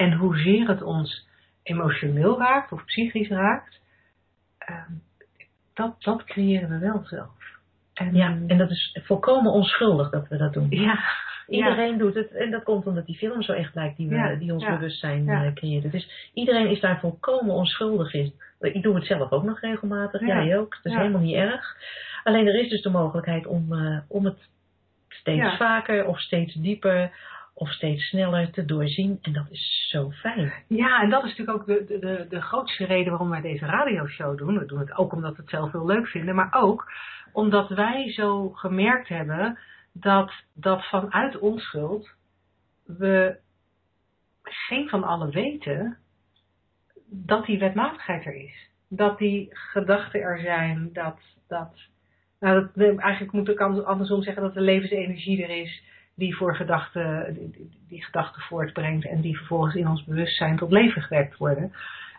en 0.00 0.12
hoezeer 0.12 0.68
het 0.68 0.82
ons 0.82 1.28
emotioneel 1.62 2.38
raakt 2.38 2.72
of 2.72 2.84
psychisch 2.84 3.28
raakt, 3.28 3.80
ehm, 4.58 4.92
dat, 5.74 6.02
dat 6.02 6.24
creëren 6.24 6.68
we 6.68 6.78
wel 6.78 7.02
zelf. 7.04 7.58
En, 7.94 8.14
ja, 8.14 8.38
en 8.46 8.58
dat 8.58 8.70
is 8.70 8.98
volkomen 9.02 9.52
onschuldig 9.52 10.10
dat 10.10 10.28
we 10.28 10.36
dat 10.36 10.52
doen. 10.52 10.66
Ja, 10.70 10.98
iedereen 11.48 11.98
doet 11.98 12.14
het. 12.14 12.32
En 12.32 12.50
dat 12.50 12.62
komt 12.62 12.86
omdat 12.86 13.06
die 13.06 13.16
film 13.16 13.42
zo 13.42 13.52
echt 13.52 13.74
lijkt 13.74 13.96
die, 13.96 14.08
we, 14.08 14.36
die 14.38 14.52
ons 14.52 14.64
bewustzijn 14.64 15.28
uh, 15.28 15.52
creëert. 15.54 15.92
Dus 15.92 16.30
iedereen 16.34 16.70
is 16.70 16.80
daar 16.80 17.00
volkomen 17.00 17.54
onschuldig 17.54 18.14
in. 18.14 18.32
Ik 18.60 18.82
doe 18.82 18.94
het 18.94 19.06
zelf 19.06 19.30
ook 19.30 19.44
nog 19.44 19.60
regelmatig. 19.60 20.20
Jij 20.20 20.58
ook. 20.58 20.78
Dat 20.82 20.92
is 20.92 20.98
helemaal 20.98 21.20
niet 21.20 21.36
erg. 21.36 21.76
Alleen 22.22 22.46
er 22.46 22.60
is 22.60 22.68
dus 22.68 22.82
de 22.82 22.90
mogelijkheid 22.90 23.46
om, 23.46 23.72
uh, 23.72 23.98
om 24.08 24.24
het 24.24 24.48
steeds 25.08 25.56
vaker 25.56 26.06
of 26.06 26.20
steeds 26.20 26.54
dieper 26.54 27.10
of 27.60 27.70
steeds 27.70 28.08
sneller 28.08 28.50
te 28.50 28.64
doorzien. 28.64 29.18
En 29.22 29.32
dat 29.32 29.46
is 29.50 29.88
zo 29.90 30.10
fijn. 30.10 30.52
Ja, 30.68 31.02
en 31.02 31.10
dat 31.10 31.24
is 31.24 31.36
natuurlijk 31.36 31.58
ook 31.58 31.66
de, 31.66 31.98
de, 31.98 32.26
de 32.28 32.40
grootste 32.40 32.84
reden 32.84 33.10
waarom 33.10 33.30
wij 33.30 33.40
deze 33.40 33.66
radioshow 33.66 34.38
doen. 34.38 34.58
We 34.58 34.64
doen 34.64 34.78
het 34.78 34.96
ook 34.96 35.12
omdat 35.12 35.36
we 35.36 35.40
het 35.40 35.50
zelf 35.50 35.72
heel 35.72 35.86
leuk 35.86 36.06
vinden, 36.06 36.34
maar 36.34 36.54
ook 36.54 36.92
omdat 37.32 37.68
wij 37.68 38.12
zo 38.12 38.48
gemerkt 38.48 39.08
hebben 39.08 39.58
dat, 39.92 40.32
dat 40.54 40.88
vanuit 40.88 41.38
onschuld 41.38 42.10
we 42.86 43.38
geen 44.42 44.88
van 44.88 45.04
allen 45.04 45.30
weten 45.30 45.98
dat 47.06 47.46
die 47.46 47.58
wetmatigheid 47.58 48.26
er 48.26 48.34
is. 48.34 48.70
Dat 48.88 49.18
die 49.18 49.48
gedachten 49.50 50.20
er 50.20 50.40
zijn, 50.40 50.90
dat, 50.92 51.18
dat, 51.48 51.80
nou 52.38 52.68
dat 52.74 52.98
eigenlijk 52.98 53.32
moet 53.32 53.48
ik 53.48 53.60
andersom 53.60 54.22
zeggen 54.22 54.42
dat 54.42 54.54
de 54.54 54.60
levensenergie 54.60 55.42
er 55.42 55.60
is 55.62 55.82
die 56.20 56.36
voor 56.36 56.56
gedachten, 56.56 57.34
die, 57.34 57.70
die 57.88 58.04
gedachten 58.04 58.42
voortbrengt 58.42 59.06
en 59.06 59.20
die 59.20 59.36
vervolgens 59.36 59.74
in 59.74 59.88
ons 59.88 60.04
bewustzijn 60.04 60.56
tot 60.56 60.70
leven 60.70 61.02
gewekt 61.02 61.36
worden. 61.36 61.72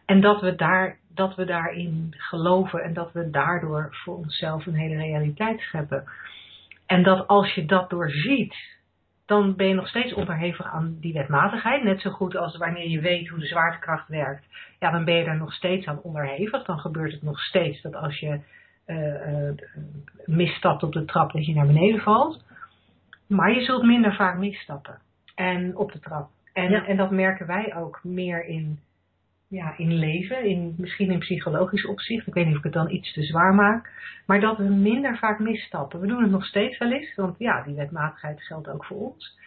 En 0.06 0.22
dat 0.22 0.42
we, 0.42 0.56
daar, 0.56 0.98
dat 1.14 1.36
we 1.36 1.46
daarin 1.46 2.14
geloven 2.18 2.84
en 2.84 2.94
dat 2.94 3.12
we 3.12 3.30
daardoor 3.30 3.88
voor 3.92 4.16
onszelf 4.16 4.66
een 4.66 4.76
hele 4.76 4.96
realiteit 4.96 5.60
scheppen. 5.60 6.04
En 6.86 7.04
dat 7.04 7.28
als 7.28 7.54
je 7.54 7.66
dat 7.66 7.90
doorziet, 7.90 8.56
dan 9.26 9.56
ben 9.56 9.68
je 9.68 9.74
nog 9.74 9.88
steeds 9.88 10.14
onderhevig 10.14 10.66
aan 10.66 10.98
die 11.00 11.14
wetmatigheid. 11.14 11.84
Net 11.84 12.02
zo 12.02 12.10
goed 12.10 12.36
als 12.36 12.58
wanneer 12.58 12.90
je 12.90 13.00
weet 13.00 13.28
hoe 13.28 13.40
de 13.40 13.46
zwaartekracht 13.46 14.08
werkt. 14.08 14.46
Ja, 14.80 14.92
dan 14.92 15.06
ben 15.06 15.16
je 15.16 15.24
daar 15.24 15.38
nog 15.38 15.54
steeds 15.54 15.86
aan 15.86 16.02
onderhevig. 16.02 16.64
Dan 16.64 16.80
gebeurt 16.80 17.12
het 17.12 17.22
nog 17.22 17.40
steeds 17.40 17.82
dat 17.82 17.96
als 17.96 18.20
je 18.20 18.40
uh, 18.88 18.98
uh, 18.98 19.52
misstapt 20.26 20.84
op 20.84 20.94
de 20.94 21.06
trap, 21.06 21.32
dat 21.32 21.46
je 21.46 21.54
naar 21.54 21.66
beneden 21.66 22.02
valt. 22.02 22.50
Maar 23.32 23.54
je 23.54 23.62
zult 23.62 23.84
minder 23.84 24.16
vaak 24.16 24.38
misstappen. 24.38 25.00
En 25.36 25.78
op 25.78 25.92
de 25.92 26.00
trap. 26.00 26.30
En, 26.54 26.74
en 26.74 26.98
dat 26.98 27.12
merken 27.12 27.48
wij 27.48 27.76
ook 27.76 28.00
meer 28.04 28.46
in, 28.46 28.80
ja, 29.48 29.78
in 29.78 29.94
leven, 29.94 30.46
in, 30.46 30.76
misschien 30.78 31.12
in 31.12 31.20
psychologisch 31.20 31.86
opzicht. 31.86 32.28
Ik 32.28 32.34
weet 32.34 32.46
niet 32.46 32.54
of 32.54 32.60
ik 32.60 32.66
het 32.66 32.74
dan 32.74 32.92
iets 32.92 33.14
te 33.14 33.24
zwaar 33.24 33.56
maak. 33.56 33.90
Maar 34.26 34.40
dat 34.40 34.58
we 34.58 34.64
minder 34.64 35.18
vaak 35.18 35.40
misstappen. 35.40 36.00
We 36.00 36.08
doen 36.08 36.22
het 36.22 36.32
nog 36.32 36.46
steeds 36.46 36.78
wel 36.78 36.92
eens, 36.92 37.16
want 37.16 37.36
ja, 37.38 37.62
die 37.64 37.76
wetmatigheid 37.76 38.42
geldt 38.42 38.70
ook 38.70 38.86
voor 38.86 38.98
ons. 38.98 39.38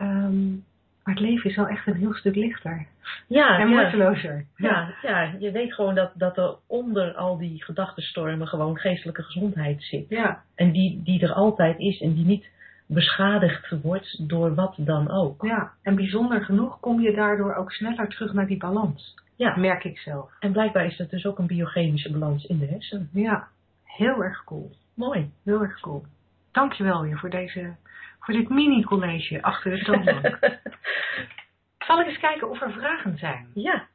Um, 0.00 0.64
maar 1.04 1.14
het 1.14 1.26
leven 1.26 1.50
is 1.50 1.56
wel 1.56 1.68
echt 1.68 1.86
een 1.86 1.96
heel 1.96 2.14
stuk 2.14 2.34
lichter. 2.34 2.86
Ja, 3.26 3.58
en 3.58 3.68
moeitelozer. 3.68 4.44
Ja. 4.56 4.94
ja. 5.02 5.10
Ja, 5.10 5.34
je 5.38 5.50
weet 5.50 5.74
gewoon 5.74 5.94
dat, 5.94 6.10
dat 6.14 6.36
er 6.36 6.56
onder 6.66 7.14
al 7.14 7.38
die 7.38 7.64
gedachtenstormen 7.64 8.46
gewoon 8.46 8.78
geestelijke 8.78 9.22
gezondheid 9.22 9.82
zit. 9.82 10.08
Ja. 10.08 10.42
En 10.54 10.72
die, 10.72 11.02
die 11.02 11.22
er 11.22 11.32
altijd 11.32 11.78
is 11.78 12.00
en 12.00 12.14
die 12.14 12.24
niet 12.24 12.48
beschadigd 12.88 13.74
wordt 13.82 14.28
door 14.28 14.54
wat 14.54 14.74
dan 14.76 15.10
ook. 15.10 15.42
Ja, 15.42 15.72
en 15.82 15.94
bijzonder 15.94 16.44
genoeg 16.44 16.80
kom 16.80 17.00
je 17.00 17.14
daardoor 17.14 17.54
ook 17.54 17.72
sneller 17.72 18.08
terug 18.08 18.32
naar 18.32 18.46
die 18.46 18.56
balans. 18.56 19.14
Ja. 19.36 19.56
Merk 19.56 19.84
ik 19.84 19.98
zelf. 19.98 20.30
En 20.40 20.52
blijkbaar 20.52 20.86
is 20.86 20.96
dat 20.96 21.10
dus 21.10 21.26
ook 21.26 21.38
een 21.38 21.46
biochemische 21.46 22.12
balans 22.12 22.44
in 22.44 22.58
de 22.58 22.66
hersenen. 22.66 23.08
Ja, 23.12 23.48
heel 23.84 24.22
erg 24.22 24.44
cool. 24.44 24.70
Mooi. 24.94 25.30
Heel 25.44 25.60
erg 25.60 25.80
cool. 25.80 26.04
Dankjewel 26.52 27.02
weer 27.02 27.18
voor, 27.18 27.30
deze, 27.30 27.76
voor 28.20 28.34
dit 28.34 28.48
mini-college 28.48 29.42
achter 29.42 29.70
de 29.70 29.84
toonbank. 29.84 30.38
Zal 31.86 32.00
ik 32.00 32.06
eens 32.06 32.18
kijken 32.18 32.50
of 32.50 32.60
er 32.60 32.72
vragen 32.72 33.18
zijn? 33.18 33.50
Ja. 33.54 33.86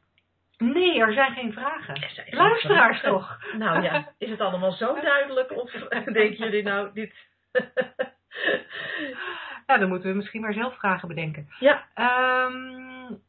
Nee, 0.58 1.00
er 1.00 1.14
zijn 1.14 1.34
geen 1.34 1.54
vragen. 1.54 1.98
Zijn 1.98 2.28
Luisteraars 2.30 3.02
toch? 3.02 3.39
Nou 3.58 3.84
ja, 3.84 4.08
is 4.18 4.30
het 4.30 4.39
allemaal 4.39 4.72
zo 4.72 5.00
duidelijk 5.02 5.52
of 5.52 5.72
denken 6.20 6.36
jullie 6.36 6.64
nou 6.64 6.89
dit... 6.94 7.14
nou, 9.68 9.80
dan 9.80 9.90
moeten 9.90 10.10
we 10.10 10.16
misschien 10.16 10.42
maar 10.42 10.54
zelf 10.54 10.78
vragen 10.78 11.08
bedenken. 11.08 11.48
Ja. 11.60 11.84
Um, 12.48 13.22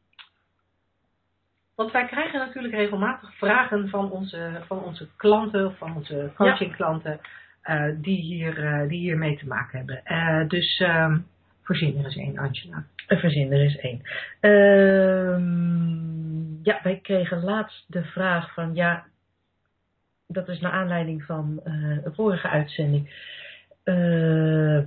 want 1.75 1.91
wij 1.91 2.05
krijgen 2.05 2.39
natuurlijk 2.39 2.73
regelmatig 2.73 3.35
vragen 3.35 3.89
van 3.89 4.11
onze, 4.11 4.61
van 4.67 4.83
onze 4.83 5.07
klanten, 5.15 5.75
van 5.75 5.95
onze 5.95 6.31
coachingklanten, 6.35 7.19
uh, 7.63 7.85
die, 7.95 8.21
hier, 8.21 8.57
uh, 8.57 8.89
die 8.89 8.99
hier 8.99 9.17
mee 9.17 9.37
te 9.37 9.47
maken 9.47 9.77
hebben. 9.77 10.01
Uh, 10.05 10.47
dus 10.49 10.79
um, 10.79 11.27
verzin 11.63 11.97
er 11.97 12.05
eens 12.05 12.15
één, 12.15 12.37
Angela. 12.37 12.83
Verzin 13.07 13.51
er 13.51 13.59
eens 13.59 13.77
één. 13.77 14.01
Um, 15.31 16.59
ja, 16.63 16.79
wij 16.83 16.99
kregen 17.01 17.43
laatst 17.43 17.85
de 17.87 18.03
vraag 18.03 18.53
van, 18.53 18.75
ja, 18.75 19.05
dat 20.27 20.47
is 20.47 20.59
naar 20.59 20.71
aanleiding 20.71 21.23
van 21.23 21.59
een 21.63 22.13
vorige 22.15 22.47
uitzending 22.49 23.09
uh, 23.85 24.79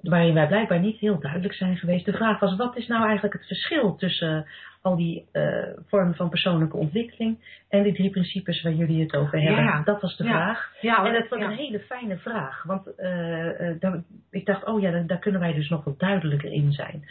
waarin 0.00 0.34
wij 0.34 0.46
blijkbaar 0.46 0.80
niet 0.80 0.98
heel 0.98 1.20
duidelijk 1.20 1.54
zijn 1.54 1.76
geweest. 1.76 2.04
De 2.04 2.12
vraag 2.12 2.40
was, 2.40 2.56
wat 2.56 2.76
is 2.76 2.86
nou 2.86 3.04
eigenlijk 3.04 3.32
het 3.32 3.46
verschil 3.46 3.96
tussen 3.96 4.46
al 4.82 4.96
die 4.96 5.26
uh, 5.32 5.62
vormen 5.86 6.14
van 6.14 6.28
persoonlijke 6.28 6.76
ontwikkeling 6.76 7.38
en 7.68 7.82
die 7.82 7.92
drie 7.92 8.10
principes 8.10 8.62
waar 8.62 8.72
jullie 8.72 9.02
het 9.02 9.16
over 9.16 9.40
hebben? 9.42 9.64
Ja. 9.64 9.82
Dat 9.84 10.00
was 10.00 10.16
de 10.16 10.24
Ja. 10.24 10.30
vraag. 10.30 10.72
Ja, 10.80 11.06
en 11.06 11.12
dat 11.12 11.28
was 11.28 11.40
een 11.40 11.56
hele 11.56 11.80
fijne 11.80 12.18
vraag, 12.18 12.62
want 12.62 12.88
uh, 12.98 13.94
ik 14.30 14.46
dacht, 14.46 14.64
oh 14.64 14.80
ja, 14.80 14.90
daar, 14.90 15.06
daar, 15.06 15.18
kunnen 15.18 15.40
wij 15.40 15.52
dus 15.52 15.68
nog 15.68 15.84
wat 15.84 15.98
duidelijker 15.98 16.52
in 16.52 16.72
zijn. 16.72 17.04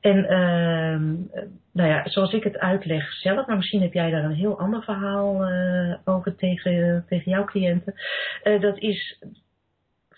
En 0.00 0.16
uh, 0.16 1.00
nou 1.72 1.88
ja, 1.88 2.08
zoals 2.08 2.32
ik 2.32 2.44
het 2.44 2.58
uitleg 2.58 3.12
zelf, 3.12 3.46
maar 3.46 3.56
misschien 3.56 3.82
heb 3.82 3.92
jij 3.92 4.10
daar 4.10 4.24
een 4.24 4.34
heel 4.34 4.58
ander 4.58 4.82
verhaal 4.82 5.44
eh, 5.44 5.94
over 6.04 6.36
tegen, 6.36 7.04
tegen 7.08 7.30
jouw 7.30 7.44
cliënten. 7.44 7.94
Eh, 8.42 8.60
dat 8.60 8.78
is 8.78 9.22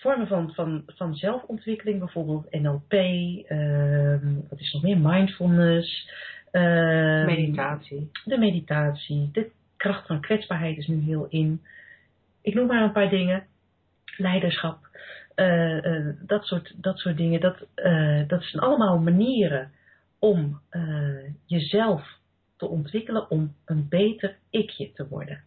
vormen 0.00 0.26
van, 0.26 0.52
van, 0.54 0.82
van 0.86 1.14
zelfontwikkeling, 1.14 1.98
bijvoorbeeld 1.98 2.50
NLP, 2.50 2.92
ehm, 2.92 4.34
wat 4.48 4.60
is 4.60 4.72
nog 4.72 4.82
meer, 4.82 4.98
mindfulness. 4.98 6.10
ehm, 6.50 7.24
Meditatie. 7.24 8.10
De 8.24 8.38
meditatie, 8.38 9.28
de 9.32 9.50
kracht 9.76 10.06
van 10.06 10.20
kwetsbaarheid 10.20 10.76
is 10.76 10.86
nu 10.86 11.00
heel 11.00 11.26
in. 11.28 11.60
Ik 12.42 12.54
noem 12.54 12.66
maar 12.66 12.82
een 12.82 12.92
paar 12.92 13.10
dingen. 13.10 13.44
Leiderschap, 14.16 14.78
eh, 15.34 15.84
eh, 15.84 16.14
dat, 16.20 16.44
soort, 16.44 16.74
dat 16.76 16.98
soort 16.98 17.16
dingen. 17.16 17.40
Dat, 17.40 17.66
eh, 17.74 18.28
dat 18.28 18.42
zijn 18.42 18.62
allemaal 18.62 18.98
manieren 18.98 19.70
om 20.18 20.60
jezelf 21.46 22.18
te 22.56 22.68
ontwikkelen, 22.68 23.30
om 23.30 23.54
een 23.64 23.86
beter 23.88 24.36
ikje 24.50 24.92
te 24.92 25.08
worden. 25.08 25.40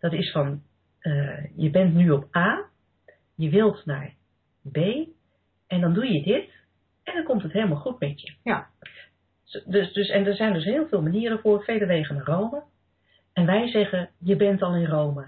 Dat 0.00 0.12
is 0.12 0.30
van, 0.30 0.62
je 1.56 1.70
bent 1.70 1.94
nu 1.94 2.10
op 2.10 2.36
A, 2.36 2.64
je 3.36 3.50
wilt 3.50 3.84
naar 3.84 4.14
B 4.72 4.76
en 5.66 5.80
dan 5.80 5.94
doe 5.94 6.12
je 6.12 6.22
dit 6.22 6.50
en 7.02 7.14
dan 7.14 7.24
komt 7.24 7.42
het 7.42 7.52
helemaal 7.52 7.80
goed 7.80 8.00
met 8.00 8.20
je. 8.20 8.34
Ja. 8.42 8.68
Dus, 9.66 9.92
dus, 9.92 10.08
en 10.08 10.26
er 10.26 10.34
zijn 10.34 10.52
dus 10.52 10.64
heel 10.64 10.88
veel 10.88 11.02
manieren 11.02 11.38
voor, 11.38 11.62
vele 11.64 11.86
wegen 11.86 12.14
naar 12.14 12.24
Rome. 12.24 12.62
En 13.32 13.46
wij 13.46 13.68
zeggen, 13.68 14.10
je 14.18 14.36
bent 14.36 14.62
al 14.62 14.74
in 14.74 14.86
Rome, 14.86 15.26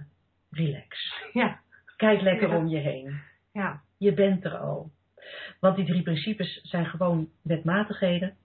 relax. 0.51 1.15
Ja. 1.33 1.61
Kijk 1.97 2.21
lekker 2.21 2.49
Ja. 2.49 2.57
om 2.57 2.69
je 2.69 2.79
heen. 2.79 3.21
Ja. 3.53 3.81
Je 3.99 4.15
bent 4.15 4.45
er 4.45 4.57
al. 4.57 4.91
Want 5.61 5.77
die 5.77 5.87
drie 5.87 6.03
principes 6.03 6.61
zijn 6.63 6.87
gewoon 6.87 7.29
wetmatigheden. 7.43 8.37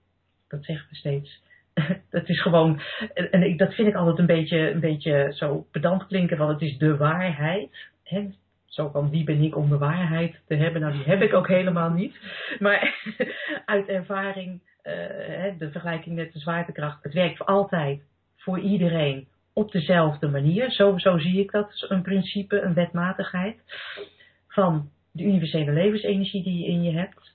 Dat 0.48 0.64
zeggen 0.64 0.88
we 0.90 0.96
steeds. 0.96 1.42
Dat 2.10 2.28
is 2.28 2.42
gewoon, 2.42 2.80
en 3.14 3.42
ik, 3.42 3.58
dat 3.58 3.74
vind 3.74 3.88
ik 3.88 3.94
altijd 3.94 4.18
een 4.18 4.26
beetje, 4.26 4.70
een 4.70 4.80
beetje 4.80 5.32
zo 5.32 5.66
pedant 5.70 6.06
klinken, 6.06 6.36
want 6.38 6.50
het 6.60 6.70
is 6.70 6.78
de 6.78 6.96
waarheid. 6.96 7.76
Hè? 8.02 8.28
Zo 8.74 8.88
van 8.88 9.10
wie 9.10 9.24
ben 9.24 9.42
ik 9.42 9.56
om 9.56 9.68
de 9.68 9.78
waarheid 9.78 10.40
te 10.46 10.54
hebben? 10.54 10.80
Nou, 10.80 10.92
die 10.92 11.04
heb 11.04 11.22
ik 11.22 11.34
ook 11.34 11.48
helemaal 11.48 11.90
niet. 11.90 12.16
Maar 12.58 12.94
uit 13.74 13.88
ervaring, 13.88 14.60
eh, 14.82 14.92
de 15.58 15.68
vergelijking 15.70 16.14
met 16.14 16.32
de 16.32 16.38
zwaartekracht, 16.38 17.02
het 17.02 17.12
werkt 17.12 17.46
altijd, 17.46 18.02
voor 18.36 18.58
iedereen, 18.58 19.28
op 19.52 19.72
dezelfde 19.72 20.28
manier. 20.28 20.70
Zo, 20.70 20.98
zo 20.98 21.18
zie 21.18 21.40
ik 21.40 21.50
dat, 21.50 21.86
een 21.88 22.02
principe, 22.02 22.60
een 22.60 22.74
wetmatigheid 22.74 23.56
van 24.48 24.90
de 25.12 25.22
universele 25.22 25.72
levensenergie 25.72 26.42
die 26.42 26.58
je 26.58 26.66
in 26.66 26.82
je 26.82 26.92
hebt. 26.92 27.34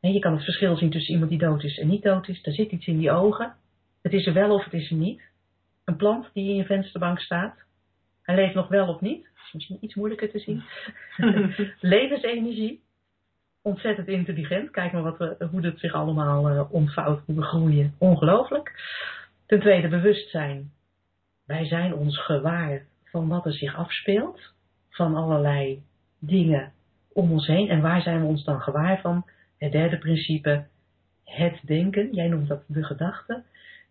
En 0.00 0.12
je 0.12 0.18
kan 0.18 0.32
het 0.32 0.44
verschil 0.44 0.76
zien 0.76 0.90
tussen 0.90 1.12
iemand 1.12 1.30
die 1.30 1.38
dood 1.38 1.62
is 1.62 1.78
en 1.78 1.88
niet 1.88 2.02
dood 2.02 2.28
is. 2.28 2.46
Er 2.46 2.52
zit 2.52 2.70
iets 2.70 2.86
in 2.86 2.98
die 2.98 3.10
ogen. 3.10 3.54
Het 4.02 4.12
is 4.12 4.26
er 4.26 4.32
wel 4.32 4.54
of 4.54 4.64
het 4.64 4.72
is 4.72 4.90
er 4.90 4.96
niet. 4.96 5.22
Een 5.84 5.96
plant 5.96 6.30
die 6.32 6.48
in 6.48 6.56
je 6.56 6.64
vensterbank 6.64 7.20
staat. 7.20 7.65
Hij 8.26 8.34
leeft 8.34 8.54
nog 8.54 8.68
wel 8.68 8.88
of 8.88 9.00
niet. 9.00 9.22
Dat 9.22 9.44
is 9.46 9.52
misschien 9.52 9.78
iets 9.80 9.94
moeilijker 9.94 10.30
te 10.30 10.38
zien. 10.38 10.62
Levensenergie. 11.80 12.84
Ontzettend 13.62 14.08
intelligent. 14.08 14.70
Kijk 14.70 14.92
maar 14.92 15.02
wat 15.02 15.18
we, 15.18 15.46
hoe 15.50 15.66
het 15.66 15.78
zich 15.78 15.92
allemaal 15.92 16.50
uh, 16.50 16.72
ontvouwt, 16.72 17.22
hoe 17.26 17.34
we 17.34 17.42
groeien. 17.42 17.94
Ongelooflijk. 17.98 18.72
Ten 19.46 19.60
tweede 19.60 19.88
bewustzijn. 19.88 20.70
Wij 21.46 21.64
zijn 21.66 21.94
ons 21.94 22.18
gewaar 22.18 22.86
van 23.04 23.28
wat 23.28 23.46
er 23.46 23.52
zich 23.52 23.76
afspeelt. 23.76 24.54
Van 24.90 25.14
allerlei 25.14 25.82
dingen 26.18 26.72
om 27.12 27.32
ons 27.32 27.46
heen. 27.46 27.68
En 27.68 27.80
waar 27.80 28.02
zijn 28.02 28.20
we 28.20 28.26
ons 28.26 28.44
dan 28.44 28.60
gewaar 28.60 29.00
van? 29.00 29.24
Het 29.58 29.72
derde 29.72 29.98
principe, 29.98 30.66
het 31.24 31.60
denken. 31.62 32.12
Jij 32.12 32.28
noemt 32.28 32.48
dat 32.48 32.62
de 32.66 32.84
gedachte. 32.84 33.42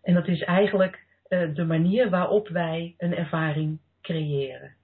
En 0.02 0.14
dat 0.14 0.28
is 0.28 0.42
eigenlijk 0.42 1.04
uh, 1.28 1.54
de 1.54 1.64
manier 1.64 2.10
waarop 2.10 2.48
wij 2.48 2.94
een 2.98 3.16
ervaring 3.16 3.78
creëren. 4.06 4.74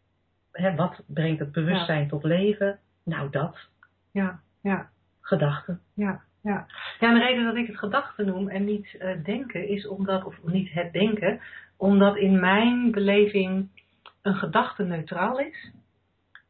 Hè, 0.53 0.75
wat 0.75 1.03
brengt 1.07 1.39
het 1.39 1.53
bewustzijn 1.53 2.03
ja. 2.03 2.09
tot 2.09 2.25
leven? 2.25 2.79
Nou, 3.05 3.31
dat. 3.31 3.69
Ja, 4.13 4.41
ja. 4.63 4.91
Gedachten. 5.21 5.81
Ja, 5.95 6.21
ja. 6.43 6.67
ja, 7.01 7.09
en 7.09 7.15
de 7.15 7.21
reden 7.21 7.45
dat 7.45 7.57
ik 7.57 7.67
het 7.67 7.79
gedachten 7.79 8.27
noem 8.27 8.49
en 8.49 8.65
niet 8.65 8.97
uh, 8.99 9.25
denken 9.25 9.69
is 9.69 9.87
omdat, 9.87 10.25
of 10.25 10.43
niet 10.43 10.73
het 10.73 10.93
denken, 10.93 11.41
omdat 11.77 12.17
in 12.17 12.41
mijn 12.41 12.91
beleving 12.91 13.69
een 14.23 14.35
gedachte 14.35 14.85
neutraal 14.85 15.39
is. 15.39 15.73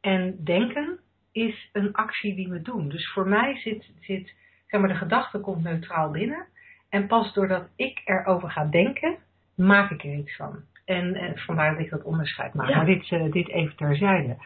En 0.00 0.44
denken 0.44 0.98
is 1.32 1.68
een 1.72 1.92
actie 1.92 2.34
die 2.34 2.48
we 2.48 2.62
doen. 2.62 2.88
Dus 2.88 3.12
voor 3.12 3.28
mij 3.28 3.56
zit, 3.56 3.90
zit 4.00 4.34
zeg 4.66 4.80
maar, 4.80 4.88
de 4.88 4.94
gedachte 4.94 5.38
komt 5.38 5.62
neutraal 5.62 6.10
binnen. 6.10 6.46
En 6.88 7.06
pas 7.06 7.34
doordat 7.34 7.68
ik 7.76 8.02
erover 8.04 8.50
ga 8.50 8.64
denken, 8.64 9.16
maak 9.54 9.90
ik 9.90 10.04
er 10.04 10.14
iets 10.14 10.36
van. 10.36 10.64
En, 10.84 11.14
en 11.14 11.38
vandaar 11.38 11.70
dat 11.70 11.80
ik 11.80 11.90
dat 11.90 12.02
onderscheid 12.02 12.54
maak. 12.54 12.68
Ja. 12.68 12.76
Maar 12.76 12.86
dit, 12.86 13.10
uh, 13.10 13.32
dit 13.32 13.48
even 13.48 13.76
terzijde. 13.76 14.36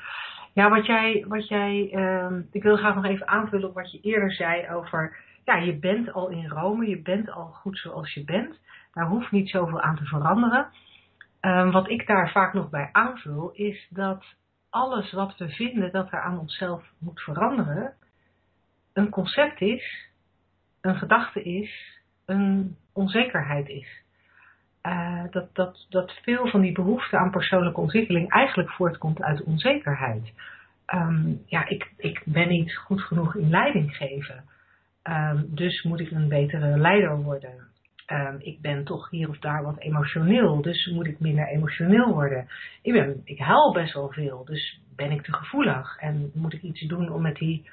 Ja, 0.52 0.70
wat 0.70 0.86
jij, 0.86 1.24
wat 1.28 1.48
jij 1.48 1.90
uh, 1.92 2.30
ik 2.50 2.62
wil 2.62 2.76
graag 2.76 2.94
nog 2.94 3.04
even 3.04 3.28
aanvullen 3.28 3.68
op 3.68 3.74
wat 3.74 3.92
je 3.92 4.00
eerder 4.00 4.32
zei 4.32 4.68
over, 4.68 5.16
ja, 5.44 5.56
je 5.56 5.78
bent 5.78 6.12
al 6.12 6.28
in 6.28 6.48
Rome, 6.48 6.88
je 6.88 7.02
bent 7.02 7.30
al 7.30 7.46
goed 7.46 7.78
zoals 7.78 8.14
je 8.14 8.24
bent. 8.24 8.60
Daar 8.92 9.06
hoeft 9.06 9.30
niet 9.30 9.50
zoveel 9.50 9.80
aan 9.80 9.96
te 9.96 10.04
veranderen. 10.04 10.66
Uh, 11.40 11.72
wat 11.72 11.90
ik 11.90 12.06
daar 12.06 12.30
vaak 12.30 12.52
nog 12.52 12.70
bij 12.70 12.88
aanvul, 12.92 13.50
is 13.52 13.86
dat 13.90 14.24
alles 14.70 15.12
wat 15.12 15.36
we 15.36 15.48
vinden 15.48 15.92
dat 15.92 16.12
er 16.12 16.20
aan 16.20 16.38
onszelf 16.38 16.84
moet 16.98 17.20
veranderen, 17.20 17.94
een 18.92 19.10
concept 19.10 19.60
is, 19.60 20.08
een 20.80 20.96
gedachte 20.96 21.42
is, 21.42 22.00
een 22.26 22.76
onzekerheid 22.92 23.68
is. 23.68 24.04
Uh, 24.86 25.22
dat, 25.30 25.54
dat, 25.54 25.86
dat 25.88 26.12
veel 26.22 26.48
van 26.48 26.60
die 26.60 26.72
behoefte 26.72 27.18
aan 27.18 27.30
persoonlijke 27.30 27.80
ontwikkeling 27.80 28.30
eigenlijk 28.30 28.70
voortkomt 28.70 29.22
uit 29.22 29.42
onzekerheid. 29.42 30.32
Um, 30.94 31.42
ja, 31.46 31.68
ik, 31.68 31.92
ik 31.96 32.22
ben 32.24 32.48
niet 32.48 32.76
goed 32.76 33.02
genoeg 33.02 33.34
in 33.36 33.50
leiding 33.50 33.96
geven. 33.96 34.44
Um, 35.02 35.46
dus 35.54 35.82
moet 35.82 36.00
ik 36.00 36.10
een 36.10 36.28
betere 36.28 36.78
leider 36.78 37.22
worden. 37.22 37.50
Um, 38.12 38.36
ik 38.38 38.60
ben 38.60 38.84
toch 38.84 39.10
hier 39.10 39.28
of 39.28 39.38
daar 39.38 39.62
wat 39.62 39.78
emotioneel, 39.78 40.62
dus 40.62 40.86
moet 40.86 41.06
ik 41.06 41.20
minder 41.20 41.46
emotioneel 41.46 42.12
worden. 42.12 42.48
Ik, 42.82 42.92
ben, 42.92 43.20
ik 43.24 43.38
huil 43.38 43.72
best 43.72 43.94
wel 43.94 44.12
veel, 44.12 44.44
dus 44.44 44.80
ben 44.96 45.10
ik 45.10 45.22
te 45.22 45.32
gevoelig. 45.32 45.96
En 45.98 46.30
moet 46.34 46.52
ik 46.52 46.62
iets 46.62 46.86
doen 46.86 47.10
om 47.10 47.22
met 47.22 47.36
die 47.36 47.70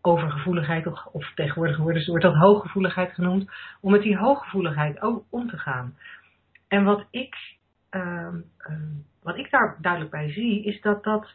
overgevoeligheid, 0.00 0.86
of, 0.86 1.06
of 1.06 1.32
tegenwoordig 1.34 1.76
wordt 1.76 2.22
dat 2.22 2.34
hooggevoeligheid 2.34 3.12
genoemd, 3.12 3.50
om 3.80 3.90
met 3.90 4.02
die 4.02 4.16
hooggevoeligheid 4.16 5.02
ook 5.02 5.24
om 5.30 5.48
te 5.48 5.58
gaan. 5.58 5.94
En 6.72 6.84
wat 6.84 7.06
ik, 7.10 7.36
um, 7.90 8.44
um, 8.68 9.06
wat 9.22 9.36
ik 9.36 9.50
daar 9.50 9.76
duidelijk 9.80 10.12
bij 10.12 10.32
zie, 10.32 10.64
is 10.64 10.80
dat 10.80 11.04
dat, 11.04 11.34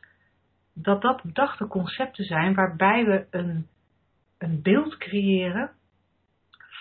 dat, 0.73 1.01
dat 1.01 1.23
bedachte 1.23 1.67
concepten 1.67 2.25
zijn 2.25 2.53
waarbij 2.53 3.05
we 3.05 3.25
een, 3.29 3.67
een 4.37 4.61
beeld 4.61 4.97
creëren 4.97 5.71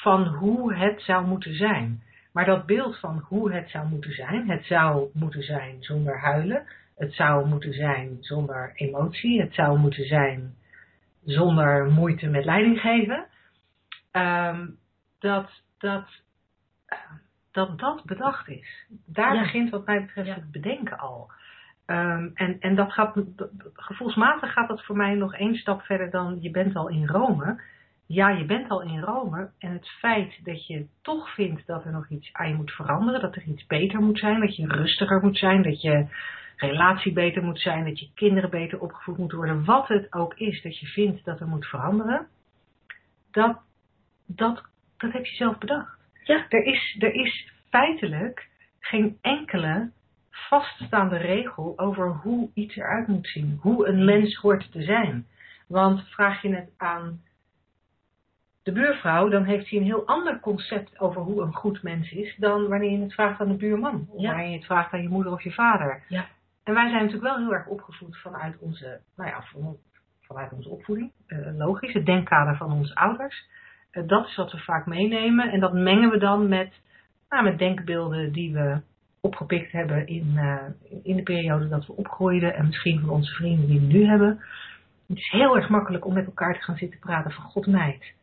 van 0.03 0.27
hoe 0.27 0.75
het 0.75 1.03
zou 1.03 1.27
moeten 1.27 1.55
zijn. 1.55 2.03
Maar 2.33 2.45
dat 2.45 2.67
beeld 2.67 2.99
van 2.99 3.19
hoe 3.19 3.53
het 3.53 3.71
zou 3.71 3.89
moeten 3.89 4.13
zijn, 4.13 4.51
het 4.51 4.65
zou 4.65 5.11
moeten 5.13 5.43
zijn 5.43 5.83
zonder 5.83 6.21
huilen, 6.21 6.67
het 6.97 7.13
zou 7.13 7.47
moeten 7.49 7.73
zijn 7.73 8.17
zonder 8.21 8.73
emotie, 8.75 9.41
het 9.41 9.55
zou 9.55 9.79
moeten 9.79 10.07
zijn 10.07 10.55
zonder 11.25 11.87
moeite 11.91 12.29
met 12.29 12.45
leiding 12.45 12.81
geven, 12.81 13.27
um, 14.13 14.79
dat, 15.19 15.63
dat, 15.79 16.09
dat 17.57 17.79
dat 17.79 18.05
bedacht 18.05 18.49
is. 18.49 18.87
Daar 19.07 19.35
ja. 19.35 19.41
begint 19.41 19.71
wat 19.71 19.87
mij 19.87 20.01
betreft 20.01 20.29
ja. 20.29 20.35
het 20.35 20.51
bedenken 20.51 20.99
al. 20.99 21.31
Um, 21.87 22.31
en, 22.35 22.61
en 22.61 22.75
dat 22.75 22.93
gaat, 22.93 23.17
gevoelsmatig 23.73 24.53
gaat 24.53 24.69
dat 24.69 24.85
voor 24.85 24.97
mij 24.97 25.15
nog 25.15 25.35
één 25.35 25.55
stap 25.55 25.83
verder 25.83 26.11
dan 26.11 26.39
je 26.41 26.51
bent 26.51 26.77
al 26.77 26.89
in 26.89 27.07
Rome. 27.07 27.61
Ja, 28.07 28.29
je 28.29 28.45
bent 28.45 28.69
al 28.69 28.83
in 28.83 29.01
Rome 29.01 29.51
en 29.59 29.73
het 29.73 29.89
feit 29.89 30.45
dat 30.45 30.67
je 30.67 30.87
toch 31.03 31.35
vindt 31.35 31.67
dat 31.67 31.85
er 31.85 31.93
nog 31.93 32.09
iets 32.09 32.33
aan 32.33 32.49
je 32.49 32.55
moet 32.55 32.71
veranderen, 32.71 33.21
dat 33.21 33.37
er 33.37 33.43
iets 33.43 33.67
beter 33.67 34.01
moet 34.01 34.19
zijn, 34.19 34.41
dat 34.41 34.57
je 34.57 34.67
rustiger 34.67 35.21
moet 35.23 35.39
zijn, 35.39 35.63
dat 35.63 35.81
je 35.81 36.07
relatie 36.57 37.13
beter 37.13 37.43
moet 37.43 37.61
zijn, 37.61 37.85
dat 37.85 38.01
je 38.01 38.11
kinderen 38.15 38.51
beter 38.51 38.81
opgevoed 38.81 39.19
moeten 39.19 39.39
worden, 39.39 39.65
wat 39.65 39.89
het 39.89 40.13
ook 40.13 40.35
is 40.35 40.63
dat 40.63 40.79
je 40.79 40.87
vindt 40.87 41.25
dat 41.25 41.41
er 41.41 41.49
moet 41.49 41.67
veranderen, 41.67 42.27
dat, 43.31 43.61
dat, 44.27 44.63
dat 44.97 45.13
heb 45.13 45.25
je 45.25 45.37
zelf 45.37 45.59
bedacht. 45.59 45.96
Ja. 46.27 46.47
Er, 46.49 46.65
is, 46.65 46.97
er 46.99 47.15
is 47.15 47.53
feitelijk 47.71 48.49
geen 48.81 49.19
enkele 49.21 49.91
vaststaande 50.31 51.17
regel 51.17 51.73
over 51.79 52.09
hoe 52.09 52.51
iets 52.55 52.77
eruit 52.77 53.07
moet 53.07 53.27
zien, 53.29 53.59
hoe 53.61 53.87
een 53.89 54.05
mens 54.05 54.35
hoort 54.37 54.73
te 54.73 54.83
zijn. 54.83 55.27
Want 55.69 56.09
vraag 56.09 56.43
je 56.43 56.55
het 56.55 56.71
aan 56.77 57.23
de 58.63 58.73
buurvrouw, 58.73 59.29
dan 59.29 59.45
heeft 59.45 59.71
hij 59.71 59.79
een 59.79 59.85
heel 59.85 60.07
ander 60.07 60.41
concept 60.41 60.99
over 61.01 61.21
hoe 61.23 61.43
een 61.43 61.55
goed 61.55 61.83
mens 61.83 62.11
is 62.11 62.37
dan 62.37 62.69
wanneer 62.69 62.91
je 62.91 62.99
het 63.03 63.15
vraagt 63.15 63.41
aan 63.41 63.49
de 63.49 63.55
buurman. 63.57 64.07
Of 64.11 64.21
Ja. 64.21 64.29
wanneer 64.31 64.49
je 64.49 64.57
het 64.57 64.65
vraagt 64.67 64.93
aan 64.93 65.03
je 65.03 65.09
moeder 65.09 65.33
of 65.33 65.43
je 65.43 65.53
vader. 65.53 66.03
Ja. 66.09 66.27
En 66.65 66.75
wij 66.75 66.89
zijn 66.89 67.03
natuurlijk 67.05 67.35
wel 67.35 67.37
heel 67.45 67.55
erg 67.55 67.67
opgevoed 67.67 68.17
vanuit 68.19 68.59
onze, 68.59 69.01
nou 69.17 69.31
ja, 69.31 69.43
van- 69.43 69.77
vanuit 70.21 70.53
onze 70.53 70.69
opvoeding. 70.69 71.13
Eh, 71.27 71.39
logisch, 71.57 71.93
het 71.93 72.07
denkkader 72.07 72.57
van 72.57 72.73
onze 72.73 72.95
ouders. 72.95 73.47
Eh, 73.97 74.03
dat 74.07 74.27
is 74.27 74.37
wat 74.37 74.53
we 74.53 74.59
vaak 74.59 74.87
meenemen. 74.87 75.51
En 75.51 75.61
dat 75.61 75.73
mengen 75.73 76.11
we 76.11 76.19
dan 76.19 76.49
met, 76.49 76.73
nou, 77.29 77.45
met 77.45 77.59
denkbeelden 77.59 78.33
die 78.33 78.53
we 78.53 78.81
opgepikt 79.21 79.73
hebben 79.73 80.07
in, 80.07 80.33
eh, 80.37 80.57
in 81.03 81.17
de 81.17 81.23
periode 81.23 81.69
dat 81.69 81.87
we 81.87 81.93
opgroeiden. 81.97 82.55
En 82.55 82.67
misschien 82.67 83.01
van 83.01 83.11
onze 83.11 83.33
vrienden 83.35 83.67
die 83.67 83.81
we 83.81 83.87
nu 83.87 84.07
hebben. 84.07 84.41
Het 85.09 85.17
is 85.19 85.31
heel 85.31 85.57
erg 85.57 85.69
makkelijk 85.69 86.05
om 86.07 86.15
met 86.15 86.27
elkaar 86.27 86.55
te 86.55 86.63
gaan 86.63 86.77
zitten 86.77 86.99
praten 86.99 87.31
van 87.31 87.45
God 87.45 87.67
meid. 87.67 88.15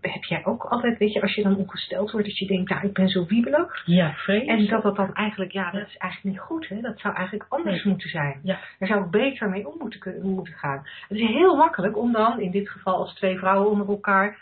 Heb 0.00 0.24
jij 0.24 0.44
ook 0.44 0.64
altijd, 0.64 0.98
weet 0.98 1.12
je, 1.12 1.20
als 1.22 1.34
je 1.34 1.42
dan 1.42 1.56
ongesteld 1.56 2.10
wordt, 2.10 2.26
dat 2.26 2.38
je 2.38 2.46
denkt, 2.46 2.70
nou, 2.70 2.86
ik 2.86 2.92
ben 2.92 3.08
zo 3.08 3.26
wiebelig. 3.26 3.82
Ja, 3.86 4.12
vrees. 4.12 4.46
En 4.46 4.66
dat 4.66 4.82
dat 4.82 4.96
dan 4.96 5.14
eigenlijk, 5.14 5.52
ja, 5.52 5.70
dat 5.70 5.86
is 5.86 5.96
eigenlijk 5.96 6.34
niet 6.36 6.44
goed. 6.44 6.68
Hè? 6.68 6.80
Dat 6.80 6.98
zou 7.00 7.14
eigenlijk 7.14 7.46
anders 7.48 7.76
Nee. 7.84 7.92
moeten 7.92 8.10
zijn. 8.10 8.40
Ja. 8.42 8.58
Daar 8.78 8.88
zou 8.88 9.04
ik 9.04 9.10
beter 9.10 9.48
mee 9.48 9.68
om 9.68 9.74
moeten, 9.78 10.00
kunnen- 10.00 10.22
moeten 10.26 10.54
gaan. 10.54 10.86
Het 11.08 11.18
is 11.18 11.26
heel 11.28 11.56
makkelijk 11.56 11.96
om 11.98 12.12
dan, 12.12 12.40
in 12.40 12.50
dit 12.50 12.68
geval 12.70 12.96
als 12.96 13.14
twee 13.14 13.38
vrouwen 13.38 13.70
onder 13.70 13.88
elkaar, 13.88 14.38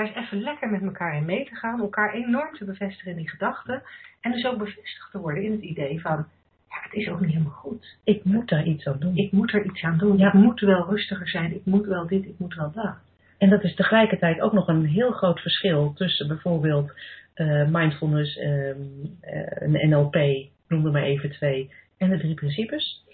daar 0.00 0.16
eens 0.16 0.26
even 0.26 0.42
lekker 0.42 0.70
met 0.70 0.82
elkaar 0.82 1.16
in 1.16 1.24
mee 1.24 1.44
te 1.44 1.54
gaan. 1.54 1.80
Elkaar 1.80 2.14
enorm 2.14 2.54
te 2.54 2.64
bevestigen 2.64 3.10
in 3.10 3.16
die 3.16 3.30
gedachten. 3.30 3.82
En 4.20 4.32
dus 4.32 4.44
ook 4.46 4.58
bevestigd 4.58 5.10
te 5.10 5.18
worden 5.18 5.42
in 5.42 5.52
het 5.52 5.62
idee 5.62 6.00
van, 6.00 6.26
ja, 6.68 6.76
het 6.82 6.92
is 6.92 7.08
ook 7.08 7.20
niet 7.20 7.30
helemaal 7.30 7.52
goed. 7.52 7.96
Ik 8.04 8.24
moet 8.24 8.48
daar 8.48 8.64
iets 8.64 8.86
aan 8.86 8.98
doen. 8.98 9.16
Ik 9.16 9.32
moet 9.32 9.52
er 9.52 9.64
iets 9.64 9.82
aan 9.82 9.98
doen. 9.98 10.18
Ja. 10.18 10.26
Ik 10.26 10.32
moet 10.32 10.60
wel 10.60 10.88
rustiger 10.88 11.28
zijn. 11.28 11.54
Ik 11.54 11.64
moet 11.64 11.86
wel 11.86 12.06
dit, 12.06 12.24
ik 12.24 12.38
moet 12.38 12.54
wel 12.54 12.72
dat. 12.72 12.94
En 13.38 13.50
dat 13.50 13.64
is 13.64 13.74
tegelijkertijd 13.74 14.40
ook 14.40 14.52
nog 14.52 14.68
een 14.68 14.86
heel 14.86 15.10
groot 15.10 15.40
verschil 15.40 15.92
tussen 15.94 16.28
bijvoorbeeld 16.28 16.92
eh, 17.34 17.66
mindfulness, 17.68 18.36
ehm, 18.36 18.76
eh, 19.20 19.68
een 19.68 19.88
NLP, 19.88 20.14
noem 20.68 20.86
er 20.86 20.92
maar 20.92 21.02
even 21.02 21.30
twee, 21.30 21.70
en 21.98 22.10
de 22.10 22.18
drie 22.18 22.34
principes. 22.34 23.04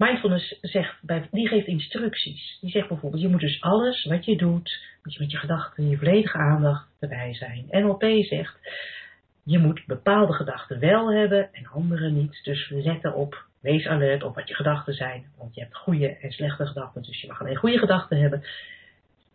Mindfulness 0.00 0.58
zegt, 0.60 0.98
die 1.30 1.48
geeft 1.48 1.66
instructies. 1.66 2.58
Die 2.60 2.70
zegt 2.70 2.88
bijvoorbeeld, 2.88 3.22
je 3.22 3.28
moet 3.28 3.40
dus 3.40 3.60
alles 3.60 4.04
wat 4.04 4.24
je 4.24 4.36
doet, 4.36 4.80
moet 5.02 5.14
je 5.14 5.20
met 5.20 5.30
je 5.30 5.36
gedachten, 5.36 5.88
je 5.88 5.96
volledige 5.96 6.38
aandacht 6.38 6.88
erbij 7.00 7.34
zijn. 7.34 7.66
NLP 7.70 8.04
zegt, 8.24 8.58
je 9.44 9.58
moet 9.58 9.86
bepaalde 9.86 10.32
gedachten 10.32 10.78
wel 10.78 11.12
hebben 11.12 11.48
en 11.52 11.66
andere 11.66 12.10
niet. 12.10 12.40
Dus 12.42 12.68
let 12.68 13.04
erop, 13.04 13.44
wees 13.60 13.86
alert 13.86 14.22
op 14.22 14.34
wat 14.34 14.48
je 14.48 14.54
gedachten 14.54 14.94
zijn. 14.94 15.26
Want 15.38 15.54
je 15.54 15.60
hebt 15.60 15.76
goede 15.76 16.16
en 16.16 16.30
slechte 16.32 16.66
gedachten, 16.66 17.02
dus 17.02 17.20
je 17.20 17.26
mag 17.26 17.40
alleen 17.40 17.56
goede 17.56 17.78
gedachten 17.78 18.20
hebben. 18.20 18.42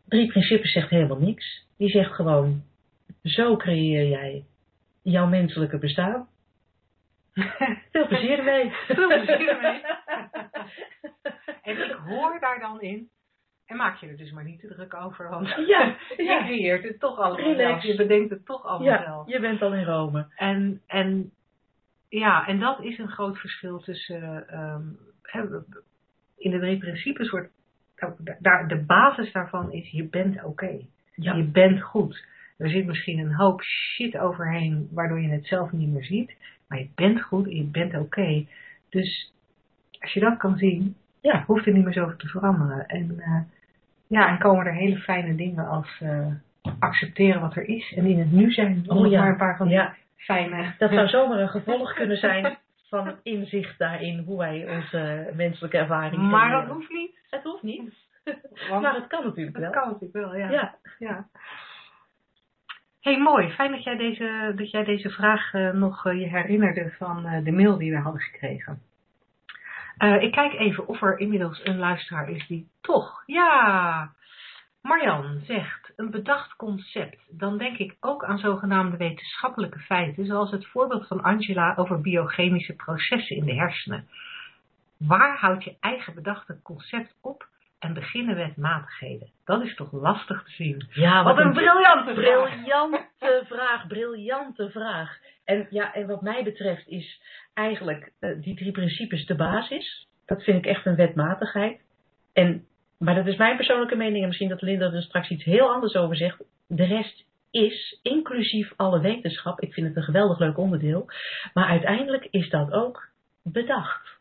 Drie 0.07 0.27
principes 0.27 0.71
zegt 0.71 0.89
helemaal 0.89 1.19
niks. 1.19 1.65
Die 1.77 1.89
zegt 1.89 2.11
gewoon, 2.11 2.63
zo 3.23 3.55
creëer 3.55 4.07
jij 4.07 4.43
jouw 5.01 5.27
menselijke 5.27 5.77
bestaan. 5.77 6.27
Veel 7.91 8.07
plezier 8.07 8.37
ermee. 8.37 8.71
Veel 8.71 9.07
plezier 9.07 9.47
ermee. 9.47 9.81
En 11.61 11.83
ik 11.83 11.91
hoor 11.91 12.39
daar 12.39 12.59
dan 12.59 12.81
in. 12.81 13.09
En 13.65 13.77
maak 13.77 13.97
je 13.97 14.07
er 14.07 14.17
dus 14.17 14.31
maar 14.31 14.43
niet 14.43 14.59
te 14.59 14.67
druk 14.67 14.93
over. 14.93 15.29
Want 15.29 15.47
Ja, 15.73 15.95
je 16.17 16.41
creëert 16.45 16.83
het 16.83 16.99
toch 16.99 17.17
allemaal 17.17 17.51
Relax. 17.53 17.69
zelf. 17.69 17.83
Je 17.83 17.95
bedenkt 17.95 18.29
het 18.29 18.45
toch 18.45 18.65
allemaal 18.65 18.87
ja, 18.87 19.03
zelf. 19.03 19.27
je 19.27 19.39
bent 19.39 19.61
al 19.61 19.73
in 19.73 19.83
Rome. 19.83 20.27
En, 20.35 20.81
en, 20.87 21.31
ja, 22.09 22.47
en 22.47 22.59
dat 22.59 22.83
is 22.83 22.97
een 22.97 23.09
groot 23.09 23.37
verschil 23.37 23.79
tussen... 23.79 24.47
ehm, 24.49 24.83
in 26.37 26.51
de 26.51 26.59
drie 26.59 26.77
principes 26.77 27.29
wordt... 27.29 27.49
Daar, 28.39 28.67
de 28.67 28.83
basis 28.83 29.31
daarvan 29.31 29.71
is, 29.71 29.89
je 29.91 30.03
bent 30.03 30.43
oké. 30.43 30.79
Ja. 31.15 31.33
Je 31.33 31.43
bent 31.43 31.81
goed. 31.81 32.25
Er 32.57 32.69
zit 32.69 32.85
misschien 32.85 33.19
een 33.19 33.33
hoop 33.33 33.61
shit 33.63 34.17
overheen, 34.17 34.89
waardoor 34.91 35.21
je 35.21 35.29
het 35.29 35.45
zelf 35.47 35.71
niet 35.71 35.89
meer 35.89 36.03
ziet. 36.03 36.35
Maar 36.67 36.77
je 36.79 36.89
bent 36.95 37.21
goed 37.21 37.45
en 37.45 37.55
je 37.55 37.63
bent 37.63 37.97
oké. 37.97 38.45
Dus 38.89 39.33
als 39.99 40.13
je 40.13 40.19
dat 40.19 40.37
kan 40.37 40.57
zien, 40.57 40.95
Ja. 41.21 41.43
hoeft 41.47 41.65
er 41.65 41.73
niet 41.73 41.83
meer 41.83 41.93
zoveel 41.93 42.17
te 42.17 42.27
veranderen. 42.27 42.85
En, 42.87 43.19
eh, 43.19 43.39
ja, 44.07 44.27
en 44.29 44.37
komen 44.39 44.65
er 44.65 44.73
hele 44.73 44.97
fijne 44.97 45.35
dingen 45.35 45.67
als 45.67 45.99
eh, 46.01 46.27
accepteren 46.79 47.41
wat 47.41 47.55
er 47.55 47.67
is 47.67 47.93
en 47.95 48.05
in 48.05 48.19
het 48.19 48.31
nu 48.31 48.51
zijn. 48.51 48.83
Om 48.87 48.97
Oh 48.97 49.03
nog 49.03 49.11
ja. 49.11 49.19
maar 49.19 49.29
een 49.31 49.37
paar 49.37 49.57
van 49.57 49.69
Ja. 49.69 49.95
fijne... 50.15 50.73
Dat 50.77 50.89
zou 50.91 51.07
zomaar 51.07 51.39
een 51.39 51.49
gevolg 51.49 51.93
kunnen 51.93 52.17
zijn 52.17 52.57
van 52.89 53.07
het 53.07 53.17
inzicht 53.23 53.77
daarin 53.77 54.19
hoe 54.19 54.37
wij 54.37 54.75
onze 54.75 55.31
menselijke 55.35 55.77
ervaring 55.77 56.21
Maar 56.21 56.51
dat 56.51 56.65
hoeft 56.67 56.89
niet. 56.89 57.11
Het 57.29 57.43
hoeft 57.43 57.63
niet. 57.63 57.93
Want 58.69 58.81
Maar 58.81 58.95
het 58.95 59.07
kan 59.07 59.23
natuurlijk 59.23 59.55
dat 59.59 59.63
wel. 59.71 59.81
kan 59.81 59.87
natuurlijk 59.91 60.13
wel, 60.13 60.35
ja. 60.35 60.49
Ja. 60.49 60.75
Ja. 60.99 61.27
Hey, 63.05 63.17
mooi. 63.17 63.49
Fijn 63.49 63.71
dat 63.71 63.83
jij 63.83 63.95
deze, 63.97 64.53
dat 64.55 64.71
jij 64.71 64.83
deze 64.83 65.09
vraag 65.09 65.53
eh, 65.53 65.71
nog 65.71 66.05
eh, 66.05 66.19
je 66.19 66.27
herinnerde 66.27 66.93
van 66.97 67.25
eh, 67.25 67.43
de 67.43 67.51
mail 67.51 67.77
die 67.77 67.91
we 67.91 67.97
hadden 67.97 68.21
gekregen. 68.21 68.81
Ik 70.19 70.31
kijk 70.31 70.53
even 70.53 70.87
of 70.87 71.01
er 71.01 71.19
inmiddels 71.19 71.65
een 71.65 71.77
luisteraar 71.77 72.29
is 72.29 72.47
die 72.47 72.67
toch, 72.81 73.23
ja, 73.25 74.11
Marjan 74.81 75.41
zegt, 75.43 75.93
een 75.95 76.11
bedacht 76.11 76.55
concept. 76.55 77.21
Dan 77.29 77.57
denk 77.57 77.77
ik 77.77 77.95
ook 77.99 78.23
aan 78.23 78.37
zogenaamde 78.37 78.97
wetenschappelijke 78.97 79.79
feiten, 79.79 80.25
zoals 80.25 80.51
het 80.51 80.67
voorbeeld 80.67 81.07
van 81.07 81.21
Angela 81.21 81.75
over 81.75 82.01
biochemische 82.01 82.75
processen 82.75 83.35
in 83.35 83.45
de 83.45 83.53
hersenen. 83.53 84.07
Waar 84.97 85.37
houdt 85.37 85.63
je 85.63 85.75
eigen 85.79 86.13
bedachte 86.13 86.59
concept 86.61 87.15
op 87.21 87.47
en 87.85 87.93
beginnen 87.93 88.35
met 88.37 88.57
matigheden? 88.57 89.29
Dat 89.45 89.63
is 89.63 89.75
toch 89.75 89.91
lastig 89.91 90.43
te 90.43 90.51
zien. 90.51 90.87
Ja, 90.91 91.23
Wat 91.23 91.37
een 91.37 91.53
briljante 91.53 92.13
vraag. 92.13 92.49
briljante 92.53 93.43
vraag, 93.53 93.87
briljante 93.87 94.69
vraag. 94.69 95.17
En 95.45 95.67
ja, 95.69 95.93
en 95.93 96.07
wat 96.07 96.21
mij 96.21 96.43
betreft 96.43 96.87
is 96.87 97.21
eigenlijk 97.53 98.11
eh, 98.19 98.29
die 98.41 98.55
drie 98.55 98.71
principes 98.71 99.25
de 99.25 99.35
basis. 99.35 100.07
Dat 100.25 100.43
vind 100.43 100.57
ik 100.57 100.65
echt 100.65 100.85
een 100.85 100.95
wetmatigheid. 100.95 101.81
En, 102.33 102.65
maar 102.97 103.15
dat 103.15 103.27
is 103.27 103.35
mijn 103.35 103.55
persoonlijke 103.55 103.95
mening 103.95 104.21
en 104.21 104.27
misschien 104.27 104.49
dat 104.49 104.61
Linda 104.61 104.91
er 104.91 105.01
straks 105.01 105.29
iets 105.29 105.43
heel 105.43 105.73
anders 105.73 105.95
over 105.95 106.15
zegt. 106.15 106.43
De 106.67 106.85
rest 106.85 107.25
is, 107.51 107.99
inclusief 108.01 108.73
alle 108.75 108.99
wetenschap, 108.99 109.61
ik 109.61 109.73
vind 109.73 109.87
het 109.87 109.95
een 109.95 110.03
geweldig 110.03 110.39
leuk 110.39 110.57
onderdeel, 110.57 111.05
maar 111.53 111.67
uiteindelijk 111.67 112.27
is 112.29 112.49
dat 112.49 112.71
ook 112.71 113.07
bedacht. 113.43 114.14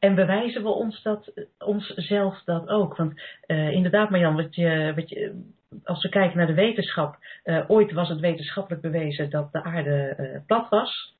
En 0.00 0.14
bewijzen 0.14 0.62
we 0.62 0.68
ons 0.68 1.02
dat, 1.02 1.32
onszelf 1.58 2.42
dat 2.44 2.68
ook? 2.68 2.96
Want 2.96 3.20
eh, 3.46 3.70
inderdaad, 3.70 4.10
Marjan, 4.10 4.36
wat 4.36 4.54
je, 4.54 4.92
wat 4.96 5.08
je, 5.08 5.42
als 5.84 6.02
we 6.02 6.08
kijken 6.08 6.36
naar 6.38 6.46
de 6.46 6.54
wetenschap, 6.54 7.16
eh, 7.42 7.64
ooit 7.70 7.92
was 7.92 8.08
het 8.08 8.20
wetenschappelijk 8.20 8.82
bewezen 8.82 9.30
dat 9.30 9.52
de 9.52 9.62
aarde 9.62 10.14
eh, 10.16 10.40
plat 10.46 10.68
was. 10.68 11.14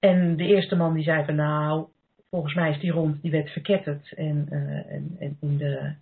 En 0.00 0.36
de 0.36 0.44
eerste 0.44 0.76
man 0.76 0.94
die 0.94 1.04
zei 1.04 1.24
van 1.24 1.34
nou, 1.34 1.86
volgens 2.30 2.54
mij 2.54 2.70
is 2.70 2.80
die 2.80 2.92
rond, 2.92 3.22
die 3.22 3.30
werd 3.30 3.50
verketterd 3.50 4.12
en, 4.14 4.46
en, 4.50 5.16
en 5.18 5.36
in 5.40 5.56
de 5.58 5.92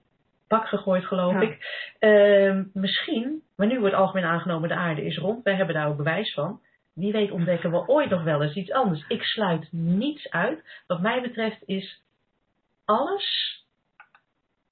bak 0.48 0.66
gegooid, 0.66 1.04
geloof 1.04 1.32
Ja. 1.32 1.40
ik. 1.40 1.58
Ehm, 1.98 2.64
misschien, 2.72 3.42
maar 3.56 3.66
nu 3.66 3.80
wordt 3.80 3.94
algemeen 3.94 4.24
aangenomen 4.24 4.68
de 4.68 4.74
aarde 4.74 5.04
is 5.04 5.16
rond. 5.18 5.44
Wij 5.44 5.54
hebben 5.54 5.74
daar 5.74 5.88
ook 5.88 5.96
bewijs 5.96 6.34
van. 6.34 6.60
Wie 6.94 7.12
weet 7.12 7.30
ontdekken 7.30 7.70
we 7.70 7.88
ooit 7.88 8.10
nog 8.10 8.22
wel 8.22 8.42
eens 8.42 8.54
iets 8.54 8.72
anders. 8.72 9.04
Ik 9.08 9.22
sluit 9.22 9.68
niets 9.72 10.30
uit. 10.30 10.82
Wat 10.86 11.00
mij 11.00 11.20
betreft 11.20 11.62
is 11.66 12.02
alles 12.84 13.60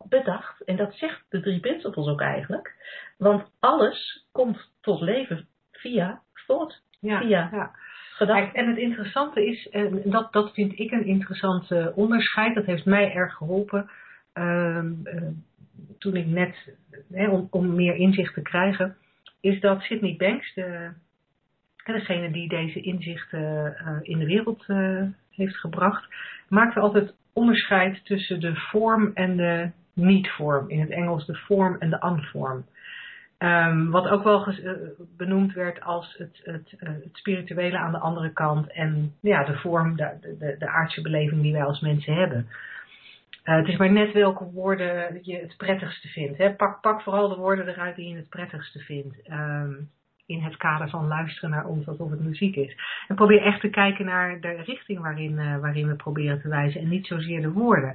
bedacht. 0.08 0.60
En 0.60 0.76
dat 0.76 0.94
zegt 0.94 1.24
de 1.28 1.40
drie 1.40 1.60
principles 1.60 2.06
ook 2.06 2.20
eigenlijk. 2.20 2.74
Want 3.18 3.50
alles 3.58 4.26
komt 4.32 4.70
tot 4.80 5.00
leven 5.00 5.46
via 5.72 6.22
thought, 6.46 6.82
Ja, 7.00 7.20
via 7.20 7.48
ja. 7.52 7.72
Kijk, 8.18 8.52
en 8.52 8.68
het 8.68 8.78
interessante 8.78 9.46
is, 9.46 9.68
en 9.68 10.02
dat, 10.04 10.32
dat 10.32 10.52
vind 10.52 10.78
ik 10.78 10.90
een 10.90 11.06
interessant 11.06 11.70
eh, 11.70 11.86
onderscheid, 11.94 12.54
dat 12.54 12.64
heeft 12.64 12.84
mij 12.84 13.12
erg 13.12 13.34
geholpen 13.34 13.90
ehm, 14.32 14.92
eh, 15.04 15.28
toen 15.98 16.16
ik 16.16 16.26
net, 16.26 16.74
hè, 17.12 17.28
om, 17.28 17.48
om 17.50 17.74
meer 17.74 17.94
inzicht 17.94 18.34
te 18.34 18.42
krijgen, 18.42 18.96
is 19.40 19.60
dat 19.60 19.80
Sydney 19.80 20.16
Banks, 20.16 20.54
de, 20.54 20.90
degene 21.84 22.30
die 22.30 22.48
deze 22.48 22.80
inzichten 22.80 23.76
eh, 23.76 23.96
in 24.02 24.18
de 24.18 24.26
wereld 24.26 24.64
eh, 24.66 25.02
heeft 25.34 25.56
gebracht, 25.56 26.08
maakte 26.48 26.80
altijd 26.80 27.14
onderscheid 27.32 28.04
tussen 28.04 28.40
de 28.40 28.54
vorm 28.54 29.10
en 29.14 29.36
de 29.36 29.70
niet-vorm. 29.92 30.68
In 30.68 30.80
het 30.80 30.90
Engels 30.90 31.26
de 31.26 31.36
vorm 31.36 31.76
en 31.78 31.90
de 31.90 32.04
unvorm. 32.06 32.64
Ehm, 33.38 33.90
wat 33.90 34.08
ook 34.08 34.24
wel 34.24 34.46
eh, 34.46 34.72
benoemd 35.16 35.52
werd 35.52 35.80
als 35.80 36.14
het, 36.18 36.40
het, 36.42 36.74
eh, 36.78 36.88
het 36.88 37.16
spirituele 37.16 37.78
aan 37.78 37.92
de 37.92 37.98
andere 37.98 38.32
kant 38.32 38.72
en 38.72 39.14
ja, 39.20 39.44
de 39.44 39.56
vorm, 39.56 39.96
de, 39.96 40.36
de, 40.38 40.56
de 40.58 40.68
aardse 40.68 41.00
beleving 41.00 41.42
die 41.42 41.52
wij 41.52 41.64
als 41.64 41.80
mensen 41.80 42.14
hebben. 42.14 42.48
Eh, 43.42 43.56
het 43.56 43.68
is 43.68 43.76
maar 43.76 43.92
net 43.92 44.12
welke 44.12 44.44
woorden 44.44 45.18
je 45.22 45.36
het 45.36 45.54
prettigste 45.56 46.08
vindt. 46.08 46.38
Hè? 46.38 46.54
Pak, 46.54 46.80
pak 46.80 47.02
vooral 47.02 47.28
de 47.28 47.36
woorden 47.36 47.68
eruit 47.68 47.96
die 47.96 48.08
je 48.08 48.16
het 48.16 48.28
prettigste 48.28 48.78
vindt. 48.78 49.22
Ehm, 49.22 49.72
in 50.30 50.42
het 50.42 50.56
kader 50.56 50.88
van 50.88 51.06
luisteren 51.06 51.50
naar 51.50 51.66
ons 51.66 51.86
alsof 51.88 52.10
het 52.10 52.20
muziek 52.20 52.56
is. 52.56 52.76
En 53.08 53.16
probeer 53.16 53.42
echt 53.42 53.60
te 53.60 53.68
kijken 53.68 54.04
naar 54.04 54.40
de 54.40 54.62
richting 54.62 55.00
waarin, 55.00 55.38
eh, 55.38 55.58
waarin 55.58 55.88
we 55.88 55.94
proberen 55.94 56.40
te 56.40 56.48
wijzen 56.48 56.80
en 56.80 56.88
niet 56.88 57.06
zozeer 57.06 57.40
de 57.40 57.52
woorden. 57.52 57.94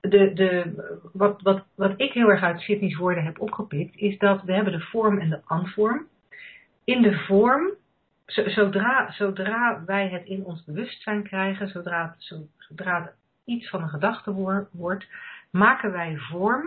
de, 0.00 0.32
de, 0.32 0.74
wat, 1.12 1.42
wat, 1.42 1.64
wat 1.74 1.92
ik 1.96 2.12
heel 2.12 2.30
erg 2.30 2.42
uit 2.42 2.60
Sydney's 2.60 2.96
woorden 2.96 3.24
heb 3.24 3.40
opgepikt, 3.40 3.96
is 3.96 4.18
dat 4.18 4.42
we 4.42 4.52
hebben 4.52 4.72
de 4.72 4.80
vorm 4.80 5.18
en 5.18 5.30
de 5.30 5.40
anvorm. 5.44 6.06
In 6.84 7.02
de 7.02 7.18
vorm, 7.18 7.70
zodra, 8.26 9.12
zodra 9.12 9.82
wij 9.86 10.08
het 10.08 10.24
in 10.24 10.44
ons 10.44 10.64
bewustzijn 10.64 11.22
krijgen, 11.22 11.68
zodra, 11.68 12.16
zodra 12.58 13.02
het 13.02 13.14
iets 13.44 13.68
van 13.68 13.82
een 13.82 13.88
gedachte 13.88 14.32
wordt, 14.72 15.06
maken 15.50 15.92
wij 15.92 16.16
vorm, 16.16 16.66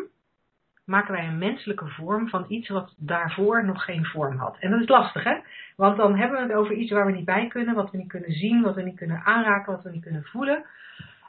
maken 0.90 1.14
wij 1.14 1.28
een 1.28 1.38
menselijke 1.38 1.88
vorm 1.88 2.30
van 2.30 2.46
iets 2.48 2.70
wat 2.70 2.94
daarvoor 2.98 3.66
nog 3.66 3.84
geen 3.84 4.06
vorm 4.06 4.38
had. 4.38 4.58
En 4.60 4.72
dat 4.72 4.82
is 4.82 4.88
lastig, 4.88 5.24
hè? 5.24 5.38
Want 5.76 5.98
dan 5.98 6.16
hebben 6.16 6.38
we 6.38 6.44
het 6.44 6.56
over 6.56 6.74
iets 6.74 6.92
waar 6.92 7.06
we 7.06 7.12
niet 7.12 7.26
bij 7.26 7.48
kunnen, 7.48 7.76
wat 7.76 7.92
we 7.92 7.98
niet 7.98 8.08
kunnen 8.08 8.32
zien, 8.32 8.62
wat 8.62 8.76
we 8.76 8.82
niet 8.82 8.96
kunnen 8.96 9.24
aanraken, 9.24 9.74
wat 9.74 9.84
we 9.84 9.92
niet 9.92 10.04
kunnen 10.04 10.24
voelen. 10.24 10.66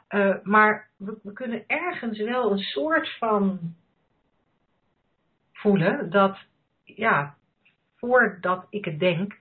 Uh, 0.09 0.35
maar 0.43 0.87
we, 0.97 1.33
kunnen 1.33 1.63
ergens 1.67 2.19
wel 2.19 2.51
een 2.51 2.57
soort 2.57 3.17
van 3.17 3.59
voelen 5.53 6.09
dat, 6.09 6.37
ja, 6.83 7.35
voordat 7.95 8.65
ik 8.69 8.85
het 8.85 8.99
denk, 8.99 9.39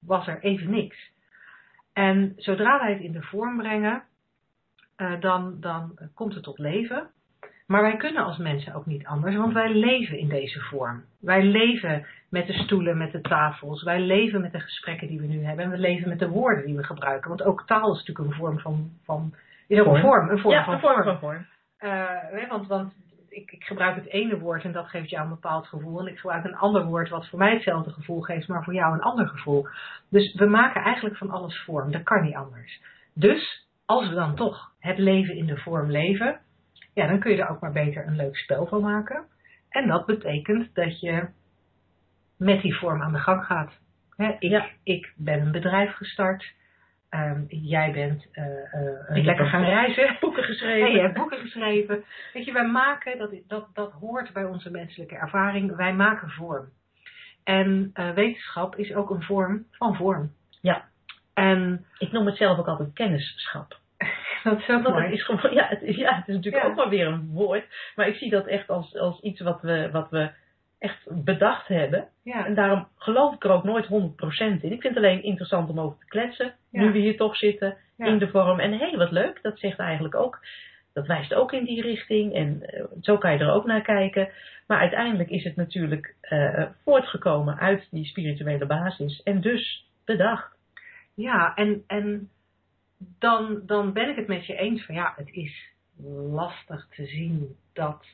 was 0.00 0.26
er 0.26 0.40
even 0.40 0.70
niks. 0.70 1.12
En 1.92 2.32
zodra 2.36 2.78
wij 2.78 2.92
het 2.92 3.02
in 3.02 3.12
de 3.12 3.22
vorm 3.22 3.56
brengen, 3.56 4.02
uh, 4.96 5.20
dan, 5.20 5.60
dan 5.60 5.98
komt 6.14 6.34
het 6.34 6.42
tot 6.42 6.58
leven. 6.58 7.10
Maar 7.66 7.82
wij 7.82 7.96
kunnen 7.96 8.24
als 8.24 8.36
mensen 8.36 8.74
ook 8.74 8.86
niet 8.86 9.06
anders, 9.06 9.36
want 9.36 9.52
wij 9.52 9.74
leven 9.74 10.18
in 10.18 10.28
deze 10.28 10.60
vorm. 10.60 11.04
Wij 11.20 11.42
leven 11.42 12.06
met 12.28 12.46
de 12.46 12.52
stoelen, 12.52 12.98
met 12.98 13.12
de 13.12 13.20
tafels. 13.20 13.82
Wij 13.82 14.00
leven 14.00 14.40
met 14.40 14.52
de 14.52 14.60
gesprekken 14.60 15.08
die 15.08 15.20
we 15.20 15.26
nu 15.26 15.44
hebben. 15.44 15.64
En 15.64 15.70
we 15.70 15.78
leven 15.78 16.08
met 16.08 16.18
de 16.18 16.28
woorden 16.28 16.66
die 16.66 16.76
we 16.76 16.84
gebruiken. 16.84 17.28
Want 17.28 17.42
ook 17.42 17.66
taal 17.66 17.92
is 17.92 17.98
natuurlijk 17.98 18.28
een 18.28 18.40
vorm 18.40 18.58
van, 18.58 18.90
van 19.04 19.34
is 19.66 19.80
ook 19.80 19.94
een 19.94 20.00
vorm, 20.00 20.28
een 20.28 20.38
vorm 20.38 20.54
ja, 20.54 20.64
van 20.64 20.74
een 20.74 20.80
vorm. 20.80 21.02
Van 21.02 21.18
vorm. 21.18 21.46
Uh, 21.80 22.48
want, 22.48 22.66
want 22.66 22.94
ik, 23.28 23.50
ik, 23.50 23.64
gebruik 23.64 23.96
het 23.96 24.06
ene 24.06 24.38
woord 24.38 24.64
en 24.64 24.72
dat 24.72 24.88
geeft 24.88 25.10
jou 25.10 25.24
een 25.24 25.34
bepaald 25.34 25.66
gevoel. 25.66 26.00
En 26.00 26.06
ik 26.06 26.18
gebruik 26.18 26.44
een 26.44 26.56
ander 26.56 26.84
woord 26.84 27.08
wat 27.08 27.28
voor 27.28 27.38
mij 27.38 27.52
hetzelfde 27.52 27.90
gevoel 27.90 28.20
geeft, 28.20 28.48
maar 28.48 28.64
voor 28.64 28.74
jou 28.74 28.94
een 28.94 29.02
ander 29.02 29.28
gevoel. 29.28 29.68
Dus 30.08 30.34
we 30.34 30.46
maken 30.46 30.82
eigenlijk 30.82 31.16
van 31.16 31.30
alles 31.30 31.62
vorm. 31.64 31.92
Dat 31.92 32.02
kan 32.02 32.22
niet 32.22 32.34
anders. 32.34 32.80
Dus 33.14 33.66
als 33.86 34.08
we 34.08 34.14
dan 34.14 34.34
toch 34.34 34.72
het 34.78 34.98
leven 34.98 35.36
in 35.36 35.46
de 35.46 35.56
vorm 35.56 35.90
leven, 35.90 36.40
ja, 36.96 37.06
dan 37.06 37.18
kun 37.18 37.30
je 37.30 37.42
er 37.42 37.48
ook 37.48 37.60
maar 37.60 37.72
beter 37.72 38.06
een 38.06 38.16
leuk 38.16 38.36
spel 38.36 38.66
van 38.66 38.80
maken. 38.80 39.24
En 39.68 39.88
dat 39.88 40.06
betekent 40.06 40.74
dat 40.74 41.00
je 41.00 41.26
met 42.36 42.62
die 42.62 42.74
vorm 42.74 43.02
aan 43.02 43.12
de 43.12 43.18
gang 43.18 43.44
gaat. 43.44 43.72
ik, 44.16 44.36
ja. 44.38 44.66
ik 44.82 45.12
ben 45.16 45.40
een 45.40 45.52
bedrijf 45.52 45.94
gestart. 45.94 46.54
Um, 47.10 47.46
jij 47.48 47.92
bent 47.92 48.26
uh, 48.32 48.44
uh, 48.44 49.24
lekker 49.24 49.46
gaan 49.46 49.64
reizen. 49.64 50.16
Boeken 50.20 50.42
geschreven. 50.42 50.92
Je 50.92 51.00
hebt 51.00 51.14
boeken 51.14 51.38
geschreven. 51.38 52.04
Weet 52.32 52.44
je, 52.44 52.52
wij 52.52 52.66
maken, 52.66 53.18
dat, 53.18 53.30
dat, 53.46 53.74
dat 53.74 53.92
hoort 53.92 54.32
bij 54.32 54.44
onze 54.44 54.70
menselijke 54.70 55.16
ervaring, 55.16 55.76
wij 55.76 55.94
maken 55.94 56.30
vorm. 56.30 56.68
En 57.44 57.90
uh, 57.94 58.10
wetenschap 58.10 58.76
is 58.76 58.94
ook 58.94 59.10
een 59.10 59.22
vorm 59.22 59.66
van 59.70 59.96
vorm. 59.96 60.32
Ja. 60.60 60.88
En 61.34 61.84
ik 61.98 62.12
noem 62.12 62.26
het 62.26 62.36
zelf 62.36 62.58
ook 62.58 62.68
altijd 62.68 62.92
kennisschap. 62.92 63.80
Dat 64.50 64.58
is. 64.58 64.66
Het 64.66 65.12
is 65.12 65.24
gewoon, 65.24 65.54
ja, 65.60 65.66
het 65.68 65.82
is, 65.82 65.96
ja, 65.96 66.14
het 66.14 66.28
is 66.28 66.34
natuurlijk 66.34 66.64
ja. 66.64 66.70
ook 66.70 66.76
wel 66.76 66.88
weer 66.88 67.06
een 67.06 67.28
woord. 67.32 67.64
Maar 67.94 68.08
ik 68.08 68.16
zie 68.16 68.30
dat 68.30 68.46
echt 68.46 68.68
als, 68.68 68.96
als 68.98 69.20
iets 69.20 69.40
wat 69.40 69.60
we, 69.60 69.88
wat 69.92 70.10
we 70.10 70.30
echt 70.78 71.24
bedacht 71.24 71.68
hebben. 71.68 72.08
Ja. 72.22 72.46
En 72.46 72.54
daarom 72.54 72.88
geloof 72.96 73.34
ik 73.34 73.44
er 73.44 73.50
ook 73.50 73.64
nooit 73.64 73.86
100% 73.86 73.88
in. 74.38 74.72
Ik 74.72 74.80
vind 74.80 74.94
het 74.94 74.96
alleen 74.96 75.22
interessant 75.22 75.70
om 75.70 75.80
over 75.80 75.98
te 75.98 76.06
kletsen. 76.06 76.54
Ja. 76.70 76.80
Nu 76.80 76.92
we 76.92 76.98
hier 76.98 77.16
toch 77.16 77.36
zitten 77.36 77.76
in 77.96 78.18
de 78.18 78.28
vorm. 78.28 78.60
En 78.60 78.72
hé, 78.72 78.88
hey, 78.88 78.96
wat 78.96 79.10
leuk. 79.10 79.38
Dat 79.42 79.58
zegt 79.58 79.78
eigenlijk 79.78 80.14
ook. 80.14 80.40
Dat 80.92 81.06
wijst 81.06 81.34
ook 81.34 81.52
in 81.52 81.64
die 81.64 81.82
richting. 81.82 82.34
En 82.34 82.62
uh, 82.74 82.84
zo 83.00 83.18
kan 83.18 83.32
je 83.32 83.38
er 83.38 83.52
ook 83.52 83.66
naar 83.66 83.82
kijken. 83.82 84.28
Maar 84.66 84.78
uiteindelijk 84.78 85.30
is 85.30 85.44
het 85.44 85.56
natuurlijk 85.56 86.14
uh, 86.30 86.66
voortgekomen 86.84 87.58
uit 87.58 87.88
die 87.90 88.04
spirituele 88.04 88.66
basis. 88.66 89.22
En 89.22 89.40
dus 89.40 89.86
bedacht. 90.04 90.56
Ja, 91.14 91.54
en, 91.54 91.84
en 91.86 92.30
dan, 92.98 93.62
dan 93.66 93.92
ben 93.92 94.08
ik 94.08 94.16
het 94.16 94.26
met 94.26 94.46
je 94.46 94.56
eens 94.56 94.84
van 94.84 94.94
ja, 94.94 95.12
het 95.16 95.28
is 95.28 95.74
lastig 96.30 96.86
te 96.88 97.06
zien 97.06 97.56
dat 97.72 98.06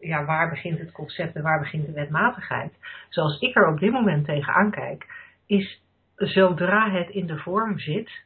ja, 0.00 0.24
waar 0.24 0.48
begint 0.48 0.78
het 0.78 0.92
concept 0.92 1.36
en 1.36 1.42
waar 1.42 1.58
begint 1.58 1.86
de 1.86 1.92
wetmatigheid? 1.92 2.72
Zoals 3.08 3.40
ik 3.40 3.56
er 3.56 3.68
op 3.68 3.78
dit 3.78 3.92
moment 3.92 4.24
tegenaan 4.24 4.70
kijk, 4.70 5.06
is 5.46 5.82
zodra 6.16 6.90
het 6.90 7.08
in 7.08 7.26
de 7.26 7.38
vorm 7.38 7.78
zit, 7.78 8.24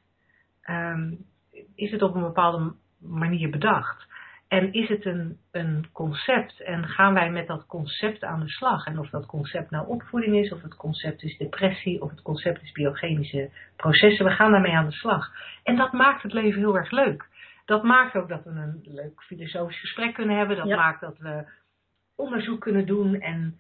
um, 0.71 1.25
is 1.75 1.91
het 1.91 2.03
op 2.03 2.15
een 2.15 2.23
bepaalde 2.23 2.73
manier 2.99 3.51
bedacht. 3.51 4.09
En 4.51 4.73
is 4.73 4.89
het 4.89 5.05
een, 5.05 5.39
een 5.51 5.87
concept 5.93 6.61
en 6.61 6.89
gaan 6.89 7.15
wij 7.15 7.31
met 7.31 7.47
dat 7.47 7.67
concept 7.67 8.25
aan 8.25 8.41
de 8.41 8.49
slag? 8.49 8.87
En 8.87 8.99
of 8.99 9.11
dat 9.11 9.27
concept 9.27 9.71
nou 9.71 9.89
opvoeding 9.89 10.37
is, 10.37 10.53
of 10.53 10.63
het 10.63 10.77
concept 10.77 11.23
is 11.23 11.37
depressie, 11.37 12.03
of 12.03 12.11
het 12.11 12.23
concept 12.23 12.63
is 12.63 12.73
biochemische 12.73 13.51
processen, 13.77 14.25
we 14.25 14.31
gaan 14.31 14.51
daarmee 14.53 14.77
aan 14.77 14.89
de 14.89 14.93
slag. 14.93 15.33
En 15.63 15.77
dat 15.77 15.93
maakt 15.93 16.23
het 16.23 16.33
leven 16.33 16.61
heel 16.61 16.77
erg 16.77 16.91
leuk 16.91 17.29
dat 17.71 17.83
maakt 17.83 18.17
ook 18.17 18.29
dat 18.29 18.45
we 18.45 18.51
een 18.51 18.81
leuk 18.85 19.23
filosofisch 19.23 19.81
gesprek 19.81 20.15
kunnen 20.15 20.37
hebben. 20.37 20.57
Dat 20.57 20.67
ja. 20.67 20.77
maakt 20.77 21.01
dat 21.01 21.19
we 21.19 21.45
onderzoek 22.17 22.61
kunnen 22.61 22.87
doen 22.87 23.21
en 23.21 23.59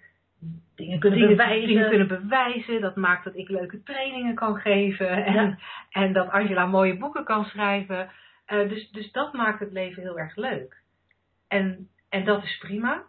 dingen 0.76 0.98
kunnen, 0.98 1.18
dingen, 1.18 1.36
bewijzen. 1.36 1.68
dingen 1.68 1.88
kunnen 1.88 2.08
bewijzen. 2.08 2.80
Dat 2.80 2.96
maakt 2.96 3.24
dat 3.24 3.36
ik 3.36 3.48
leuke 3.48 3.82
trainingen 3.82 4.34
kan 4.34 4.56
geven. 4.56 5.24
En, 5.24 5.32
Ja. 5.32 5.58
en 5.90 6.12
dat 6.12 6.30
Angela 6.30 6.66
mooie 6.66 6.98
boeken 6.98 7.24
kan 7.24 7.44
schrijven. 7.44 8.10
Uh, 8.48 8.68
dus, 8.68 8.90
dus 8.90 9.12
dat 9.12 9.32
maakt 9.32 9.60
het 9.60 9.72
leven 9.72 10.02
heel 10.02 10.18
erg 10.18 10.36
leuk. 10.36 10.79
En, 11.50 11.88
en 12.08 12.24
dat 12.24 12.42
is 12.42 12.58
prima. 12.58 13.02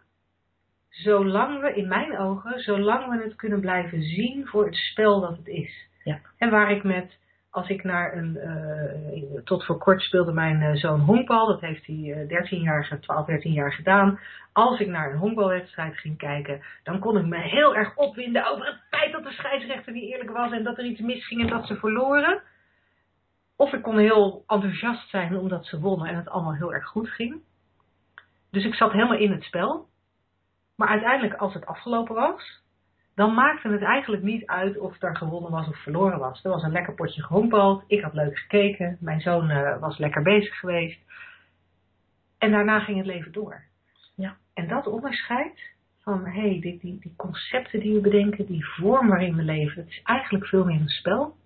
Zolang 0.88 1.60
we, 1.60 1.74
in 1.74 1.88
mijn 1.88 2.18
ogen, 2.18 2.60
zolang 2.60 3.08
we 3.08 3.22
het 3.22 3.36
kunnen 3.36 3.60
blijven 3.60 4.02
zien 4.02 4.46
voor 4.46 4.64
het 4.64 4.76
spel 4.76 5.20
dat 5.20 5.36
het 5.36 5.46
is. 5.46 5.88
Ja. 6.04 6.20
En 6.38 6.50
waar 6.50 6.70
ik 6.70 6.82
met 6.82 7.18
als 7.50 7.68
ik 7.68 7.84
naar 7.84 8.16
een, 8.16 8.36
uh, 8.36 9.40
tot 9.44 9.64
voor 9.64 9.78
kort 9.78 10.02
speelde 10.02 10.32
mijn 10.32 10.60
uh, 10.60 10.74
zoon 10.74 11.00
honkbal, 11.00 11.46
dat 11.46 11.60
heeft 11.60 11.86
hij 11.86 11.96
uh, 11.96 12.28
13 12.28 12.62
jaar, 12.62 12.98
12, 13.00 13.26
13 13.26 13.52
jaar 13.52 13.72
gedaan. 13.72 14.20
Als 14.52 14.80
ik 14.80 14.86
naar 14.86 15.10
een 15.10 15.18
honkbalwedstrijd 15.18 15.98
ging 15.98 16.18
kijken, 16.18 16.62
dan 16.82 16.98
kon 16.98 17.18
ik 17.18 17.26
me 17.26 17.38
heel 17.38 17.74
erg 17.74 17.96
opwinden 17.96 18.46
over 18.50 18.66
het 18.66 18.78
feit 18.90 19.12
dat 19.12 19.22
de 19.22 19.30
scheidsrechter 19.30 19.92
niet 19.92 20.12
eerlijk 20.12 20.30
was 20.30 20.52
en 20.52 20.64
dat 20.64 20.78
er 20.78 20.84
iets 20.84 21.00
misging 21.00 21.40
en 21.40 21.46
dat 21.46 21.66
ze 21.66 21.76
verloren. 21.76 22.42
Of 23.56 23.72
ik 23.72 23.82
kon 23.82 23.98
heel 23.98 24.44
enthousiast 24.46 25.08
zijn 25.08 25.36
omdat 25.36 25.66
ze 25.66 25.80
wonnen 25.80 26.08
en 26.08 26.16
het 26.16 26.28
allemaal 26.28 26.54
heel 26.54 26.74
erg 26.74 26.86
goed 26.86 27.08
ging. 27.08 27.40
Dus 28.52 28.64
ik 28.64 28.74
zat 28.74 28.92
helemaal 28.92 29.18
in 29.18 29.30
het 29.30 29.42
spel. 29.42 29.88
Maar 30.76 30.88
uiteindelijk, 30.88 31.40
als 31.40 31.54
het 31.54 31.66
afgelopen 31.66 32.14
was, 32.14 32.62
dan 33.14 33.34
maakte 33.34 33.68
het 33.68 33.82
eigenlijk 33.82 34.22
niet 34.22 34.46
uit 34.46 34.78
of 34.78 35.02
er 35.02 35.16
gewonnen 35.16 35.50
was 35.50 35.68
of 35.68 35.82
verloren 35.82 36.18
was. 36.18 36.44
Er 36.44 36.50
was 36.50 36.62
een 36.62 36.72
lekker 36.72 36.94
potje 36.94 37.22
gehonkbald, 37.22 37.84
ik 37.86 38.02
had 38.02 38.14
leuk 38.14 38.38
gekeken, 38.38 38.96
mijn 39.00 39.20
zoon 39.20 39.50
uh, 39.50 39.78
was 39.78 39.98
lekker 39.98 40.22
bezig 40.22 40.58
geweest. 40.58 41.00
En 42.38 42.50
daarna 42.50 42.80
ging 42.80 42.96
het 42.96 43.06
leven 43.06 43.32
door. 43.32 43.62
Ja. 44.16 44.36
En 44.54 44.68
dat 44.68 44.86
onderscheid 44.86 45.74
van, 46.02 46.24
hé, 46.24 46.40
hey, 46.40 46.60
die, 46.60 46.78
die, 46.78 46.98
die 47.00 47.14
concepten 47.16 47.80
die 47.80 47.94
we 47.94 48.00
bedenken, 48.00 48.46
die 48.46 48.66
vorm 48.66 49.08
waarin 49.08 49.36
we 49.36 49.42
leven, 49.42 49.82
het 49.82 49.90
is 49.90 50.02
eigenlijk 50.02 50.46
veel 50.46 50.64
meer 50.64 50.80
een 50.80 50.88
spel. 50.88 51.36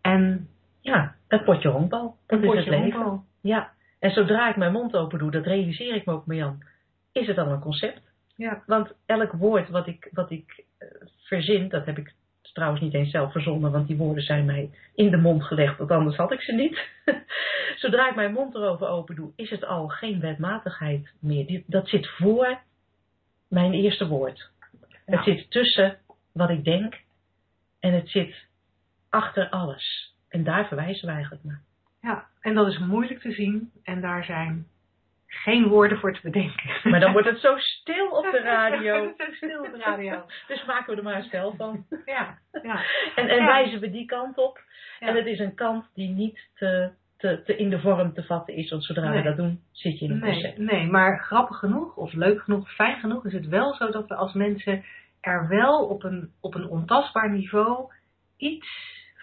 En 0.00 0.48
ja, 0.80 1.14
het 1.28 1.44
potje 1.44 1.68
honkbal. 1.68 2.16
Dat 2.26 2.42
een 2.42 2.48
is 2.48 2.54
het 2.54 2.66
leven. 2.66 3.00
honkbal. 3.00 3.24
Ja. 3.40 3.72
En 3.98 4.10
zodra 4.10 4.48
ik 4.48 4.56
mijn 4.56 4.72
mond 4.72 4.96
open 4.96 5.18
doe, 5.18 5.30
dat 5.30 5.46
realiseer 5.46 5.94
ik 5.94 6.06
me 6.06 6.12
ook, 6.12 6.26
Marjan, 6.26 6.62
is 7.12 7.26
het 7.26 7.36
dan 7.36 7.48
een 7.48 7.60
concept? 7.60 8.00
Ja. 8.36 8.62
Want 8.66 8.92
elk 9.06 9.32
woord 9.32 9.68
wat 9.68 9.86
ik, 9.86 10.08
wat 10.12 10.30
ik 10.30 10.64
uh, 10.78 10.88
verzin, 11.22 11.68
dat 11.68 11.86
heb 11.86 11.98
ik 11.98 12.14
trouwens 12.52 12.82
niet 12.82 12.94
eens 12.94 13.10
zelf 13.10 13.32
verzonnen, 13.32 13.70
want 13.70 13.86
die 13.86 13.96
woorden 13.96 14.22
zijn 14.22 14.44
mij 14.44 14.70
in 14.94 15.10
de 15.10 15.16
mond 15.16 15.44
gelegd, 15.44 15.78
want 15.78 15.90
anders 15.90 16.16
had 16.16 16.32
ik 16.32 16.40
ze 16.40 16.52
niet. 16.52 16.88
Zodra 17.82 18.08
ik 18.08 18.14
mijn 18.14 18.32
mond 18.32 18.54
erover 18.54 18.88
open 18.88 19.14
doe, 19.14 19.32
is 19.36 19.50
het 19.50 19.64
al 19.64 19.88
geen 19.88 20.20
wetmatigheid 20.20 21.10
meer. 21.20 21.46
Die, 21.46 21.64
dat 21.66 21.88
zit 21.88 22.08
voor 22.08 22.58
mijn 23.48 23.72
eerste 23.72 24.06
woord. 24.06 24.50
Ja. 24.80 24.88
Het 25.04 25.24
zit 25.24 25.50
tussen 25.50 25.98
wat 26.32 26.50
ik 26.50 26.64
denk 26.64 27.00
en 27.80 27.92
het 27.92 28.08
zit 28.08 28.34
achter 29.08 29.48
alles. 29.48 30.14
En 30.28 30.44
daar 30.44 30.66
verwijzen 30.66 31.06
we 31.06 31.12
eigenlijk 31.12 31.44
naar. 31.44 31.62
Ja, 32.00 32.26
en 32.40 32.54
dat 32.54 32.66
is 32.66 32.78
moeilijk 32.78 33.20
te 33.20 33.32
zien 33.32 33.70
en 33.84 34.00
daar 34.00 34.24
zijn 34.24 34.66
geen 35.26 35.66
woorden 35.68 35.98
voor 35.98 36.12
te 36.14 36.20
bedenken. 36.22 36.90
Maar 36.90 37.00
dan 37.00 37.12
wordt 37.12 37.28
het 37.28 37.40
zo 37.40 37.56
stil 37.58 38.10
op 38.10 38.24
de 38.30 38.40
radio. 38.54 38.98
Wordt 39.04 39.18
het 39.18 39.26
zo 39.28 39.46
stil 39.46 39.60
op 39.64 39.72
de 39.72 39.78
radio. 39.78 40.24
dus 40.46 40.64
maken 40.64 40.90
we 40.92 40.96
er 40.98 41.04
maar 41.04 41.16
een 41.16 41.22
spel 41.22 41.54
van. 41.56 41.86
Ja, 42.04 42.38
ja. 42.62 42.82
En, 43.14 43.28
en 43.28 43.36
Ja. 43.36 43.46
wijzen 43.46 43.80
we 43.80 43.90
die 43.90 44.06
kant 44.06 44.36
op. 44.36 44.60
Ja. 45.00 45.06
En 45.06 45.16
het 45.16 45.26
is 45.26 45.38
een 45.38 45.54
kant 45.54 45.90
die 45.94 46.08
niet 46.08 46.48
te, 46.54 46.90
te, 47.16 47.42
te 47.44 47.56
in 47.56 47.70
de 47.70 47.80
vorm 47.80 48.12
te 48.12 48.24
vatten 48.24 48.54
is. 48.54 48.70
Want 48.70 48.84
zodra 48.84 49.08
Nee. 49.08 49.18
we 49.18 49.28
dat 49.28 49.36
doen, 49.36 49.60
zit 49.72 49.98
je 49.98 50.04
in 50.04 50.10
een 50.10 50.18
Nee, 50.20 50.54
nee, 50.56 50.86
maar 50.86 51.18
grappig 51.20 51.58
genoeg, 51.58 51.96
of 51.96 52.12
leuk 52.12 52.42
genoeg, 52.42 52.74
fijn 52.74 52.98
genoeg 53.00 53.24
is 53.26 53.32
het 53.32 53.46
wel 53.48 53.74
zo 53.74 53.90
dat 53.90 54.08
we 54.08 54.14
als 54.14 54.32
mensen 54.32 54.84
er 55.20 55.48
wel 55.48 55.86
op 55.86 56.02
een, 56.04 56.32
op 56.40 56.54
een 56.54 56.68
ontastbaar 56.68 57.30
niveau 57.30 57.92
iets 58.36 58.68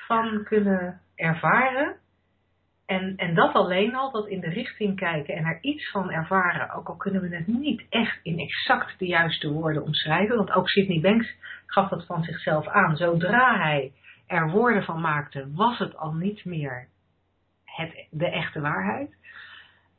van 0.08 0.44
kunnen 0.44 1.02
ervaren. 1.16 1.96
En, 2.86 3.16
en 3.16 3.36
dat 3.36 3.54
alleen 3.54 3.96
al, 3.96 4.12
dat 4.12 4.28
in 4.28 4.40
de 4.40 4.50
richting 4.50 4.96
kijken 4.96 5.36
en 5.36 5.46
er 5.46 5.58
iets 5.62 5.92
van 5.92 6.12
ervaren, 6.12 6.74
ook 6.74 6.88
al 6.88 6.96
kunnen 6.96 7.22
we 7.22 7.36
het 7.36 7.48
niet 7.48 7.86
echt 7.90 8.20
in 8.24 8.40
exact 8.40 9.00
de 9.00 9.06
juiste 9.06 9.52
woorden 9.52 9.84
omschrijven, 9.84 10.36
want 10.36 10.52
ook 10.52 10.70
Sidney 10.70 11.00
Banks 11.00 11.36
gaf 11.66 11.90
dat 11.90 12.06
van 12.06 12.24
zichzelf 12.24 12.68
aan. 12.68 12.98
Zodra 12.98 13.60
hij 13.60 13.92
er 14.28 14.50
woorden 14.50 14.84
van 14.84 15.02
maakte, 15.02 15.52
was 15.54 15.78
het 15.78 15.98
al 15.98 16.14
niet 16.14 16.46
meer 16.46 16.88
het, 17.64 18.08
de 18.10 18.30
echte 18.30 18.62
waarheid. 18.62 19.16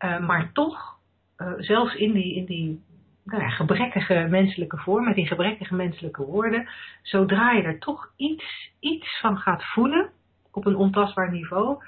Uh, 0.05 0.27
maar 0.27 0.53
toch, 0.53 0.99
uh, 1.39 1.53
zelfs 1.57 1.95
in 1.95 2.13
die, 2.13 2.35
in 2.35 2.45
die 2.45 2.85
nou 3.25 3.43
ja, 3.43 3.49
gebrekkige 3.49 4.27
menselijke 4.31 4.77
vorm, 4.77 5.05
met 5.05 5.15
die 5.15 5.27
gebrekkige 5.27 5.75
menselijke 5.75 6.25
woorden, 6.25 6.69
zodra 7.03 7.51
je 7.51 7.63
er 7.63 7.79
toch 7.79 8.13
iets, 8.17 8.73
iets 8.81 9.21
van 9.21 9.39
gaat 9.39 9.65
voelen, 9.65 10.11
op 10.53 10.67
een 10.67 10.77
ontastbaar 10.77 11.31
niveau, 11.31 11.83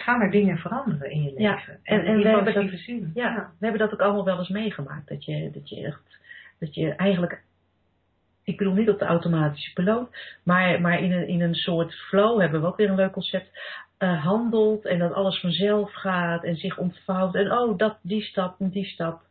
gaan 0.00 0.20
er 0.20 0.30
dingen 0.30 0.58
veranderen 0.58 1.10
in 1.10 1.22
je 1.22 1.28
leven. 1.28 1.42
Ja, 1.42 1.60
en, 1.82 2.04
en 2.04 2.16
we, 2.16 2.28
hebben 2.28 2.54
dat, 2.54 2.78
zin. 2.78 3.10
Ja, 3.14 3.30
ja, 3.30 3.52
we 3.58 3.66
hebben 3.66 3.80
dat 3.80 3.92
ook 3.92 4.00
allemaal 4.00 4.24
wel 4.24 4.38
eens 4.38 4.48
meegemaakt. 4.48 5.08
Dat 5.08 5.24
je, 5.24 5.50
dat 5.52 5.68
je 5.68 5.84
echt, 5.84 6.18
dat 6.58 6.74
je 6.74 6.94
eigenlijk, 6.94 7.42
ik 8.44 8.56
bedoel 8.56 8.74
niet 8.74 8.90
op 8.90 8.98
de 8.98 9.04
automatische 9.04 9.72
piloot, 9.72 10.16
maar, 10.42 10.80
maar 10.80 11.02
in, 11.02 11.12
een, 11.12 11.28
in 11.28 11.40
een 11.40 11.54
soort 11.54 11.94
flow 11.94 12.40
hebben 12.40 12.60
we 12.60 12.66
ook 12.66 12.76
weer 12.76 12.88
een 12.88 12.96
leuk 12.96 13.12
concept. 13.12 13.50
Uh, 13.98 14.24
handelt 14.24 14.84
en 14.84 14.98
dat 14.98 15.12
alles 15.12 15.40
vanzelf 15.40 15.92
gaat 15.92 16.44
en 16.44 16.56
zich 16.56 16.78
ontvouwt. 16.78 17.34
En 17.34 17.52
oh, 17.52 17.78
dat, 17.78 17.98
die 18.02 18.22
stap 18.22 18.60
en 18.60 18.70
die 18.70 18.84
stap. 18.84 19.22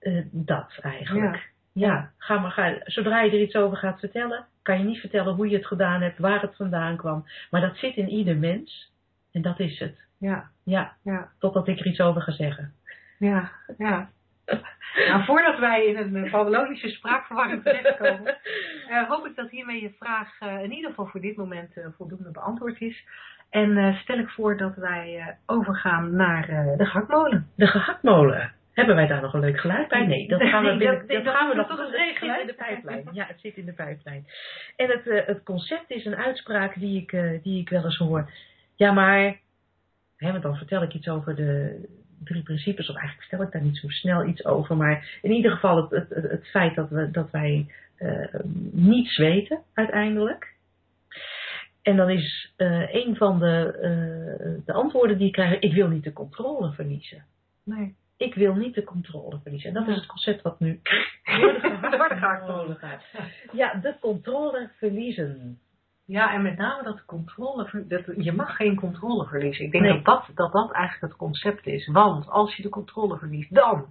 Uh, 0.00 0.24
dat 0.30 0.78
eigenlijk. 0.80 1.52
Ja. 1.72 1.86
ja, 1.86 2.10
ga 2.18 2.38
maar, 2.38 2.50
ga, 2.50 2.80
zodra 2.84 3.22
je 3.22 3.30
er 3.30 3.40
iets 3.40 3.54
over 3.54 3.76
gaat 3.76 3.98
vertellen, 3.98 4.46
kan 4.62 4.78
je 4.78 4.84
niet 4.84 5.00
vertellen 5.00 5.34
hoe 5.34 5.48
je 5.48 5.56
het 5.56 5.66
gedaan 5.66 6.02
hebt, 6.02 6.18
waar 6.18 6.40
het 6.40 6.56
vandaan 6.56 6.96
kwam. 6.96 7.26
Maar 7.50 7.60
dat 7.60 7.76
zit 7.76 7.96
in 7.96 8.08
ieder 8.08 8.36
mens. 8.36 8.94
En 9.36 9.42
dat 9.42 9.60
is 9.60 9.78
het. 9.78 10.05
Ja. 10.18 10.50
Ja. 10.64 10.96
ja. 11.02 11.28
Totdat 11.38 11.68
ik 11.68 11.78
er 11.78 11.86
iets 11.86 12.00
over 12.00 12.22
ga 12.22 12.32
zeggen. 12.32 12.72
Ja, 13.18 13.50
ja. 13.78 14.08
nou, 15.08 15.24
voordat 15.24 15.58
wij 15.58 15.86
in 15.86 15.96
een 15.96 16.30
Pavlovische 16.30 16.88
spraakverwarring 16.88 17.62
terechtkomen, 17.62 18.36
uh, 18.90 19.02
hoop 19.10 19.26
ik 19.26 19.36
dat 19.36 19.50
hiermee 19.50 19.82
je 19.82 19.94
vraag 19.98 20.40
uh, 20.40 20.62
in 20.62 20.72
ieder 20.72 20.90
geval 20.90 21.06
voor 21.06 21.20
dit 21.20 21.36
moment 21.36 21.76
uh, 21.76 21.86
voldoende 21.96 22.30
beantwoord 22.30 22.80
is. 22.80 23.04
En 23.50 23.94
stel 23.94 24.18
ik 24.18 24.28
voor 24.28 24.56
dat 24.56 24.76
wij 24.76 25.36
overgaan 25.46 26.16
naar 26.16 26.46
de 26.76 26.84
gehaktmolen. 26.84 27.50
De 27.56 27.66
gehaktmolen. 27.66 28.52
Hebben 28.72 28.94
wij 28.94 29.06
daar 29.06 29.20
nog 29.20 29.34
een 29.34 29.40
leuk 29.40 29.60
geluid 29.60 29.88
bij? 29.88 30.06
Nee, 30.06 30.28
dat 30.28 30.42
gaan 30.42 30.64
we, 30.64 30.76
binnen, 30.76 31.06
dat, 31.06 31.24
dat, 31.24 31.34
gaan 31.34 31.48
we 31.48 31.54
nog. 31.54 31.68
Het 31.68 31.90
zit 31.90 32.40
in 32.40 32.46
de 32.46 32.54
pijplijn. 32.54 33.08
Ja, 33.12 33.26
het 33.26 33.40
zit 33.40 33.56
in 33.56 33.64
de 33.64 33.72
pijplijn. 33.72 34.26
En 34.76 34.90
het, 34.90 35.26
het 35.26 35.42
concept 35.42 35.90
is 35.90 36.04
een 36.04 36.16
uitspraak 36.16 36.74
die 36.74 37.00
ik, 37.00 37.40
die 37.42 37.60
ik 37.60 37.68
wel 37.68 37.84
eens 37.84 37.98
hoor. 37.98 38.30
Ja, 38.76 38.92
maar, 38.92 39.36
want 40.18 40.42
dan 40.42 40.56
vertel 40.56 40.82
ik 40.82 40.94
iets 40.94 41.08
over 41.08 41.36
de 41.36 41.80
drie 42.24 42.42
principes, 42.42 42.88
of 42.88 42.96
eigenlijk 42.96 43.28
vertel 43.28 43.46
ik 43.46 43.52
daar 43.52 43.62
niet 43.62 43.76
zo 43.76 43.88
snel 43.88 44.26
iets 44.26 44.44
over. 44.44 44.76
Maar 44.76 45.18
in 45.22 45.30
ieder 45.30 45.50
geval 45.50 45.76
het, 45.76 46.08
het, 46.08 46.30
het, 46.30 46.46
feit 46.46 46.74
dat, 46.74 46.88
we, 46.88 47.10
dat 47.10 47.30
wij 47.30 47.66
uh, 47.98 48.26
niets 48.72 49.16
weten 49.16 49.62
uiteindelijk. 49.74 50.54
En 51.82 51.96
dan 51.96 52.10
is 52.10 52.54
een 52.92 53.16
van 53.16 53.38
de, 53.38 54.62
de 54.64 54.72
antwoorden 54.72 55.18
die 55.18 55.26
ik 55.26 55.32
krijg: 55.32 55.58
ik 55.58 55.72
wil 55.72 55.88
niet 55.88 56.04
de 56.04 56.12
controle 56.12 56.72
verliezen. 56.72 57.24
Nee 57.64 57.94
ik 58.16 58.34
wil 58.34 58.54
niet 58.54 58.74
de 58.74 58.84
controle 58.84 59.38
verliezen. 59.42 59.68
En 59.68 59.74
dat 59.74 59.88
is 59.88 59.94
het 59.94 60.06
concept 60.06 60.42
wat 60.42 60.60
nu 60.60 60.80
door 61.90 62.08
de 62.08 62.16
gehaktmolen 62.18 62.76
gaat. 62.76 63.02
Ja, 63.52 63.74
de 63.74 63.94
controle 64.00 64.70
verliezen. 64.76 65.60
Ja, 66.06 66.32
en 66.32 66.42
met 66.42 66.56
name 66.56 66.82
dat 66.82 67.04
controle, 67.04 67.84
dat, 67.88 68.02
je 68.16 68.32
mag 68.32 68.56
geen 68.56 68.76
controle 68.76 69.26
verliezen. 69.26 69.64
Ik 69.64 69.72
denk 69.72 69.86
dat, 69.86 70.04
dat, 70.04 70.30
dat 70.34 70.52
dat 70.52 70.72
eigenlijk 70.72 71.12
het 71.12 71.16
concept 71.16 71.66
is. 71.66 71.86
Want 71.86 72.28
als 72.28 72.56
je 72.56 72.62
de 72.62 72.68
controle 72.68 73.18
verliest, 73.18 73.54
dan. 73.54 73.86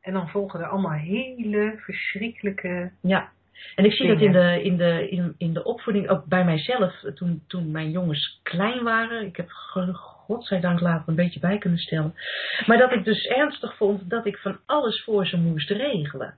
En 0.00 0.12
dan 0.12 0.28
volgen 0.28 0.60
er 0.60 0.68
allemaal 0.68 0.92
hele 0.92 1.74
verschrikkelijke. 1.76 2.90
Ja, 3.00 3.30
en 3.74 3.84
ik 3.84 3.92
zie 3.92 4.08
dat 4.08 4.20
in 4.20 4.32
de, 4.32 4.62
in, 4.62 4.76
de, 4.76 5.08
in, 5.08 5.34
in 5.38 5.52
de 5.52 5.64
opvoeding, 5.64 6.08
ook 6.08 6.24
bij 6.24 6.44
mijzelf, 6.44 7.04
toen, 7.14 7.42
toen 7.46 7.70
mijn 7.70 7.90
jongens 7.90 8.40
klein 8.42 8.82
waren. 8.82 9.26
Ik 9.26 9.36
heb 9.36 9.50
godzijdank 9.92 10.80
later 10.80 11.08
een 11.08 11.14
beetje 11.14 11.40
bij 11.40 11.58
kunnen 11.58 11.78
stellen. 11.78 12.14
Maar 12.66 12.78
dat 12.78 12.92
ik 12.92 13.04
dus 13.04 13.24
ernstig 13.24 13.76
vond 13.76 14.10
dat 14.10 14.26
ik 14.26 14.36
van 14.36 14.58
alles 14.66 15.02
voor 15.04 15.26
ze 15.26 15.36
moest 15.36 15.70
regelen. 15.70 16.34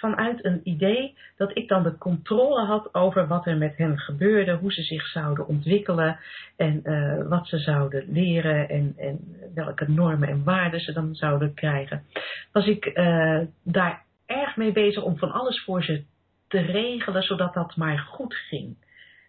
Vanuit 0.00 0.44
een 0.44 0.60
idee 0.64 1.16
dat 1.36 1.56
ik 1.56 1.68
dan 1.68 1.82
de 1.82 1.98
controle 1.98 2.64
had 2.64 2.94
over 2.94 3.26
wat 3.26 3.46
er 3.46 3.56
met 3.56 3.76
hen 3.76 3.98
gebeurde, 3.98 4.56
hoe 4.56 4.72
ze 4.72 4.82
zich 4.82 5.06
zouden 5.06 5.46
ontwikkelen 5.46 6.18
en 6.56 6.80
uh, 6.84 7.28
wat 7.28 7.46
ze 7.46 7.58
zouden 7.58 8.04
leren 8.08 8.68
en, 8.68 8.94
en 8.96 9.18
welke 9.54 9.90
normen 9.90 10.28
en 10.28 10.44
waarden 10.44 10.80
ze 10.80 10.92
dan 10.92 11.14
zouden 11.14 11.54
krijgen. 11.54 12.02
Was 12.52 12.66
ik 12.66 12.86
uh, 12.86 13.40
daar 13.62 14.04
erg 14.26 14.56
mee 14.56 14.72
bezig 14.72 15.02
om 15.02 15.18
van 15.18 15.32
alles 15.32 15.64
voor 15.64 15.82
ze 15.84 16.04
te 16.48 16.60
regelen, 16.60 17.22
zodat 17.22 17.54
dat 17.54 17.76
maar 17.76 17.98
goed 17.98 18.34
ging. 18.34 18.76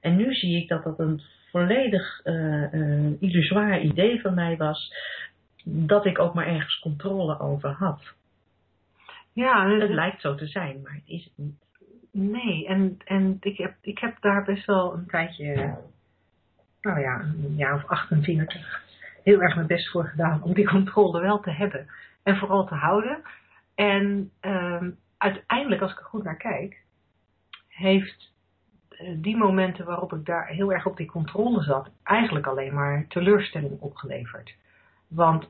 En 0.01 0.15
nu 0.15 0.33
zie 0.33 0.61
ik 0.61 0.67
dat 0.67 0.83
dat 0.83 0.99
een 0.99 1.21
volledig 1.51 2.21
uh, 2.23 3.21
illusoir 3.21 3.79
idee 3.79 4.21
van 4.21 4.33
mij 4.33 4.57
was, 4.57 4.93
dat 5.63 6.05
ik 6.05 6.19
ook 6.19 6.33
maar 6.33 6.47
ergens 6.47 6.79
controle 6.79 7.39
over 7.39 7.69
had. 7.69 8.19
Ja, 9.33 9.69
het, 9.69 9.89
lijkt 9.89 10.21
zo 10.21 10.35
te 10.35 10.47
zijn, 10.47 10.81
maar 10.81 10.93
het 10.93 11.07
is 11.07 11.23
het 11.23 11.33
niet. 11.35 11.59
Nee, 12.11 12.67
en, 12.67 12.97
en 13.05 13.37
ik, 13.39 13.57
heb, 13.57 13.75
ik 13.81 13.99
heb 13.99 14.21
daar 14.21 14.43
best 14.43 14.65
wel 14.65 14.93
een 14.93 15.05
tijdje, 15.05 15.75
nou 16.81 16.99
ja, 16.99 17.19
een 17.19 17.55
jaar 17.55 17.75
of 17.75 17.85
48, 17.85 18.83
heel 19.23 19.41
erg 19.41 19.55
mijn 19.55 19.67
best 19.67 19.89
voor 19.89 20.05
gedaan 20.05 20.43
om 20.43 20.53
die 20.53 20.67
controle 20.67 21.21
wel 21.21 21.39
te 21.39 21.51
hebben 21.51 21.87
en 22.23 22.37
vooral 22.37 22.65
te 22.65 22.75
houden. 22.75 23.21
En 23.75 24.31
uh, 24.41 24.83
uiteindelijk, 25.17 25.81
als 25.81 25.91
ik 25.91 25.99
er 25.99 26.05
goed 26.05 26.23
naar 26.23 26.37
kijk, 26.37 26.81
heeft 27.67 28.33
eh, 28.89 29.07
die 29.15 29.37
momenten 29.37 29.85
waarop 29.85 30.13
ik 30.13 30.25
daar 30.25 30.47
heel 30.47 30.73
erg 30.73 30.85
op 30.85 30.97
die 30.97 31.11
controle 31.11 31.63
zat, 31.63 31.89
eigenlijk 32.03 32.47
alleen 32.47 32.73
maar 32.73 33.05
teleurstelling 33.07 33.79
opgeleverd. 33.79 34.55
Want 35.07 35.49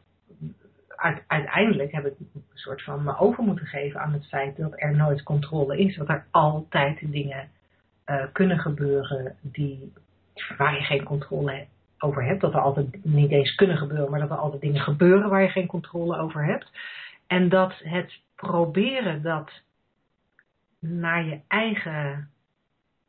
uiteindelijk 1.28 1.92
heb 1.92 2.06
ik 2.06 2.14
een 2.20 2.44
soort 2.54 2.84
van 2.84 3.04
me 3.04 3.18
over 3.18 3.44
moeten 3.44 3.66
geven 3.66 4.00
aan 4.00 4.14
het 4.14 4.28
feit 4.28 4.58
dat 4.58 4.74
er 4.76 4.96
nooit 4.96 5.24
controle 5.24 5.78
is. 5.78 5.96
Dat 5.96 6.10
er 6.10 6.26
altijd 6.32 7.12
dingen 7.12 7.50
uh, 8.06 8.24
kunnen 8.32 8.60
gebeuren 8.60 9.36
die, 9.42 9.94
waar 10.58 10.76
je 10.76 10.82
geen 10.82 11.04
controle 11.04 11.66
over 12.00 12.26
hebt. 12.26 12.42
Dat 12.42 12.54
er 12.54 12.60
altijd 12.60 13.06
niet 13.06 13.32
eens 13.32 13.56
kunnen 13.56 13.78
gebeuren, 13.78 14.10
maar 14.10 14.20
dat 14.20 14.30
er 14.30 14.36
altijd 14.36 14.62
dingen 14.62 14.82
gebeuren 14.82 15.30
waar 15.30 15.42
je 15.42 15.50
geen 15.50 15.68
controle 15.68 16.18
over 16.18 16.46
hebt. 16.46 16.72
En 17.28 17.50
dat 17.50 17.74
het 17.84 18.20
proberen 18.36 19.22
dat 19.22 19.52
naar 20.80 21.26
je 21.26 21.40
eigen 21.48 22.30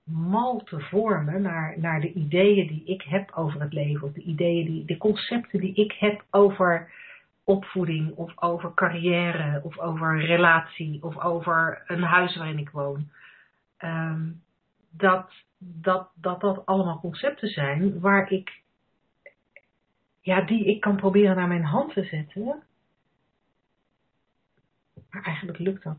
mal 0.04 0.62
te 0.62 0.80
vormen 0.80 1.42
naar, 1.42 1.74
naar 1.78 2.00
de 2.00 2.12
ideeën 2.12 2.66
die 2.66 2.84
ik 2.84 3.02
heb 3.02 3.32
over 3.34 3.60
het 3.60 3.72
leven, 3.72 4.06
of 4.06 4.12
de 4.12 4.22
ideeën 4.22 4.66
die, 4.66 4.84
de 4.84 4.96
concepten 4.96 5.60
die 5.60 5.74
ik 5.74 5.92
heb 5.92 6.24
over 6.30 6.90
opvoeding, 7.44 8.14
of 8.16 8.42
over 8.42 8.74
carrière, 8.74 9.60
of 9.64 9.78
over 9.78 10.20
relatie, 10.20 11.02
of 11.02 11.18
over 11.18 11.82
een 11.86 12.02
huis 12.02 12.36
waarin 12.36 12.58
ik 12.58 12.70
woon. 12.70 13.10
Um, 13.78 14.42
dat, 14.90 15.32
dat, 15.58 16.10
dat 16.14 16.40
dat 16.40 16.66
allemaal 16.66 17.00
concepten 17.00 17.48
zijn 17.48 18.00
waar 18.00 18.30
ik, 18.30 18.60
ja, 20.20 20.40
die 20.40 20.64
ik 20.64 20.80
kan 20.80 20.96
proberen 20.96 21.36
naar 21.36 21.48
mijn 21.48 21.64
hand 21.64 21.92
te 21.92 22.04
zetten. 22.04 22.62
Maar 25.10 25.22
eigenlijk 25.22 25.58
lukt 25.58 25.82
dat 25.82 25.96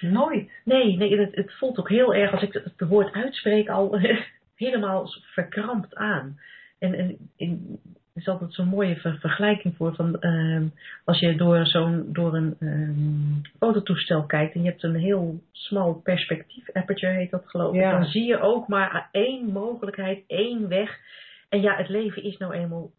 Nooit. 0.00 0.50
Nee, 0.64 0.96
nee 0.96 1.18
het, 1.18 1.34
het 1.34 1.52
voelt 1.52 1.78
ook 1.78 1.88
heel 1.88 2.14
erg, 2.14 2.32
als 2.32 2.42
ik 2.42 2.52
het 2.52 2.88
woord 2.88 3.12
uitspreek, 3.12 3.68
al 3.68 3.98
helemaal 4.54 5.08
verkrampt 5.08 5.94
aan. 5.94 6.40
En, 6.78 6.94
en 6.94 7.18
er 7.36 7.58
is 8.16 8.28
altijd 8.28 8.54
zo'n 8.54 8.68
mooie 8.68 8.96
vergelijking 8.96 9.76
voor 9.76 9.94
van 9.94 10.16
uh, 10.20 10.62
als 11.04 11.18
je 11.18 11.36
door 11.36 11.66
zo'n 11.66 12.12
door 12.12 12.34
een 12.34 12.56
um, 12.60 13.40
fototoestel 13.58 14.26
kijkt 14.26 14.54
en 14.54 14.62
je 14.62 14.68
hebt 14.68 14.82
een 14.82 14.94
heel 14.94 15.40
smal 15.52 15.94
perspectief, 15.94 16.72
aperture 16.72 17.12
heet 17.12 17.30
dat 17.30 17.44
geloof 17.46 17.74
ik, 17.74 17.80
dan 17.80 18.04
zie 18.04 18.24
je 18.24 18.40
ook 18.40 18.68
maar 18.68 19.08
één 19.12 19.52
mogelijkheid, 19.52 20.24
één 20.26 20.68
weg. 20.68 20.98
En 21.48 21.60
ja, 21.60 21.76
het 21.76 21.88
leven 21.88 22.22
is 22.22 22.36
nou 22.36 22.52
eenmaal 22.52 22.90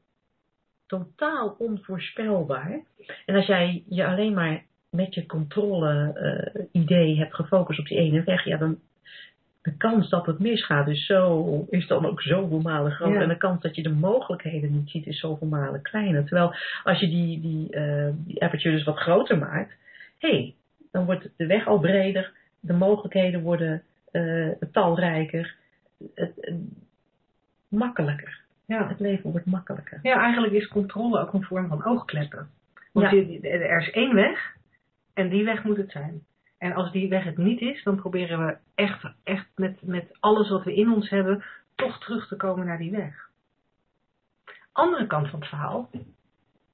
totaal 0.87 1.55
onvoorspelbaar. 1.57 2.79
En 3.25 3.35
als 3.35 3.45
jij 3.45 3.83
je 3.89 4.05
alleen 4.05 4.33
maar 4.33 4.63
met 4.89 5.13
je 5.13 5.25
controle 5.25 6.19
uh, 6.55 6.65
idee 6.71 7.17
hebt 7.17 7.35
gefocust 7.35 7.79
op 7.79 7.87
die 7.87 7.97
ene 7.97 8.23
weg, 8.23 8.45
ja, 8.45 8.57
dan 8.57 8.79
de 9.67 9.77
kans 9.77 10.09
dat 10.09 10.25
het 10.25 10.39
misgaat 10.39 10.87
is, 10.87 11.05
zo, 11.05 11.65
is 11.69 11.87
dan 11.87 12.05
ook 12.05 12.21
zoveel 12.21 12.59
malen 12.59 12.91
groter. 12.91 13.21
En 13.21 13.27
de 13.27 13.37
kans 13.37 13.61
dat 13.61 13.75
je 13.75 13.83
de 13.83 13.89
mogelijkheden 13.93 14.71
niet 14.73 14.89
ziet 14.89 15.05
is 15.05 15.19
zoveel 15.19 15.47
malen 15.47 15.81
kleiner. 15.81 16.25
Terwijl 16.25 16.53
als 16.83 16.99
je 16.99 17.07
die, 17.07 17.41
die, 17.41 17.75
uh, 17.75 18.09
die 18.25 18.43
aperture 18.43 18.75
dus 18.75 18.83
wat 18.85 18.97
groter 18.97 19.37
maakt, 19.37 19.73
hé, 20.17 20.29
hey, 20.29 20.55
dan 20.91 21.05
wordt 21.05 21.29
de 21.37 21.45
weg 21.45 21.67
al 21.67 21.79
breder, 21.79 22.31
de 22.59 22.73
mogelijkheden 22.73 23.41
worden 23.41 23.83
uh, 24.11 24.51
talrijker, 24.71 25.55
makkelijker. 27.69 28.41
Ja. 28.65 28.87
Het 28.87 28.99
leven 28.99 29.31
wordt 29.31 29.45
makkelijker. 29.45 29.99
ja, 30.01 30.21
eigenlijk 30.21 30.53
is 30.53 30.67
controle 30.67 31.19
ook 31.19 31.33
een 31.33 31.43
vorm 31.43 31.67
van 31.67 31.85
oogkleppen. 31.85 32.49
Want 32.91 33.11
Ja. 33.11 33.17
je- 33.17 33.39
er 33.49 33.81
is 33.81 33.89
één 33.91 34.15
weg 34.15 34.55
en 35.13 35.29
die 35.29 35.43
weg 35.45 35.63
moet 35.63 35.77
het 35.77 35.91
zijn. 35.91 36.21
En 36.57 36.73
als 36.73 36.91
die 36.91 37.09
weg 37.09 37.23
het 37.23 37.37
niet 37.37 37.61
is, 37.61 37.83
dan 37.83 37.95
proberen 37.95 38.45
we 38.45 38.57
echt, 38.75 39.13
echt 39.23 39.47
met, 39.55 39.81
met 39.81 40.17
alles 40.19 40.49
wat 40.49 40.63
we 40.63 40.75
in 40.75 40.91
ons 40.91 41.09
hebben, 41.09 41.43
toch 41.75 41.99
terug 41.99 42.27
te 42.27 42.35
komen 42.35 42.65
naar 42.65 42.77
die 42.77 42.91
weg. 42.91 43.29
Andere 44.71 45.07
kant 45.07 45.29
van 45.29 45.39
het 45.39 45.49
verhaal, 45.49 45.89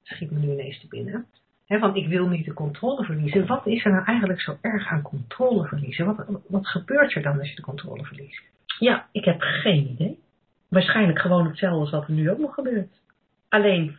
schiet 0.02 0.30
me 0.30 0.38
nu 0.38 0.52
ineens 0.52 0.80
te 0.80 0.88
binnen, 0.88 1.26
hè, 1.66 1.78
van 1.78 1.96
ik 1.96 2.08
wil 2.08 2.28
niet 2.28 2.44
de 2.44 2.52
controle 2.52 3.04
verliezen. 3.04 3.46
Wat 3.46 3.66
is 3.66 3.84
er 3.84 3.92
nou 3.92 4.04
eigenlijk 4.04 4.40
zo 4.40 4.58
erg 4.60 4.88
aan 4.88 5.02
controle 5.02 5.66
verliezen? 5.66 6.06
Wat, 6.06 6.26
wat 6.48 6.66
gebeurt 6.66 7.14
er 7.14 7.22
dan 7.22 7.38
als 7.38 7.48
je 7.48 7.56
de 7.56 7.62
controle 7.62 8.04
verliest? 8.04 8.42
Ja, 8.78 9.08
ik 9.12 9.24
heb 9.24 9.40
geen 9.40 9.88
idee. 9.88 10.18
Waarschijnlijk 10.68 11.18
gewoon 11.18 11.46
hetzelfde 11.46 11.80
als 11.80 11.90
wat 11.90 12.08
er 12.08 12.14
nu 12.14 12.30
ook 12.30 12.38
nog 12.38 12.54
gebeurt. 12.54 13.00
Alleen 13.48 13.96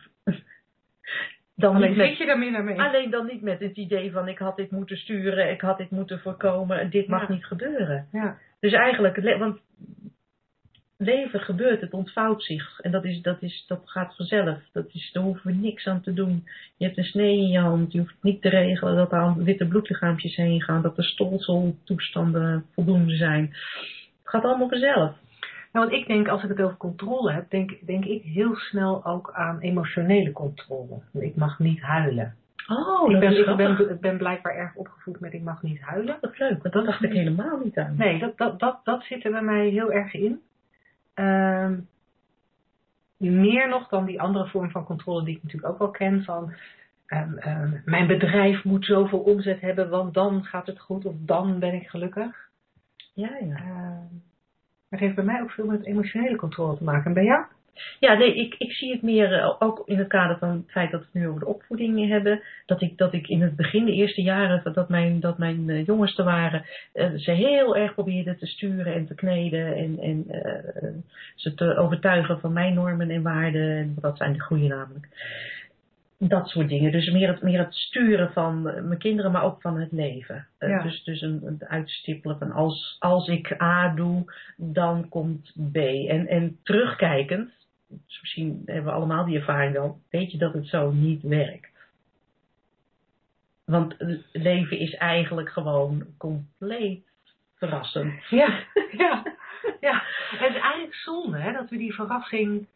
dan, 1.56 1.74
Alleen 1.74 1.88
niet 1.88 1.96
met, 1.98 2.08
zit 2.08 2.18
je 2.18 2.26
daar 2.26 2.38
minder 2.38 2.64
mee? 2.64 2.80
alleen 2.80 3.10
dan 3.10 3.26
niet 3.26 3.42
met 3.42 3.60
het 3.60 3.76
idee 3.76 4.12
van 4.12 4.28
ik 4.28 4.38
had 4.38 4.56
dit 4.56 4.70
moeten 4.70 4.96
sturen, 4.96 5.50
ik 5.50 5.60
had 5.60 5.78
dit 5.78 5.90
moeten 5.90 6.20
voorkomen 6.20 6.80
en 6.80 6.90
dit 6.90 7.06
mag 7.08 7.28
Ja. 7.28 7.32
niet 7.34 7.44
gebeuren. 7.44 8.08
Ja, 8.12 8.38
Dus 8.60 8.72
eigenlijk, 8.72 9.38
want 9.38 9.58
leven 10.98 11.40
gebeurt, 11.40 11.80
het 11.80 11.92
ontvouwt 11.92 12.42
zich. 12.42 12.80
En 12.80 12.90
dat, 12.90 13.04
is, 13.04 13.22
dat, 13.22 13.42
is, 13.42 13.64
dat 13.66 13.80
gaat 13.84 14.16
vanzelf. 14.16 14.58
Dat 14.72 14.86
is, 14.92 15.10
daar 15.12 15.22
hoeven 15.22 15.50
we 15.50 15.56
niks 15.56 15.86
aan 15.86 16.00
te 16.00 16.12
doen. 16.12 16.44
Je 16.76 16.84
hebt 16.84 16.96
een 16.98 17.04
snee 17.04 17.36
in 17.36 17.48
je 17.48 17.58
hand, 17.58 17.92
je 17.92 17.98
hoeft 17.98 18.16
niet 18.22 18.42
te 18.42 18.48
regelen 18.48 18.96
dat 18.96 19.12
er 19.12 19.34
witte 19.44 19.66
bloedlichaampjes 19.66 20.36
heen 20.36 20.62
gaan, 20.62 20.82
dat 20.82 20.96
de 20.96 21.02
stolseltoestanden 21.02 22.64
voldoende 22.74 23.16
zijn. 23.16 23.42
Het 24.22 24.34
gaat 24.34 24.44
allemaal 24.44 24.68
vanzelf. 24.68 25.14
Want 25.76 25.92
ik 25.92 26.06
denk, 26.06 26.28
als 26.28 26.42
ik 26.42 26.48
het 26.48 26.60
over 26.60 26.76
controle 26.76 27.32
heb, 27.32 27.50
denk, 27.50 27.86
denk 27.86 28.04
ik 28.04 28.22
heel 28.22 28.56
snel 28.56 29.04
ook 29.04 29.32
aan 29.32 29.58
emotionele 29.60 30.32
controle. 30.32 31.00
Ik 31.12 31.36
mag 31.36 31.58
niet 31.58 31.80
huilen. 31.80 32.34
Oh, 32.68 33.10
ik, 33.10 33.20
ben, 33.20 33.90
ik, 33.90 34.00
ben, 34.00 34.16
blijkbaar 34.16 34.54
erg 34.54 34.74
opgevoed 34.74 35.20
met 35.20 35.32
ik 35.32 35.42
mag 35.42 35.62
niet 35.62 35.80
huilen. 35.80 36.16
Dat 36.20 36.32
is 36.32 36.38
leuk, 36.38 36.62
want 36.62 36.74
dat 36.74 36.84
dacht 36.84 37.02
ik 37.02 37.12
helemaal 37.12 37.58
niet 37.64 37.78
aan. 37.78 37.96
Nee, 37.96 38.18
dat, 38.18 38.36
dat, 38.36 38.58
dat, 38.58 38.80
dat 38.84 39.02
zit 39.02 39.24
er 39.24 39.30
bij 39.30 39.42
mij 39.42 39.68
heel 39.68 39.92
erg 39.92 40.14
in. 40.14 40.40
Ehm, 41.14 41.74
meer 43.16 43.68
nog 43.68 43.88
dan 43.88 44.04
die 44.04 44.20
andere 44.20 44.46
vorm 44.46 44.70
van 44.70 44.84
controle 44.84 45.24
die 45.24 45.36
ik 45.36 45.42
natuurlijk 45.42 45.72
ook 45.72 45.78
wel 45.78 45.90
ken. 45.90 46.24
Van 46.24 46.54
ehm, 47.06 47.36
ehm, 47.38 47.70
mijn 47.84 48.06
bedrijf 48.06 48.64
moet 48.64 48.84
zoveel 48.84 49.18
omzet 49.20 49.60
hebben, 49.60 49.88
want 49.88 50.14
dan 50.14 50.44
gaat 50.44 50.66
het 50.66 50.80
goed 50.80 51.04
of 51.04 51.14
dan 51.18 51.58
ben 51.58 51.74
ik 51.74 51.88
gelukkig. 51.88 52.48
Ja, 53.14 53.30
ja. 53.40 54.08
Het 54.90 55.00
heeft 55.00 55.14
bij 55.14 55.24
mij 55.24 55.42
ook 55.42 55.50
veel 55.50 55.66
met 55.66 55.86
emotionele 55.86 56.36
controle 56.36 56.76
te 56.76 56.84
maken. 56.84 57.04
En 57.04 57.14
bij 57.14 57.24
jou? 57.24 57.44
Ja, 58.00 58.14
nee, 58.14 58.34
ik, 58.34 58.54
ik 58.58 58.72
zie 58.72 58.92
het 58.92 59.02
meer 59.02 59.32
eh, 59.32 59.54
ook 59.58 59.82
in 59.86 59.98
het 59.98 60.08
kader 60.08 60.38
van 60.38 60.48
het 60.48 60.70
feit 60.70 60.90
dat 60.90 61.00
we 61.00 61.06
het 61.06 61.14
nu 61.14 61.28
over 61.28 61.40
de 61.40 61.46
opvoeding 61.46 62.08
hebben. 62.08 62.42
Dat 62.66 62.82
ik, 62.82 62.98
dat 62.98 63.12
ik 63.12 63.28
in 63.28 63.42
het 63.42 63.56
begin, 63.56 63.84
de 63.84 63.92
eerste 63.92 64.22
jaren 64.22 64.72
dat 64.72 64.88
mijn, 64.88 65.20
dat 65.20 65.38
mijn 65.38 65.70
eh, 65.70 65.86
jongens 65.86 66.18
er 66.18 66.24
waren, 66.24 66.64
eh, 66.92 67.10
ze 67.16 67.30
heel 67.30 67.76
erg 67.76 67.94
probeerden 67.94 68.38
te 68.38 68.46
sturen 68.46 68.94
en 68.94 69.06
te 69.06 69.14
kneden. 69.14 69.76
En, 69.76 69.98
en 69.98 70.24
ze 71.34 71.54
te 71.54 71.76
overtuigen 71.76 72.40
van 72.40 72.52
mijn 72.52 72.74
normen 72.74 73.10
en 73.10 73.22
waarden. 73.22 73.76
En 73.76 73.94
dat 74.00 74.16
zijn 74.16 74.32
de 74.32 74.40
goede 74.40 74.66
namelijk. 74.66 75.08
Dat 76.18 76.48
soort 76.48 76.68
dingen. 76.68 76.92
Dus 76.92 77.10
meer 77.10 77.28
het, 77.28 77.42
meer 77.42 77.58
het 77.58 77.74
sturen 77.74 78.32
van 78.32 78.68
eh, 78.68 78.82
mijn 78.82 78.98
kinderen, 78.98 79.32
maar 79.32 79.44
ook 79.44 79.60
van 79.60 79.80
het 79.80 79.92
leven. 79.92 80.46
Eh, 80.58 80.68
Ja. 80.68 80.82
Dus, 80.82 81.04
dus 81.04 81.20
een, 81.20 81.40
een 81.44 81.64
uitstippelen 81.68 82.38
van 82.38 82.52
als, 82.52 82.96
als 82.98 83.28
ik 83.28 83.62
A 83.62 83.94
doe, 83.94 84.32
dan 84.56 85.08
komt 85.08 85.52
B. 85.72 85.76
En, 85.76 86.26
en 86.26 86.58
terugkijkend, 86.62 87.50
dus 87.88 88.20
misschien 88.20 88.62
hebben 88.64 88.84
we 88.84 88.90
allemaal 88.98 89.24
die 89.24 89.36
ervaring 89.38 89.72
wel, 89.72 90.00
weet 90.10 90.32
je 90.32 90.38
dat 90.38 90.52
het 90.52 90.66
zo 90.66 90.90
niet 90.90 91.22
werkt. 91.22 91.74
Want 93.64 93.94
leven 94.32 94.78
is 94.78 94.94
eigenlijk 94.94 95.48
gewoon 95.48 96.06
compleet 96.18 97.04
verrassend. 97.58 98.24
Ja, 98.28 98.64
ja, 99.04 99.22
ja. 99.80 100.02
Het 100.38 100.54
is 100.54 100.60
eigenlijk 100.60 100.94
zonde 100.94 101.38
hè, 101.38 101.52
dat 101.52 101.70
we 101.70 101.76
die 101.76 101.94
verrassing, 101.94 102.66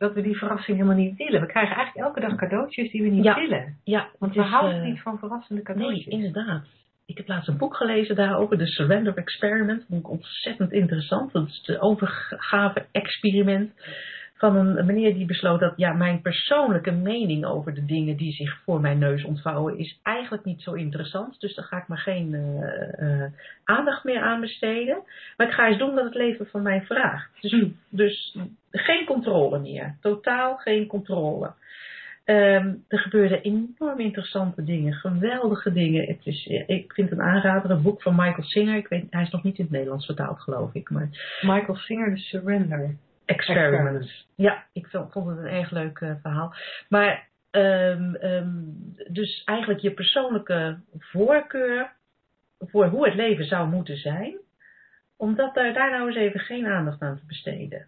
dat 0.00 0.14
we 0.14 0.22
die 0.22 0.36
verrassing 0.36 0.76
helemaal 0.76 0.98
niet 0.98 1.16
willen. 1.16 1.40
We 1.40 1.46
krijgen 1.46 1.76
eigenlijk 1.76 2.06
elke 2.06 2.20
dag 2.20 2.34
cadeautjes 2.38 2.90
die 2.90 3.02
we 3.02 3.08
niet 3.08 3.24
Ja. 3.24 3.34
willen. 3.34 3.76
Ja, 3.84 4.08
Want 4.18 4.34
we 4.34 4.40
is, 4.42 4.48
houden 4.48 4.80
eh, 4.80 4.86
niet 4.86 5.00
van 5.00 5.18
verrassende 5.18 5.62
Nee, 5.64 5.74
cadeautjes. 5.76 6.14
inderdaad. 6.14 6.64
Ik 7.06 7.16
heb 7.16 7.28
laatst 7.28 7.48
een 7.48 7.56
boek 7.58 7.76
gelezen 7.76 8.16
daarover, 8.16 8.58
de 8.58 8.66
Surrender 8.66 9.16
Experiment. 9.16 9.78
Dat 9.78 9.88
vond 9.88 10.00
ik 10.00 10.10
ontzettend 10.10 10.72
interessant. 10.72 11.32
Dat 11.32 11.46
is 11.48 11.62
het 11.66 11.78
overgave-experiment 11.80 13.72
van 14.40 14.56
een 14.56 14.86
meneer 14.86 15.14
die 15.14 15.26
besloot 15.26 15.60
dat 15.60 15.72
ja, 15.76 15.92
mijn 15.92 16.20
persoonlijke 16.20 16.90
mening 16.90 17.44
over 17.44 17.74
de 17.74 17.84
dingen 17.84 18.16
die 18.16 18.32
zich 18.32 18.60
voor 18.64 18.80
mijn 18.80 18.98
neus 18.98 19.24
ontvouwen 19.24 19.78
is 19.78 19.98
eigenlijk 20.02 20.44
niet 20.44 20.62
zo 20.62 20.72
interessant. 20.72 21.40
Dus 21.40 21.54
daar 21.54 21.64
ga 21.64 21.76
ik 21.76 21.88
maar 21.88 21.98
geen 21.98 22.34
eh, 22.34 23.22
eh, 23.22 23.32
aandacht 23.64 24.04
meer 24.04 24.20
aan 24.20 24.40
besteden. 24.40 25.02
Maar 25.36 25.46
ik 25.46 25.52
ga 25.52 25.68
eens 25.68 25.78
doen 25.78 25.94
wat 25.94 26.04
het 26.04 26.14
leven 26.14 26.46
van 26.46 26.62
mij 26.62 26.82
vraagt. 26.82 27.30
Dus, 27.40 27.66
dus 27.88 28.36
geen 28.70 29.06
controle 29.06 29.58
meer. 29.58 29.96
Totaal 30.00 30.56
geen 30.56 30.86
controle. 30.86 31.52
Ehm, 32.24 32.74
er 32.88 32.98
gebeurden 32.98 33.42
enorm 33.42 34.00
interessante 34.00 34.64
dingen, 34.64 34.92
geweldige 34.92 35.72
dingen. 35.72 36.06
Het 36.06 36.26
is, 36.26 36.46
eh, 36.46 36.68
ik 36.76 36.92
vind 36.92 37.10
een 37.10 37.22
aanrader, 37.22 37.70
een 37.70 37.82
boek 37.82 38.02
van 38.02 38.14
Michael 38.14 38.42
Singer. 38.42 38.76
Ik 38.76 38.88
weet, 38.88 39.06
hij 39.10 39.22
is 39.22 39.30
nog 39.30 39.42
niet 39.42 39.58
in 39.58 39.64
het 39.64 39.72
Nederlands 39.72 40.06
vertaald, 40.06 40.40
geloof 40.40 40.74
ik. 40.74 40.90
Maar 40.90 41.08
Michael 41.40 41.76
Singer, 41.76 42.10
de 42.10 42.20
Surrender. 42.20 42.96
Experiments. 43.30 44.28
Ja, 44.36 44.64
ik 44.72 44.86
vond, 44.86 45.14
het 45.14 45.38
een 45.38 45.46
erg 45.46 45.70
leuk 45.70 45.98
eh, 45.98 46.14
verhaal. 46.22 46.54
Maar 46.88 47.28
ehm, 47.50 48.14
ehm, 48.14 48.50
dus 49.08 49.42
eigenlijk 49.44 49.80
je 49.80 49.90
persoonlijke 49.90 50.78
voorkeur 50.98 51.92
voor 52.58 52.86
hoe 52.86 53.04
het 53.04 53.14
leven 53.14 53.44
zou 53.44 53.68
moeten 53.68 53.96
zijn, 53.96 54.36
omdat 55.16 55.54
daar, 55.54 55.72
daar 55.72 55.90
nou 55.90 56.06
eens 56.06 56.16
even 56.16 56.40
geen 56.40 56.66
aandacht 56.66 57.00
aan 57.00 57.16
te 57.16 57.26
besteden. 57.26 57.86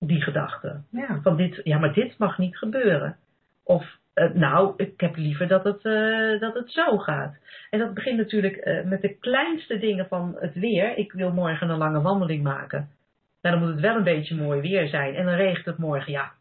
Die 0.00 0.22
gedachte. 0.22 0.80
Ja. 0.90 1.20
Van 1.22 1.36
dit, 1.36 1.60
ja, 1.64 1.78
maar 1.78 1.92
dit 1.92 2.18
mag 2.18 2.38
niet 2.38 2.56
gebeuren. 2.56 3.16
Of, 3.64 3.98
eh, 4.14 4.30
nou, 4.30 4.74
ik 4.76 5.00
heb 5.00 5.16
liever 5.16 5.48
dat 5.48 5.64
het, 5.64 5.84
eh, 5.84 6.40
dat 6.40 6.54
het 6.54 6.70
zo 6.70 6.98
gaat. 6.98 7.36
En 7.70 7.78
dat 7.78 7.94
begint 7.94 8.16
natuurlijk 8.16 8.84
met 8.84 9.02
de 9.02 9.14
kleinste 9.14 9.78
dingen 9.78 10.06
van 10.08 10.36
het 10.40 10.54
weer. 10.54 10.96
Ik 10.96 11.12
wil 11.12 11.32
morgen 11.32 11.68
een 11.68 11.78
lange 11.78 12.00
wandeling 12.00 12.42
maken. 12.42 12.88
Nou, 13.48 13.60
dan 13.60 13.68
moet 13.68 13.82
het 13.82 13.86
wel 13.86 13.96
een 13.96 14.14
beetje 14.14 14.34
mooi 14.34 14.60
weer 14.60 14.88
zijn. 14.88 15.14
En 15.14 15.24
dan 15.24 15.34
regent 15.34 15.64
het 15.64 15.78
morgen. 15.78 16.12
Ja, 16.12 16.32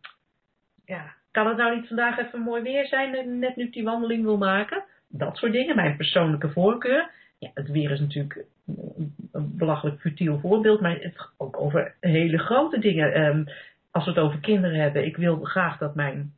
ja. 0.86 1.14
kan 1.32 1.47
het 1.47 1.58
nou 1.58 1.76
niet 1.76 1.88
vandaag 1.88 2.18
even 2.18 2.39
mooi 2.39 2.62
weer 2.62 2.88
zijn, 2.88 3.16
eh, 3.16 3.26
net 3.26 3.55
nu 3.55 3.64
ik 3.64 3.74
die 3.74 3.84
wandeling 3.84 4.24
wil 4.24 4.38
maken? 4.38 4.84
Dat 5.08 5.38
soort 5.38 5.51
dingen, 5.51 5.76
mijn 5.76 5.97
persoonlijke 5.97 6.49
voorkeur. 6.49 7.10
Ja, 7.39 7.49
het 7.53 7.72
weer 7.72 7.91
is 7.91 7.99
natuurlijk 7.99 8.45
een 8.68 9.16
een 9.38 9.58
belachelijk 9.58 9.99
futiel 9.99 10.39
voorbeeld, 10.39 10.82
maar 10.82 10.97
het 10.99 11.30
ook 11.38 11.60
over 11.60 11.95
hele 11.99 12.38
grote 12.38 12.80
dingen. 12.80 13.14
Ehm, 13.14 13.43
als 13.91 14.05
we 14.05 14.12
het 14.12 14.20
over 14.20 14.39
kinderen 14.39 14.80
hebben, 14.80 15.05
ik 15.05 15.18
wil 15.18 15.39
graag 15.39 15.78
dat 15.78 15.95
mijn 15.95 16.34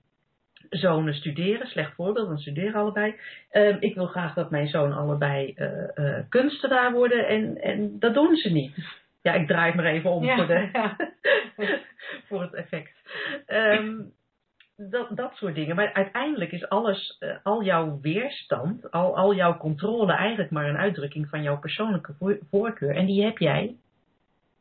zonen 0.69 1.13
studeren. 1.13 1.67
Slecht 1.67 1.93
voorbeeld, 1.93 2.27
want 2.27 2.41
ze 2.41 2.49
studeren 2.49 2.81
allebei. 2.81 3.15
Ehm, 3.49 3.77
ik 3.79 3.95
wil 3.95 4.05
graag 4.05 4.33
dat 4.33 4.51
mijn 4.51 4.67
zoon 4.67 4.93
allebei 4.93 5.53
eh, 5.55 5.97
eh, 5.97 6.25
kunstenaar 6.29 6.91
worden 6.91 7.27
en, 7.27 7.61
en 7.61 7.99
dat 7.99 8.13
doen 8.13 8.35
ze 8.35 8.49
niet. 8.49 8.75
Ja, 9.21 9.33
ik 9.33 9.47
draai 9.47 9.65
het 9.65 9.75
maar 9.75 9.85
even 9.85 10.09
om 10.09 10.23
Ja, 10.23 10.35
voor, 10.35 10.47
de, 10.47 10.69
ja. 10.73 10.95
voor 12.27 12.41
het 12.41 12.53
effect. 12.53 12.91
Ehm, 13.45 13.95
dat, 14.77 15.07
dat 15.17 15.35
soort 15.35 15.55
dingen. 15.55 15.75
Maar 15.75 15.93
uiteindelijk 15.93 16.51
is 16.51 16.69
alles, 16.69 17.15
eh, 17.19 17.35
al 17.43 17.63
jouw 17.63 17.99
weerstand, 18.01 18.91
al, 18.91 19.17
al 19.17 19.35
jouw 19.35 19.57
controle 19.57 20.13
eigenlijk 20.13 20.51
maar 20.51 20.65
een 20.69 20.77
uitdrukking 20.77 21.29
van 21.29 21.41
jouw 21.41 21.59
persoonlijke 21.59 22.13
voor- 22.19 22.39
voorkeur. 22.49 22.95
En 22.95 23.05
die 23.05 23.23
heb 23.23 23.37
jij 23.37 23.75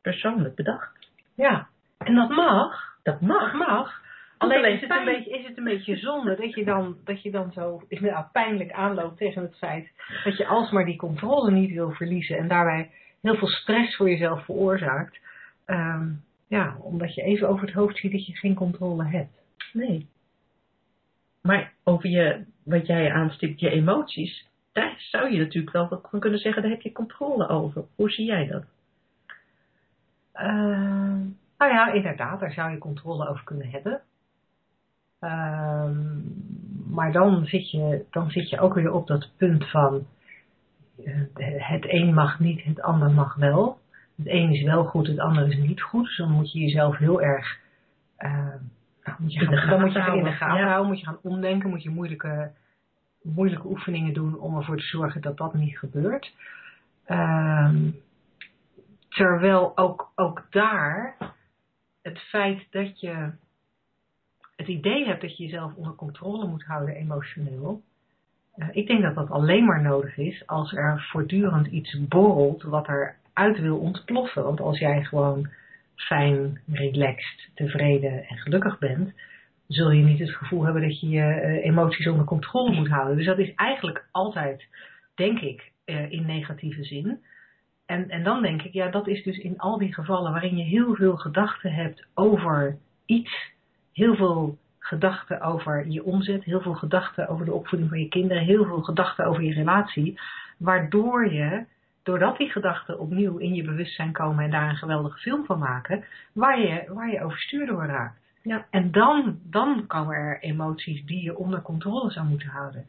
persoonlijk 0.03 0.55
bedacht. 0.55 1.11
ja. 1.35 1.69
En 1.99 2.15
dat 2.15 2.29
mag. 2.29 2.97
Dat 3.03 3.21
Dat 3.21 3.29
mag. 3.29 3.53
mag. 3.53 4.01
Alleen, 4.39 4.59
alleen 4.59 4.75
is, 4.75 4.81
het 4.81 4.91
een 4.91 5.05
beetje, 5.05 5.31
is 5.39 5.47
het 5.47 5.57
een 5.59 5.65
beetje 5.65 5.97
zonde 5.97 6.37
dat 6.37 6.55
je 6.55 6.65
dan, 6.65 6.97
dat 7.05 7.23
je 7.23 7.31
dan 7.31 7.53
zo 7.53 7.83
nou, 7.89 8.25
pijnlijk 8.33 8.73
aanloopt 8.73 9.17
tegen 9.19 9.43
het 9.43 9.57
feit 9.59 9.91
dat 10.25 10.37
je 10.37 10.47
alsmaar 10.47 10.85
die 10.85 10.97
controle 10.97 11.51
niet 11.51 11.73
wil 11.73 11.91
verliezen 11.91 12.39
en 12.39 12.49
daarbij 12.49 12.91
heel 13.21 13.37
veel 13.37 13.49
stress 13.49 13.97
voor 13.97 14.11
jezelf 14.11 14.45
veroorzaakt. 14.45 15.19
Ehm, 15.65 16.09
ja, 16.47 16.77
omdat 16.81 17.15
je 17.15 17.23
even 17.23 17.49
over 17.49 17.67
het 17.67 17.75
hoofd 17.75 17.97
ziet 17.97 18.13
dat 18.13 18.27
je 18.27 18.37
geen 18.37 18.55
controle 18.55 19.05
hebt. 19.05 19.43
Nee. 19.73 20.09
Maar 21.43 21.73
over 21.85 22.09
je, 22.09 22.45
wat 22.65 22.87
jij 22.87 23.13
aanstipt, 23.13 23.61
je 23.61 23.71
emoties, 23.71 24.47
daar 24.73 24.97
zou 24.99 25.33
je 25.33 25.39
natuurlijk 25.39 25.73
wel 25.73 26.01
van 26.11 26.21
kunnen 26.21 26.39
zeggen, 26.39 26.63
daar 26.63 26.71
heb 26.71 26.81
je 26.81 26.93
controle 26.93 27.49
over. 27.49 27.85
Hoe 27.95 28.11
zie 28.11 28.27
jij 28.27 28.47
dat? 28.47 28.65
Ehm, 30.33 31.19
nou 31.59 31.73
ja, 31.73 31.93
inderdaad, 31.93 32.41
daar 32.41 32.53
zou 32.53 32.71
je 32.71 32.79
controle 32.79 33.29
over 33.29 33.45
kunnen 33.45 33.71
hebben. 33.71 34.01
Ehm, 35.21 35.97
maar 36.91 37.13
dan 37.13 37.47
zit, 37.47 37.71
je, 37.71 38.05
dan 38.11 38.31
zit 38.31 38.51
je 38.51 38.61
ook 38.61 38.75
weer 38.75 38.93
op 38.93 39.07
dat 39.07 39.31
punt 39.37 39.71
van 39.71 40.07
het 41.45 41.85
een 41.89 42.15
mag 42.15 42.39
niet, 42.39 42.65
het 42.65 42.83
ander 42.83 43.11
mag 43.11 43.35
wel. 43.35 43.79
Het 44.17 44.27
een 44.27 44.51
is 44.51 44.63
wel 44.63 44.85
goed, 44.85 45.07
het 45.07 45.19
ander 45.19 45.49
is 45.49 45.57
niet 45.57 45.83
goed. 45.83 46.05
Dus 46.05 46.17
dan 46.17 46.31
moet 46.31 46.53
je 46.53 46.59
jezelf 46.59 46.97
heel 46.97 47.23
erg 47.23 47.59
uh, 48.19 48.55
nou, 49.05 49.17
moet 49.19 49.33
je 49.33 49.47
gaan, 49.47 49.71
dan 49.71 49.81
moet 49.81 49.93
je 49.93 50.01
gaan 50.01 50.17
in 50.17 50.25
de 50.25 50.33
gaten 50.33 50.67
houden, 50.67 50.87
moet 50.87 51.01
je 51.01 51.07
gaan 51.07 51.19
omdenken, 51.23 51.71
moet 51.71 51.83
je 51.83 51.91
moeilijke, 51.91 52.51
moeilijke 53.23 53.67
oefeningen 53.67 54.15
doen 54.15 54.39
om 54.39 54.57
ervoor 54.57 54.77
te 54.77 54.83
zorgen 54.83 55.21
dat 55.21 55.37
dat 55.37 55.55
niet 55.55 55.79
gebeurt. 55.79 56.35
Um, 57.07 57.97
terwijl 59.09 59.77
ook, 59.77 60.13
ook 60.15 60.47
daar 60.51 61.17
het 62.03 62.19
feit 62.19 62.67
dat 62.71 63.01
je 63.01 63.31
het 64.57 64.69
idee 64.69 65.07
hebt 65.07 65.21
dat 65.21 65.37
je 65.37 65.45
jezelf 65.45 65.75
onder 65.75 65.95
controle 65.95 66.47
moet 66.47 66.65
houden 66.65 66.95
emotioneel. 66.95 67.83
Uh, 68.59 68.69
ik 68.73 68.87
denk 68.87 69.03
dat 69.03 69.15
dat 69.15 69.31
alleen 69.31 69.65
maar 69.65 69.83
nodig 69.83 70.17
is 70.17 70.47
als 70.47 70.73
er 70.73 71.07
voortdurend 71.11 71.67
iets 71.67 71.99
borrelt 72.09 72.63
wat 72.63 72.89
er 72.89 73.17
uit 73.33 73.61
wil 73.61 73.79
ontploffen. 73.79 74.43
Want 74.43 74.61
als 74.61 74.79
jij 74.79 75.05
gewoon 75.05 75.49
fijn, 75.95 76.61
relaxed, 76.73 77.51
tevreden 77.55 78.25
en 78.29 78.37
gelukkig 78.37 78.79
bent, 78.79 79.13
zul 79.67 79.91
je 79.91 80.05
niet 80.05 80.19
het 80.19 80.35
gevoel 80.35 80.65
hebben 80.65 80.83
dat 80.83 81.01
je 81.01 81.09
je 81.09 81.43
uh, 81.43 81.65
emoties 81.65 82.09
onder 82.09 82.25
controle 82.25 82.75
moet 82.75 82.89
houden. 82.89 83.17
Dus 83.17 83.27
dat 83.27 83.39
is 83.39 83.55
eigenlijk 83.55 84.05
altijd, 84.11 84.67
denk 85.15 85.41
ik, 85.41 85.71
uh, 85.87 86.11
in 86.11 86.27
negatieve 86.27 86.85
zin. 86.85 87.21
En, 87.87 88.11
en 88.11 88.23
dan 88.23 88.43
denk 88.43 88.63
ik, 88.63 88.73
ja, 88.73 88.89
dat 88.89 89.09
is 89.09 89.23
dus 89.23 89.39
in 89.39 89.59
al 89.59 89.79
die 89.79 89.95
gevallen 89.95 90.33
waarin 90.33 90.57
je 90.57 90.65
heel 90.65 90.95
veel 90.95 91.17
gedachten 91.17 91.73
hebt 91.73 92.07
over 92.15 92.77
iets, 93.07 93.53
heel 93.93 94.15
veel 94.15 94.59
gedachten 94.89 95.41
over 95.41 95.87
je 95.87 96.05
omzet, 96.05 96.45
heel 96.45 96.61
veel 96.61 96.75
gedachten 96.75 97.29
over 97.29 97.45
de 97.45 97.53
opvoeding 97.53 97.91
van 97.91 98.01
je 98.01 98.09
kinderen, 98.09 98.43
heel 98.43 98.65
veel 98.65 98.83
gedachten 98.83 99.27
over 99.27 99.43
je 99.43 99.53
relatie, 99.53 100.21
waardoor 100.59 101.33
je, 101.33 101.65
doordat 102.03 102.37
die 102.37 102.51
gedachten 102.51 102.99
opnieuw 102.99 103.37
in 103.37 103.55
je 103.55 103.65
bewustzijn 103.65 104.13
komen 104.13 104.45
en 104.45 104.51
daar 104.51 104.69
een 104.69 104.77
geweldige 104.77 105.19
film 105.19 105.45
van 105.45 105.59
maken, 105.59 106.05
waar 106.33 106.61
je, 106.61 106.85
waar 106.89 107.11
je 107.11 107.25
overstuur 107.25 107.67
door 107.67 107.87
raakt. 107.87 108.21
Ja. 108.43 108.67
En 108.71 108.91
dan, 108.91 109.39
dan 109.43 109.87
komen 109.87 110.15
er 110.15 110.41
emoties 110.41 111.05
die 111.05 111.23
je 111.23 111.37
onder 111.37 111.63
controle 111.63 112.11
zou 112.11 112.27
moeten 112.27 112.49
houden. 112.49 112.87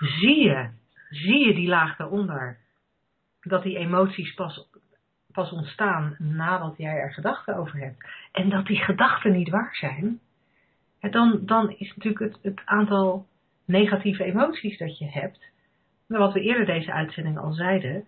Zie 0.00 0.42
je, 0.42 0.68
zie 1.10 1.46
je 1.46 1.54
die 1.54 1.68
laag 1.68 1.96
daaronder? 1.96 2.58
dat 3.40 3.62
die 3.62 3.76
emoties 3.76 4.34
pas, 4.34 4.68
pas 5.32 5.50
ontstaan 5.52 6.16
nadat 6.18 6.76
jij 6.76 6.96
er 6.96 7.12
gedachten 7.12 7.56
over 7.56 7.78
hebt. 7.78 8.04
En 8.32 8.48
dat 8.48 8.66
die 8.66 8.84
gedachten 8.84 9.32
niet 9.32 9.48
waar 9.48 9.74
zijn, 9.74 10.20
dan, 11.00 11.40
dan 11.42 11.74
is 11.78 11.94
natuurlijk 11.96 12.32
het, 12.32 12.38
het 12.42 12.60
aantal 12.64 13.26
negatieve 13.64 14.24
emoties 14.24 14.78
dat 14.78 14.98
je 14.98 15.06
hebt, 15.06 15.38
wat 16.06 16.32
we 16.32 16.40
eerder 16.40 16.66
deze 16.66 16.92
uitzending 16.92 17.38
al 17.38 17.52
zeiden, 17.52 18.04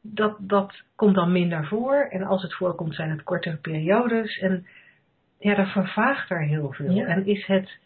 dat, 0.00 0.36
dat 0.38 0.82
komt 0.94 1.14
dan 1.14 1.32
minder 1.32 1.66
voor. 1.66 1.94
En 2.10 2.22
als 2.22 2.42
het 2.42 2.54
voorkomt, 2.54 2.94
zijn 2.94 3.10
het 3.10 3.22
kortere 3.22 3.56
periodes. 3.56 4.38
En 4.38 4.66
ja, 5.38 5.54
dan 5.54 5.66
vervaagt 5.66 6.30
er 6.30 6.42
heel 6.42 6.72
veel. 6.72 7.04
En 7.04 7.26
is 7.26 7.46
het 7.46 7.78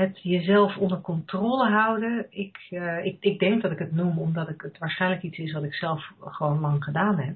het 0.00 0.22
jezelf 0.22 0.76
onder 0.76 1.00
controle 1.00 1.70
houden. 1.70 2.26
Ik, 2.30 2.66
uh, 2.70 3.04
ik, 3.04 3.16
ik 3.20 3.38
denk 3.38 3.62
dat 3.62 3.70
ik 3.70 3.78
het 3.78 3.92
noem 3.92 4.18
omdat 4.18 4.48
ik 4.48 4.60
het 4.60 4.78
waarschijnlijk 4.78 5.22
iets 5.22 5.38
is 5.38 5.52
wat 5.52 5.62
ik 5.62 5.74
zelf 5.74 6.12
gewoon 6.20 6.60
lang 6.60 6.84
gedaan 6.84 7.18
heb. 7.18 7.34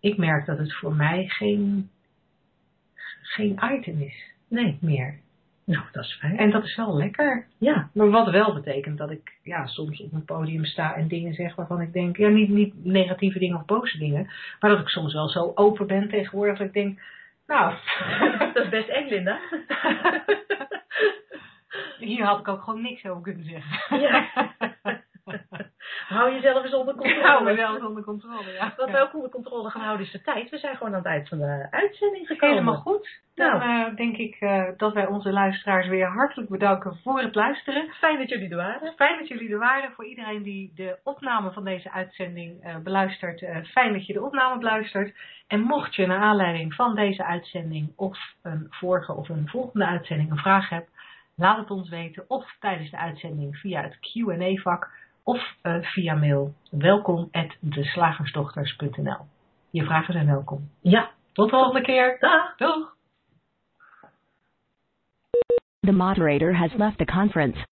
Ik 0.00 0.16
merk 0.16 0.46
dat 0.46 0.58
het 0.58 0.74
voor 0.74 0.94
mij 0.94 1.24
geen, 1.28 1.90
geen 3.22 3.58
item 3.72 4.00
is. 4.00 4.32
Nee, 4.48 4.78
meer. 4.80 5.18
Nou, 5.68 5.84
dat 5.92 6.04
is 6.04 6.16
fijn. 6.20 6.38
En 6.38 6.50
dat 6.50 6.64
is 6.64 6.76
wel 6.76 6.96
lekker. 6.96 7.46
Ja. 7.58 7.90
Maar 7.92 8.10
wat 8.10 8.30
wel 8.30 8.54
betekent 8.54 8.98
dat 8.98 9.10
ik 9.10 9.38
ja, 9.42 9.66
soms 9.66 10.00
op 10.00 10.12
een 10.12 10.24
podium 10.24 10.64
sta 10.64 10.94
en 10.94 11.08
dingen 11.08 11.34
zeg 11.34 11.54
waarvan 11.54 11.80
ik 11.80 11.92
denk, 11.92 12.16
ja, 12.16 12.28
niet, 12.28 12.48
niet 12.48 12.84
negatieve 12.84 13.38
dingen 13.38 13.56
of 13.56 13.64
boze 13.64 13.98
dingen, 13.98 14.30
maar 14.60 14.70
dat 14.70 14.80
ik 14.80 14.88
soms 14.88 15.12
wel 15.12 15.28
zo 15.28 15.52
open 15.54 15.86
ben 15.86 16.08
tegenwoordig 16.08 16.58
dat 16.58 16.66
ik 16.66 16.72
denk, 16.72 17.00
nou. 17.46 17.74
dat 18.54 18.64
is 18.64 18.68
best 18.68 18.88
eng, 18.88 19.08
Linda. 19.08 19.38
Hier 21.98 22.24
had 22.24 22.38
ik 22.38 22.48
ook 22.48 22.62
gewoon 22.62 22.82
niks 22.82 23.06
over 23.06 23.22
kunnen 23.22 23.44
zeggen. 23.44 24.00
Ja. 24.00 24.28
Hou 26.08 26.32
jezelf 26.32 26.64
eens 26.64 26.74
onder 26.74 26.94
controle. 26.94 27.26
Hou 27.26 27.44
mezelf 27.44 27.74
eens 27.74 27.86
onder 27.86 28.02
controle, 28.02 28.52
ja. 28.52 28.74
Wat 28.76 28.90
we 28.90 29.00
ook 29.00 29.14
onder 29.14 29.30
controle 29.30 29.70
gaan 29.70 29.82
houden 29.82 30.06
is 30.06 30.12
de 30.12 30.22
tijd. 30.22 30.50
We 30.50 30.58
zijn 30.58 30.76
gewoon 30.76 30.92
aan 30.92 30.98
het 30.98 31.08
eind 31.08 31.28
van 31.28 31.38
de 31.38 31.66
uitzending 31.70 32.26
gekomen. 32.26 32.56
Helemaal 32.56 32.80
goed. 32.80 33.20
Dan 33.34 33.58
nou. 33.58 33.90
uh, 33.90 33.96
denk 33.96 34.16
ik 34.16 34.40
uh, 34.40 34.64
dat 34.76 34.92
wij 34.92 35.06
onze 35.06 35.32
luisteraars 35.32 35.86
weer 35.86 36.06
hartelijk 36.06 36.50
bedanken 36.50 36.98
voor 37.02 37.20
het 37.20 37.34
luisteren. 37.34 37.88
Fijn 37.92 38.18
dat 38.18 38.28
jullie 38.28 38.50
er 38.50 38.56
waren. 38.56 38.92
Fijn 38.96 39.18
dat 39.18 39.28
jullie 39.28 39.52
er 39.52 39.58
waren. 39.58 39.92
Voor 39.92 40.04
iedereen 40.04 40.42
die 40.42 40.72
de 40.74 40.98
opname 41.04 41.52
van 41.52 41.64
deze 41.64 41.92
uitzending 41.92 42.66
uh, 42.66 42.76
beluistert. 42.76 43.44
fijn 43.64 43.92
dat 43.92 44.06
je 44.06 44.12
de 44.12 44.24
opname 44.24 44.58
beluistert. 44.58 45.14
En 45.46 45.60
mocht 45.60 45.94
je 45.94 46.06
naar 46.06 46.20
aanleiding 46.20 46.74
van 46.74 46.94
deze 46.94 47.24
uitzending 47.24 47.92
of 47.96 48.18
een 48.42 48.66
vorige 48.70 49.12
of 49.12 49.28
een 49.28 49.48
volgende 49.48 49.86
uitzending 49.86 50.30
een 50.30 50.36
vraag 50.36 50.68
hebben 50.68 50.96
Laat 51.38 51.58
het 51.58 51.70
ons 51.70 51.88
weten 51.88 52.24
of 52.28 52.56
tijdens 52.60 52.90
de 52.90 52.96
uitzending 52.96 53.56
via 53.56 53.82
het 53.82 53.98
Q&A-vak 54.00 54.90
of 55.28 55.40
uh, 55.62 55.82
via 55.82 56.14
mail. 56.14 56.54
Welkom 56.70 57.28
at 57.30 57.56
deslagersdochters.nl 57.60 59.26
Je 59.70 59.84
vragen 59.84 60.12
zijn 60.12 60.26
welkom. 60.26 60.70
Ja, 60.80 61.10
tot 61.32 61.50
de 61.50 61.56
volgende 61.56 61.80
keer. 61.80 62.16
Dag. 62.20 62.56
Doeg. 62.56 62.96
The 65.80 65.92
moderator 65.92 66.54
has 66.54 66.72
left 66.74 66.98
the 66.98 67.04
conference. 67.04 67.66